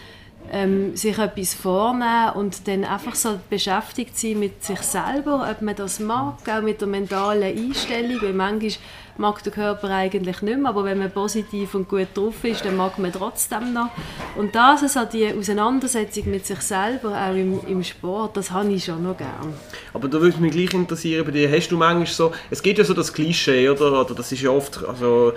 ähm, 0.51 0.95
sich 0.95 1.17
etwas 1.17 1.53
vornehmen 1.53 2.31
und 2.33 2.67
dann 2.67 2.83
einfach 2.83 3.13
so 3.13 3.39
beschäftigt 3.51 4.17
sein 4.17 4.39
mit 4.39 4.63
sich 4.63 4.79
selber, 4.79 5.47
ob 5.49 5.61
man 5.61 5.75
das 5.75 5.99
mag, 5.99 6.37
auch 6.49 6.61
mit 6.63 6.81
der 6.81 6.87
mentalen 6.87 7.43
Einstellung, 7.43 8.19
weil 8.23 8.33
manchmal 8.33 8.71
mag 9.17 9.41
der 9.43 9.51
Körper 9.51 9.89
eigentlich 9.89 10.41
nicht 10.41 10.57
mehr, 10.57 10.69
aber 10.69 10.83
wenn 10.83 10.99
man 10.99 11.11
positiv 11.11 11.75
und 11.75 11.87
gut 11.87 12.07
drauf 12.13 12.43
ist, 12.43 12.65
dann 12.65 12.77
mag 12.77 12.99
man 12.99 13.11
trotzdem 13.11 13.73
noch. 13.73 13.89
Und 14.35 14.55
das 14.55 14.83
also 14.83 15.05
die 15.05 15.33
Auseinandersetzung 15.33 16.29
mit 16.31 16.45
sich 16.45 16.59
selber, 16.59 17.09
auch 17.09 17.35
im, 17.35 17.59
im 17.67 17.83
Sport, 17.83 18.37
das 18.37 18.51
habe 18.51 18.71
ich 18.71 18.85
schon 18.85 19.03
noch 19.03 19.17
gern. 19.17 19.53
Aber 19.93 20.07
da 20.07 20.19
würde 20.19 20.39
mich 20.39 20.51
gleich 20.51 20.73
interessieren, 20.73 21.25
bei 21.25 21.31
dir 21.31 21.51
hast 21.51 21.69
du 21.69 21.77
manchmal 21.77 22.05
so, 22.07 22.31
es 22.49 22.61
geht 22.61 22.77
ja 22.77 22.83
so 22.83 22.93
das 22.93 23.13
Klischee, 23.13 23.69
oder, 23.69 24.01
oder 24.01 24.15
das 24.15 24.31
ist 24.31 24.41
ja 24.41 24.49
oft, 24.49 24.83
also 24.85 25.33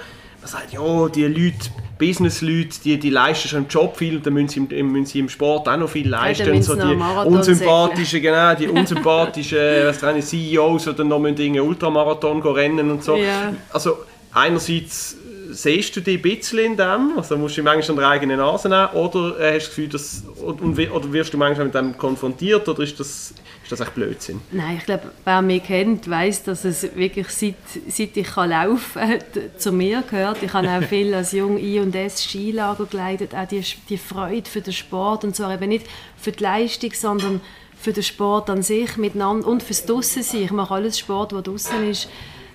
man 0.52 0.62
sagt, 0.62 0.72
ja, 0.72 1.08
die 1.08 1.24
Leute, 1.24 1.70
Business-Leute, 1.98 2.80
die, 2.84 2.98
die 2.98 3.10
leisten 3.10 3.48
schon 3.48 3.64
im 3.64 3.68
Job 3.68 3.96
viel 3.96 4.16
und 4.16 4.26
dann 4.26 4.34
müssen 4.34 4.68
sie 4.68 4.76
im, 4.76 4.92
müssen 4.92 5.06
sie 5.06 5.18
im 5.18 5.28
Sport 5.28 5.68
auch 5.68 5.76
noch 5.76 5.88
viel 5.88 6.08
leisten. 6.08 6.46
Ja, 6.46 6.54
und 6.54 6.62
so 6.62 6.74
die 6.74 7.28
unsympathischen, 7.28 8.22
genau, 8.22 8.54
die 8.54 8.68
unsympathischen 8.68 9.58
was 9.86 10.02
nicht, 10.14 10.28
CEOs, 10.28 10.84
die 10.84 10.94
dann 10.94 11.08
noch 11.08 11.22
einen 11.22 11.60
Ultramarathon 11.60 12.40
rennen 12.42 12.90
und 12.90 13.02
so. 13.02 13.16
Ja. 13.16 13.52
Also 13.70 13.98
einerseits 14.32 15.16
siehst 15.50 15.96
du 15.96 16.00
dich 16.00 16.18
ein 16.18 16.22
bisschen 16.22 16.58
in 16.58 16.76
dem, 16.76 17.12
also 17.16 17.36
musst 17.36 17.56
du 17.56 17.62
manchmal 17.62 17.90
an 17.90 17.96
der 17.96 18.08
eigenen 18.08 18.38
Nase 18.38 18.68
nehmen, 18.68 18.88
oder 18.88 19.36
hast 19.38 19.38
du 19.38 19.52
das 19.52 19.68
Gefühl, 19.68 19.88
dass, 19.88 20.22
oder 20.40 21.12
wirst 21.12 21.32
du 21.32 21.38
manchmal 21.38 21.66
mit 21.66 21.74
dem 21.74 21.96
konfrontiert, 21.96 22.68
oder 22.68 22.82
ist 22.82 22.98
das 22.98 23.34
ist 23.68 23.72
das 23.72 23.86
echt 23.86 23.96
Blödsinn? 23.96 24.40
Nein, 24.50 24.78
ich 24.78 24.86
glaube, 24.86 25.12
wer 25.26 25.42
mich 25.42 25.62
kennt, 25.62 26.08
weiß, 26.08 26.44
dass 26.44 26.64
es 26.64 26.96
wirklich 26.96 27.28
seit, 27.28 27.54
seit 27.86 28.16
ich 28.16 28.26
kann 28.26 28.48
laufen 28.48 29.02
kann, 29.02 29.20
zu 29.58 29.72
mir 29.72 30.02
gehört. 30.08 30.42
Ich 30.42 30.54
habe 30.54 30.66
auch 30.70 30.82
viel 30.88 31.12
als 31.12 31.32
jung 31.32 31.58
I 31.58 31.78
und 31.78 31.94
S 31.94 32.24
Skilager 32.24 32.86
geleitet, 32.86 33.34
auch 33.34 33.46
die, 33.46 33.62
die 33.90 33.98
Freude 33.98 34.48
für 34.48 34.62
den 34.62 34.72
Sport. 34.72 35.22
Und 35.24 35.36
zwar 35.36 35.52
eben 35.52 35.68
nicht 35.68 35.86
für 36.16 36.32
die 36.32 36.42
Leistung, 36.42 36.92
sondern 36.94 37.42
für 37.78 37.92
den 37.92 38.02
Sport 38.02 38.48
an 38.48 38.62
sich 38.62 38.96
miteinander 38.96 39.46
und 39.46 39.62
fürs 39.62 39.84
Draussen 39.84 40.24
Ich 40.32 40.50
mache 40.50 40.72
alles 40.72 40.98
Sport, 40.98 41.34
was 41.34 41.42
draussen 41.42 41.90
ist 41.90 42.08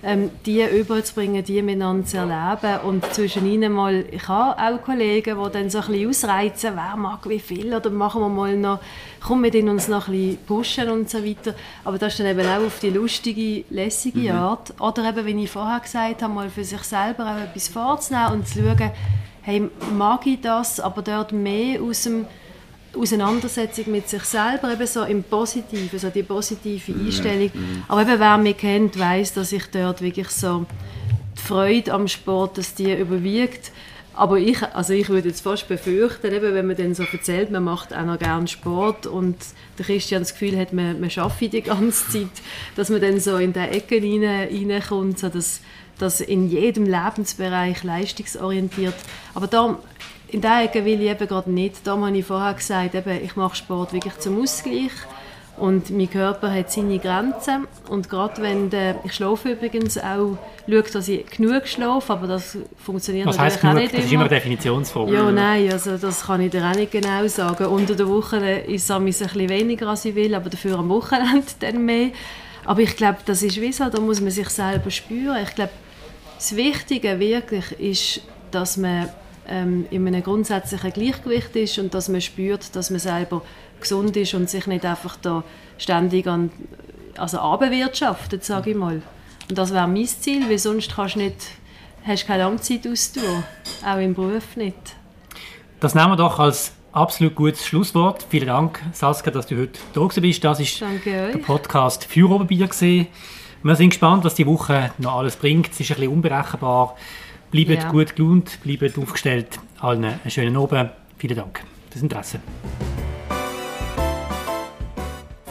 ähm, 0.04 0.30
die 0.44 0.62
überzubringen, 0.62 1.42
die 1.42 1.62
miteinander 1.62 2.06
zu 2.06 2.18
erleben 2.18 2.80
und 2.86 3.04
zwischen 3.14 3.46
ihnen 3.46 3.72
mal, 3.72 4.04
ich 4.10 4.28
habe 4.28 4.60
auch 4.60 4.82
Kollegen, 4.82 5.38
die 5.42 5.50
dann 5.50 5.70
so 5.70 5.78
ein 5.78 5.86
bisschen 5.86 6.08
ausreizen, 6.08 6.72
wer 6.74 6.96
mag 6.96 7.26
wie 7.28 7.38
viel 7.38 7.74
oder 7.74 7.88
machen 7.90 8.20
wir 8.20 8.28
mal 8.28 8.56
noch, 8.56 8.80
komm 9.22 9.40
mit 9.40 9.54
ihnen 9.54 9.70
uns 9.70 9.88
noch 9.88 10.08
ein 10.08 10.12
bisschen 10.12 10.38
pushen 10.46 10.90
und 10.90 11.08
so 11.08 11.24
weiter, 11.24 11.54
aber 11.84 11.98
das 11.98 12.12
ist 12.12 12.20
dann 12.20 12.26
eben 12.26 12.46
auch 12.46 12.66
auf 12.66 12.80
die 12.80 12.90
lustige, 12.90 13.64
lässige 13.70 14.32
mhm. 14.32 14.38
Art 14.38 14.74
oder 14.78 15.08
eben, 15.08 15.24
wie 15.24 15.44
ich 15.44 15.50
vorher 15.50 15.80
gesagt 15.80 16.22
habe, 16.22 16.34
mal 16.34 16.50
für 16.50 16.64
sich 16.64 16.82
selber 16.82 17.24
auch 17.24 17.42
etwas 17.42 17.68
vorzunehmen 17.68 18.32
und 18.32 18.48
zu 18.48 18.58
schauen, 18.58 18.90
hey, 19.42 19.70
mag 19.96 20.26
ich 20.26 20.40
das, 20.40 20.80
aber 20.80 21.00
dort 21.02 21.32
mehr 21.32 21.80
aus 21.80 22.02
dem 22.02 22.26
Auseinandersetzung 22.96 23.90
mit 23.90 24.08
sich 24.08 24.22
selber, 24.24 24.72
eben 24.72 24.86
so 24.86 25.02
im 25.04 25.22
Positiven, 25.22 25.98
so 25.98 26.10
die 26.10 26.22
positive 26.22 26.92
mhm. 26.92 27.06
Einstellung. 27.06 27.50
Mhm. 27.52 27.84
Aber 27.88 28.02
eben, 28.02 28.18
wer 28.18 28.38
mich 28.38 28.56
kennt, 28.56 28.98
weiß, 28.98 29.34
dass 29.34 29.52
ich 29.52 29.66
dort 29.70 30.00
wirklich 30.00 30.28
so 30.28 30.66
die 31.36 31.42
Freude 31.42 31.92
am 31.92 32.08
Sport, 32.08 32.58
dass 32.58 32.74
die 32.74 32.92
überwiegt. 32.92 33.72
Aber 34.16 34.38
ich, 34.38 34.62
also 34.62 34.92
ich 34.92 35.08
würde 35.08 35.28
jetzt 35.28 35.40
fast 35.40 35.66
befürchten, 35.66 36.32
eben, 36.32 36.54
wenn 36.54 36.66
man 36.66 36.76
dann 36.76 36.94
so 36.94 37.02
erzählt, 37.02 37.50
man 37.50 37.64
macht 37.64 37.92
auch 37.92 38.04
noch 38.04 38.18
gerne 38.18 38.46
Sport 38.46 39.06
und 39.06 39.36
der 39.76 39.86
Christian 39.86 40.22
das 40.22 40.32
Gefühl 40.32 40.56
hat, 40.56 40.72
man, 40.72 41.00
man 41.00 41.10
schaffe 41.10 41.48
die 41.48 41.62
ganze 41.62 42.08
Zeit, 42.10 42.42
dass 42.76 42.90
man 42.90 43.00
dann 43.00 43.18
so 43.18 43.36
in 43.38 43.52
die 43.52 43.58
Ecken 43.58 44.22
rein, 44.22 44.70
reinkommt, 44.70 45.18
so 45.18 45.28
dass, 45.28 45.60
dass 45.98 46.20
in 46.20 46.48
jedem 46.48 46.86
Lebensbereich 46.86 47.82
leistungsorientiert. 47.82 48.94
Aber 49.34 49.48
da 49.48 49.80
in 50.34 50.40
dieser 50.40 50.64
Ecke 50.64 50.84
will 50.84 51.00
ich 51.00 51.08
eben 51.08 51.28
gerade 51.28 51.50
nicht. 51.50 51.86
Da 51.86 51.96
habe 51.96 52.16
ich 52.16 52.26
vorher 52.26 52.54
gesagt, 52.54 52.96
eben, 52.96 53.24
ich 53.24 53.36
mache 53.36 53.54
Sport 53.54 53.92
wirklich 53.92 54.18
zum 54.18 54.42
Ausgleich. 54.42 54.90
Und 55.56 55.90
mein 55.90 56.10
Körper 56.10 56.52
hat 56.52 56.72
seine 56.72 56.98
Grenzen. 56.98 57.68
Und 57.88 58.10
gerade 58.10 58.42
wenn 58.42 58.68
der, 58.68 58.96
ich 59.04 59.12
schlafe 59.12 59.52
übrigens 59.52 59.96
auch, 59.96 60.36
schaue, 60.68 60.82
dass 60.82 61.06
ich 61.06 61.24
genug 61.26 61.68
schlafe, 61.68 62.12
aber 62.12 62.26
das 62.26 62.58
funktioniert 62.84 63.28
Was 63.28 63.36
natürlich 63.36 63.60
genug? 63.60 63.74
auch 63.76 63.80
nicht 63.80 63.94
Das 63.94 64.04
ist 64.04 64.12
immer 64.12 64.22
eine 64.22 64.30
Definitionsfrage. 64.30 65.12
Ja, 65.14 65.30
nein, 65.30 65.70
also 65.70 65.96
das 65.96 66.26
kann 66.26 66.40
ich 66.40 66.50
dir 66.50 66.68
auch 66.68 66.74
nicht 66.74 66.90
genau 66.90 67.24
sagen. 67.28 67.66
Unter 67.66 67.94
der 67.94 68.08
Woche 68.08 68.38
ist 68.38 68.82
es 68.82 68.90
ein 68.90 69.04
bisschen 69.04 69.48
weniger, 69.48 69.86
als 69.86 70.04
ich 70.04 70.16
will, 70.16 70.34
aber 70.34 70.50
dafür 70.50 70.80
am 70.80 70.88
Wochenende 70.88 71.46
dann 71.60 71.84
mehr. 71.84 72.08
Aber 72.64 72.80
ich 72.80 72.96
glaube, 72.96 73.18
das 73.24 73.40
ist 73.44 73.60
wie 73.60 73.70
so, 73.70 73.88
da 73.88 74.00
muss 74.00 74.20
man 74.20 74.32
sich 74.32 74.48
selber 74.48 74.90
spüren. 74.90 75.38
Ich 75.44 75.54
glaube, 75.54 75.70
das 76.36 76.56
Wichtige 76.56 77.20
wirklich 77.20 77.70
ist, 77.78 78.22
dass 78.50 78.76
man 78.76 79.10
ähm, 79.48 79.86
in 79.90 80.06
einem 80.06 80.22
grundsätzlichen 80.22 80.92
Gleichgewicht 80.92 81.54
ist 81.56 81.78
und 81.78 81.94
dass 81.94 82.08
man 82.08 82.20
spürt, 82.20 82.74
dass 82.76 82.90
man 82.90 83.00
selber 83.00 83.42
gesund 83.80 84.16
ist 84.16 84.34
und 84.34 84.48
sich 84.48 84.66
nicht 84.66 84.84
einfach 84.84 85.16
da 85.20 85.44
ständig 85.78 86.26
an, 86.26 86.50
also 87.16 87.38
abwirtschaftet, 87.38 88.44
sage 88.44 88.70
ich 88.70 88.76
mal. 88.76 89.02
Und 89.48 89.58
das 89.58 89.72
wäre 89.72 89.86
mein 89.86 90.06
Ziel, 90.06 90.48
weil 90.48 90.58
sonst 90.58 90.94
kannst 90.94 91.16
du 91.16 91.20
nicht, 91.20 91.36
hast 92.04 92.22
du 92.22 92.26
keine 92.26 92.44
Langzeit 92.44 92.86
austun, 92.86 93.44
auch 93.86 93.98
im 93.98 94.14
Beruf 94.14 94.56
nicht. 94.56 94.76
Das 95.80 95.94
nehmen 95.94 96.12
wir 96.12 96.16
doch 96.16 96.38
als 96.38 96.72
absolut 96.92 97.34
gutes 97.34 97.66
Schlusswort. 97.66 98.24
Vielen 98.28 98.46
Dank, 98.46 98.80
Saskia, 98.92 99.32
dass 99.32 99.46
du 99.46 99.58
heute 99.58 99.78
da 99.92 100.06
bist. 100.20 100.44
Das 100.44 100.60
ist 100.60 100.80
Danke 100.80 101.10
der 101.10 101.36
euch. 101.36 101.42
Podcast 101.42 102.04
für 102.04 102.30
Oberbier 102.30 102.68
gesehen. 102.68 103.08
Wir 103.62 103.76
sind 103.76 103.90
gespannt, 103.90 104.24
was 104.24 104.34
die 104.34 104.46
Woche 104.46 104.92
noch 104.98 105.16
alles 105.16 105.36
bringt. 105.36 105.70
Es 105.72 105.80
ist 105.80 105.90
ein 105.90 105.96
bisschen 105.96 106.12
unberechenbar. 106.12 106.96
Bleibt 107.54 107.84
Ja. 107.84 107.90
gut 107.92 108.16
gelaunt, 108.16 108.58
bleibt 108.64 108.98
aufgestellt. 108.98 109.60
Allen 109.78 110.04
einen 110.04 110.28
schönen 110.28 110.56
Abend. 110.56 110.90
Vielen 111.18 111.36
Dank 111.36 111.62
fürs 111.88 112.02
Interesse. 112.02 112.40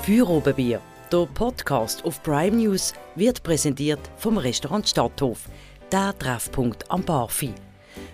Für 0.01 0.27
Oberbier. 0.27 0.81
Der 1.09 1.25
Podcast 1.33 2.03
auf 2.03 2.21
Prime 2.21 2.57
News 2.57 2.93
wird 3.15 3.41
präsentiert 3.41 4.01
vom 4.17 4.37
Restaurant 4.37 4.85
Stadthof, 4.89 5.47
der 5.93 6.13
Treffpunkt 6.19 6.91
am 6.91 7.03
Barfi. 7.03 7.53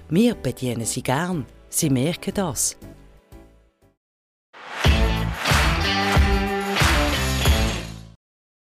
Wir 0.07 0.35
bedienen 0.35 0.85
Sie 0.85 1.01
gern. 1.01 1.47
Sie 1.69 1.89
merken 1.89 2.33
das. 2.35 2.77